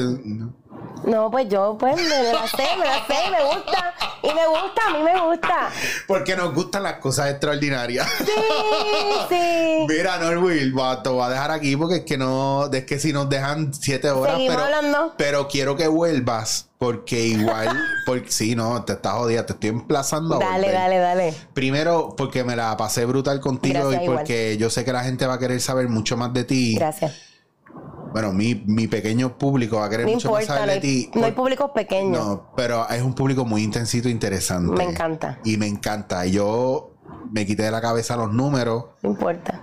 No, 1.05 1.30
pues 1.30 1.49
yo, 1.49 1.76
pues, 1.78 1.97
me 1.97 2.03
la 2.32 2.47
sé, 2.49 2.64
me 2.78 2.84
la 2.86 3.07
sé, 3.07 3.30
me 3.30 3.45
gusta. 3.45 3.95
Y 4.22 4.28
me 4.28 4.47
gusta, 4.47 4.80
a 4.88 4.90
mí 4.92 5.03
me 5.03 5.20
gusta. 5.20 5.68
Porque 6.07 6.34
nos 6.34 6.55
gustan 6.55 6.82
las 6.84 6.95
cosas 6.95 7.30
extraordinarias. 7.30 8.09
Sí, 8.18 8.24
sí. 9.28 9.86
Mira, 9.88 10.16
Norwil, 10.18 10.76
va- 10.78 11.03
te 11.03 11.11
voy 11.11 11.22
a 11.24 11.28
dejar 11.28 11.51
aquí 11.51 11.76
porque 11.76 11.97
es 11.97 12.05
que 12.05 12.16
no, 12.16 12.70
es 12.72 12.84
que 12.86 12.99
si 12.99 13.12
nos 13.12 13.28
dejan 13.28 13.74
siete 13.74 14.11
horas, 14.11 14.34
Seguimos 14.36 14.57
pero, 14.57 14.64
hablando. 14.76 15.14
pero 15.18 15.49
quiero 15.49 15.76
que 15.76 15.88
vuelvas 15.88 16.68
porque 16.78 17.20
igual, 17.26 17.78
porque 18.07 18.30
sí, 18.32 18.55
no, 18.55 18.82
te 18.84 18.95
estás 18.95 19.12
jodida, 19.14 19.45
te 19.45 19.53
estoy 19.55 19.70
emplazando 19.70 20.38
Dale, 20.38 20.70
dale, 20.72 20.99
dale. 20.99 21.34
Primero, 21.53 22.14
porque 22.16 22.45
me 22.45 22.57
la 22.57 22.76
pasé 22.78 23.05
brutal 23.05 23.40
contigo 23.40 23.74
Gracias, 23.80 24.01
y 24.01 24.05
igual. 24.05 24.18
porque 24.20 24.57
yo 24.57 24.70
sé 24.70 24.84
que 24.86 24.92
la 24.92 25.05
gente 25.05 25.26
va 25.26 25.34
a 25.34 25.38
querer 25.38 25.61
saber 25.61 25.88
mucho 25.88 26.16
más 26.16 26.32
de 26.32 26.45
ti. 26.45 26.76
Gracias. 26.76 27.12
Bueno, 28.15 28.33
mi, 28.33 28.55
mi 28.67 28.87
pequeño 28.89 29.37
público 29.37 29.77
va 29.81 29.87
a 29.87 29.91
querer 29.91 30.07
No 30.07 30.12
mucho 30.12 30.31
más 30.31 30.47
saber 30.47 30.67
no 30.69 30.73
de 30.75 30.81
ti. 30.81 31.11
no 31.15 31.25
hay 31.27 31.33
públicos 31.33 31.71
pequeños. 31.75 32.25
no, 32.25 32.51
pero 32.57 32.89
es 32.89 33.03
un 33.03 33.12
público 33.12 33.45
muy 33.45 33.62
intensito 33.62 34.09
e 34.09 34.11
interesante. 34.12 34.73
Me 34.73 34.85
encanta. 34.91 35.41
Y 35.45 35.57
me 35.57 35.67
encanta. 35.67 36.25
Yo 36.25 36.95
me 37.33 37.45
quité 37.45 37.65
de 37.65 37.71
la 37.73 37.81
cabeza 37.81 38.17
los 38.17 38.33
números. 38.33 38.85
No 39.03 39.11
importa. 39.11 39.61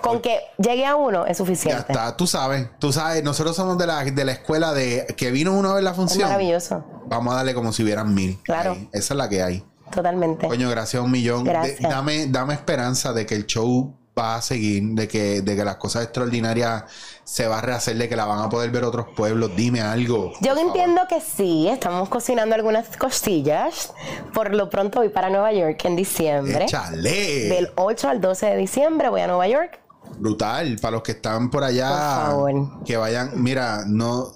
Con 0.00 0.20
que 0.22 0.38
llegue 0.58 0.86
a 0.86 0.94
uno 0.96 1.26
es 1.26 1.36
Ya 1.38 1.44
suficiente. 1.44 1.84
está, 1.92 2.16
tú 2.16 2.26
sabes, 2.26 2.68
tú 2.78 2.92
sabes, 2.92 3.22
nosotros 3.22 3.54
somos 3.54 3.76
de 3.78 3.86
la, 3.86 4.02
de 4.04 4.24
la 4.24 4.32
escuela 4.32 4.72
de 4.72 5.06
que 5.16 5.30
vino 5.30 5.52
uno 5.52 5.70
a 5.70 5.74
ver 5.74 5.82
la 5.84 5.90
Es 5.90 5.96
función. 5.96 6.28
maravilloso. 6.28 6.84
Vamos 7.06 7.34
a 7.34 7.38
darle 7.38 7.52
como 7.54 7.72
si 7.72 7.82
hubieran 7.82 8.14
mil. 8.14 8.38
Claro. 8.44 8.72
Ahí. 8.72 8.88
Esa 8.92 9.14
es 9.14 9.18
la 9.18 9.28
que 9.28 9.42
hay. 9.42 9.64
Totalmente. 9.92 10.46
Coño, 10.48 10.70
gracias 10.70 11.00
a 11.00 11.04
un 11.04 11.10
millón. 11.10 11.44
De- 11.44 11.50
Gracias. 11.50 11.80
dame, 11.90 12.26
dame 12.28 12.54
esperanza 12.54 13.12
de 13.12 13.26
que 13.26 13.34
el 13.34 13.46
show 13.46 13.94
va 14.18 14.36
a 14.36 14.42
seguir, 14.42 14.82
de 14.94 15.06
que, 15.08 15.40
de 15.42 15.56
que 15.56 15.64
las 15.64 15.76
cosas 15.76 16.04
extraordinarias 16.04 16.84
se 17.24 17.46
va 17.46 17.58
a 17.58 17.60
rehacer, 17.60 17.96
de 17.96 18.08
que 18.08 18.16
la 18.16 18.24
van 18.24 18.40
a 18.40 18.48
poder 18.48 18.70
ver 18.70 18.84
otros 18.84 19.06
pueblos. 19.14 19.50
Dime 19.56 19.80
algo. 19.80 20.32
Yo 20.40 20.56
entiendo 20.56 21.02
que 21.08 21.20
sí, 21.20 21.68
estamos 21.68 22.08
cocinando 22.08 22.54
algunas 22.54 22.96
cosillas. 22.96 23.92
Por 24.34 24.54
lo 24.54 24.68
pronto 24.68 24.98
voy 25.00 25.08
para 25.08 25.30
Nueva 25.30 25.52
York 25.52 25.84
en 25.84 25.96
diciembre. 25.96 26.64
Échale. 26.64 27.48
Del 27.48 27.70
8 27.76 28.08
al 28.08 28.20
12 28.20 28.46
de 28.46 28.56
diciembre 28.56 29.08
voy 29.08 29.20
a 29.20 29.26
Nueva 29.26 29.46
York. 29.48 29.80
Brutal. 30.18 30.76
Para 30.80 30.92
los 30.92 31.02
que 31.02 31.12
están 31.12 31.50
por 31.50 31.64
allá, 31.64 31.88
Por 31.88 31.98
favor. 31.98 32.84
que 32.84 32.96
vayan. 32.96 33.30
Mira, 33.42 33.84
no, 33.86 34.32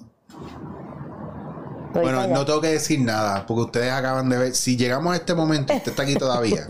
Bueno, 1.93 2.27
no 2.27 2.45
tengo 2.45 2.61
que 2.61 2.69
decir 2.69 2.99
nada, 3.01 3.45
porque 3.45 3.63
ustedes 3.63 3.91
acaban 3.91 4.29
de 4.29 4.37
ver. 4.37 4.55
Si 4.55 4.77
llegamos 4.77 5.13
a 5.13 5.17
este 5.17 5.33
momento 5.33 5.73
y 5.73 5.77
usted 5.77 5.91
está 5.91 6.03
aquí 6.03 6.15
todavía, 6.15 6.65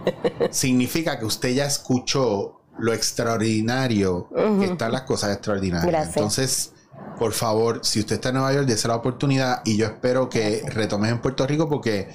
significa 0.50 1.18
que 1.18 1.24
usted 1.24 1.50
ya 1.50 1.66
escuchó 1.66 2.61
lo 2.78 2.92
extraordinario 2.92 4.28
que 4.58 4.64
están 4.64 4.92
las 4.92 5.02
cosas 5.02 5.32
extraordinarias. 5.32 5.86
Gracias. 5.86 6.16
Entonces, 6.16 6.72
por 7.18 7.32
favor, 7.32 7.80
si 7.82 8.00
usted 8.00 8.16
está 8.16 8.30
en 8.30 8.36
Nueva 8.36 8.52
York, 8.52 8.66
dése 8.66 8.88
la 8.88 8.96
oportunidad 8.96 9.62
y 9.64 9.76
yo 9.76 9.86
espero 9.86 10.28
que 10.28 10.62
retomes 10.68 11.12
en 11.12 11.20
Puerto 11.20 11.46
Rico 11.46 11.68
porque 11.68 12.08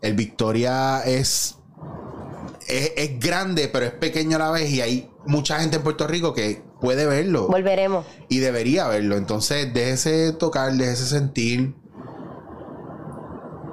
el 0.00 0.14
Victoria 0.14 1.00
es, 1.04 1.56
es, 2.66 2.92
es 2.96 3.20
grande, 3.20 3.68
pero 3.72 3.86
es 3.86 3.92
pequeño 3.92 4.36
a 4.36 4.40
la 4.40 4.50
vez 4.50 4.70
y 4.70 4.80
hay 4.80 5.10
mucha 5.26 5.60
gente 5.60 5.76
en 5.76 5.82
Puerto 5.82 6.06
Rico 6.06 6.34
que 6.34 6.62
puede 6.80 7.06
verlo 7.06 7.46
Volveremos. 7.46 8.04
y 8.28 8.38
debería 8.40 8.88
verlo. 8.88 9.16
Entonces, 9.16 9.72
déjese 9.72 10.32
tocar, 10.32 10.72
déjese 10.72 11.06
sentir. 11.06 11.74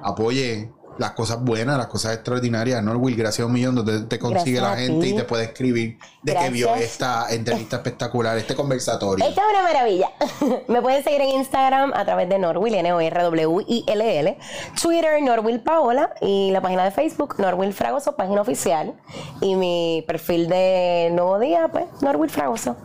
Apoye 0.02 0.72
las 1.00 1.12
cosas 1.12 1.41
buenas, 1.41 1.78
las 1.78 1.88
cosas 1.88 2.14
extraordinarias. 2.14 2.84
Norwil, 2.84 3.16
gracias 3.16 3.43
a 3.43 3.47
un 3.47 3.54
millón 3.54 3.74
donde 3.74 4.02
te 4.02 4.20
consigue 4.20 4.60
Gracias 4.60 4.88
la 4.89 4.93
gente 4.93 5.08
y 5.08 5.16
te 5.16 5.24
puede 5.24 5.45
escribir 5.45 5.97
de 6.22 6.34
que 6.34 6.38
Gracias. 6.38 6.54
vio 6.54 6.76
esta 6.76 7.34
entrevista 7.34 7.78
espectacular, 7.78 8.38
este 8.38 8.54
conversatorio. 8.54 9.26
Esta 9.26 9.41
es 9.41 9.47
una 9.50 9.64
maravilla. 9.64 10.10
Me 10.68 10.82
pueden 10.82 11.04
seguir 11.04 11.22
en 11.22 11.30
Instagram 11.30 11.93
a 11.95 12.04
través 12.04 12.28
de 12.28 12.38
Norwill, 12.38 12.76
N-O-R-W-I-L-L, 12.76 14.38
Twitter, 14.82 15.22
Norwill 15.22 15.62
Paola, 15.62 16.14
y 16.22 16.52
la 16.52 16.62
página 16.62 16.84
de 16.84 16.91
Facebook, 16.91 17.36
Norwill 17.39 17.74
Fragoso, 17.74 18.16
página 18.16 18.41
oficial. 18.41 18.93
Y 19.41 19.56
mi 19.56 20.04
perfil 20.06 20.50
de 20.50 21.10
Nuevo 21.14 21.39
Día, 21.39 21.70
pues, 21.72 21.86
Norwill 22.02 22.30
Fragoso. 22.30 22.76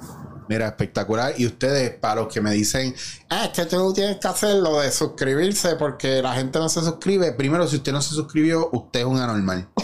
Mira, 0.48 0.66
espectacular. 0.68 1.34
Y 1.36 1.46
ustedes, 1.46 1.90
para 1.98 2.22
los 2.22 2.32
que 2.32 2.40
me 2.40 2.52
dicen, 2.52 2.94
ah, 3.30 3.46
es 3.46 3.50
que 3.50 3.66
tú 3.66 3.92
tienes 3.92 4.18
que 4.18 4.28
hacer 4.28 4.56
lo 4.56 4.80
de 4.80 4.90
suscribirse 4.90 5.76
porque 5.76 6.22
la 6.22 6.34
gente 6.34 6.58
no 6.58 6.68
se 6.68 6.80
suscribe. 6.80 7.32
Primero, 7.32 7.66
si 7.66 7.76
usted 7.76 7.92
no 7.92 8.02
se 8.02 8.14
suscribió, 8.14 8.68
usted 8.72 9.00
es 9.00 9.06
un 9.06 9.18
anormal. 9.18 9.68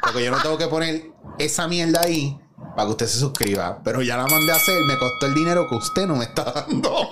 Porque 0.00 0.24
yo 0.24 0.30
no 0.30 0.40
tengo 0.40 0.56
que 0.56 0.68
poner 0.68 1.10
esa 1.38 1.68
mierda 1.68 2.00
ahí 2.00 2.40
para 2.74 2.86
que 2.86 2.92
usted 2.92 3.06
se 3.06 3.18
suscriba. 3.18 3.80
Pero 3.84 4.00
ya 4.00 4.16
la 4.16 4.26
mandé 4.26 4.52
a 4.52 4.56
hacer, 4.56 4.80
me 4.84 4.96
costó 4.96 5.26
el 5.26 5.34
dinero 5.34 5.68
que 5.68 5.74
usted 5.74 6.06
no 6.06 6.16
me 6.16 6.24
está 6.24 6.44
dando. 6.44 7.08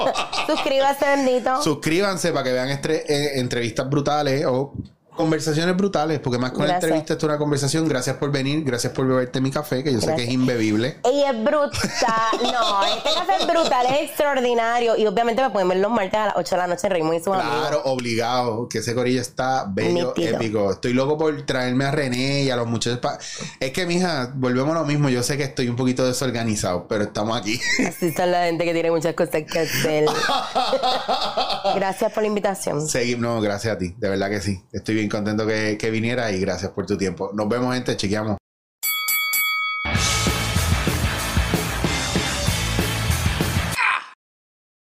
Suscríbase, 0.46 1.04
bendito. 1.04 1.62
Suscríbanse 1.62 2.32
para 2.32 2.44
que 2.44 2.52
vean 2.52 2.68
eh, 2.68 3.32
entrevistas 3.34 3.90
brutales 3.90 4.46
o 4.46 4.72
Conversaciones 5.16 5.76
brutales, 5.76 6.20
porque 6.20 6.38
más 6.38 6.50
con 6.52 6.60
la 6.62 6.74
Gracias. 6.74 6.84
entrevista 6.84 7.12
esto 7.14 7.26
es 7.26 7.30
una 7.30 7.38
conversación. 7.38 7.88
Gracias 7.88 8.16
por 8.16 8.30
venir, 8.30 8.62
gracias 8.64 8.92
por 8.92 9.06
beberte 9.06 9.40
mi 9.40 9.50
café, 9.50 9.82
que 9.82 9.92
yo 9.92 10.00
sé 10.00 10.14
que 10.14 10.24
es 10.24 10.30
imbebible. 10.30 10.98
Y 11.12 11.22
es 11.22 11.42
brutal. 11.44 11.72
No, 12.42 12.84
este 12.84 13.10
café 13.14 13.32
es 13.40 13.46
brutal, 13.46 13.86
es 13.86 14.08
extraordinario. 14.10 14.96
Y 14.96 15.06
obviamente 15.06 15.42
me 15.42 15.50
pueden 15.50 15.68
ver 15.68 15.78
los 15.78 15.90
martes 15.90 16.14
a 16.14 16.26
las 16.26 16.34
8 16.36 16.54
de 16.54 16.60
la 16.60 16.66
noche, 16.66 16.88
Raymond 16.88 17.14
y 17.14 17.18
sus 17.24 17.34
amigos. 17.34 17.58
Claro, 17.60 17.82
obligado, 17.84 18.68
que 18.68 18.78
ese 18.78 18.94
corillo 18.94 19.20
está 19.20 19.66
bello, 19.68 20.14
épico. 20.16 20.72
Estoy 20.72 20.92
loco 20.92 21.16
por 21.18 21.42
traerme 21.46 21.84
a 21.86 21.90
René 21.90 22.42
y 22.44 22.50
a 22.50 22.56
los 22.56 22.66
muchachos. 22.66 22.98
pa- 23.00 23.18
Es 23.60 23.72
que, 23.72 23.86
mija, 23.86 24.30
volvemos 24.34 24.76
a 24.76 24.80
lo 24.80 24.84
mismo. 24.86 25.08
Yo 25.08 25.22
sé 25.22 25.36
que 25.36 25.44
estoy 25.44 25.68
un 25.68 25.76
poquito 25.76 26.06
desorganizado, 26.06 26.86
pero 26.88 27.04
estamos 27.04 27.36
aquí. 27.38 27.60
Así 27.86 28.12
son 28.12 28.30
la 28.30 28.44
gente 28.44 28.64
que 28.64 28.72
tiene 28.72 28.90
muchas 28.90 29.14
cosas 29.14 29.42
que 29.50 29.58
hacer. 29.60 30.04
Gracias 31.74 32.12
por 32.12 32.22
la 32.22 32.28
invitación. 32.28 32.86
Seguimos, 32.88 33.22
no, 33.22 33.40
gracias 33.40 33.74
a 33.74 33.78
ti, 33.78 33.94
de 33.96 34.08
verdad 34.08 34.28
que 34.30 34.40
sí. 34.40 34.62
Estoy 34.72 34.94
bien 35.06 35.10
contento 35.10 35.46
que, 35.46 35.78
que 35.78 35.90
viniera 35.90 36.30
y 36.32 36.40
gracias 36.40 36.72
por 36.72 36.86
tu 36.86 36.96
tiempo. 36.96 37.30
Nos 37.34 37.48
vemos, 37.48 37.74
gente, 37.74 37.96
chequeamos. 37.96 38.45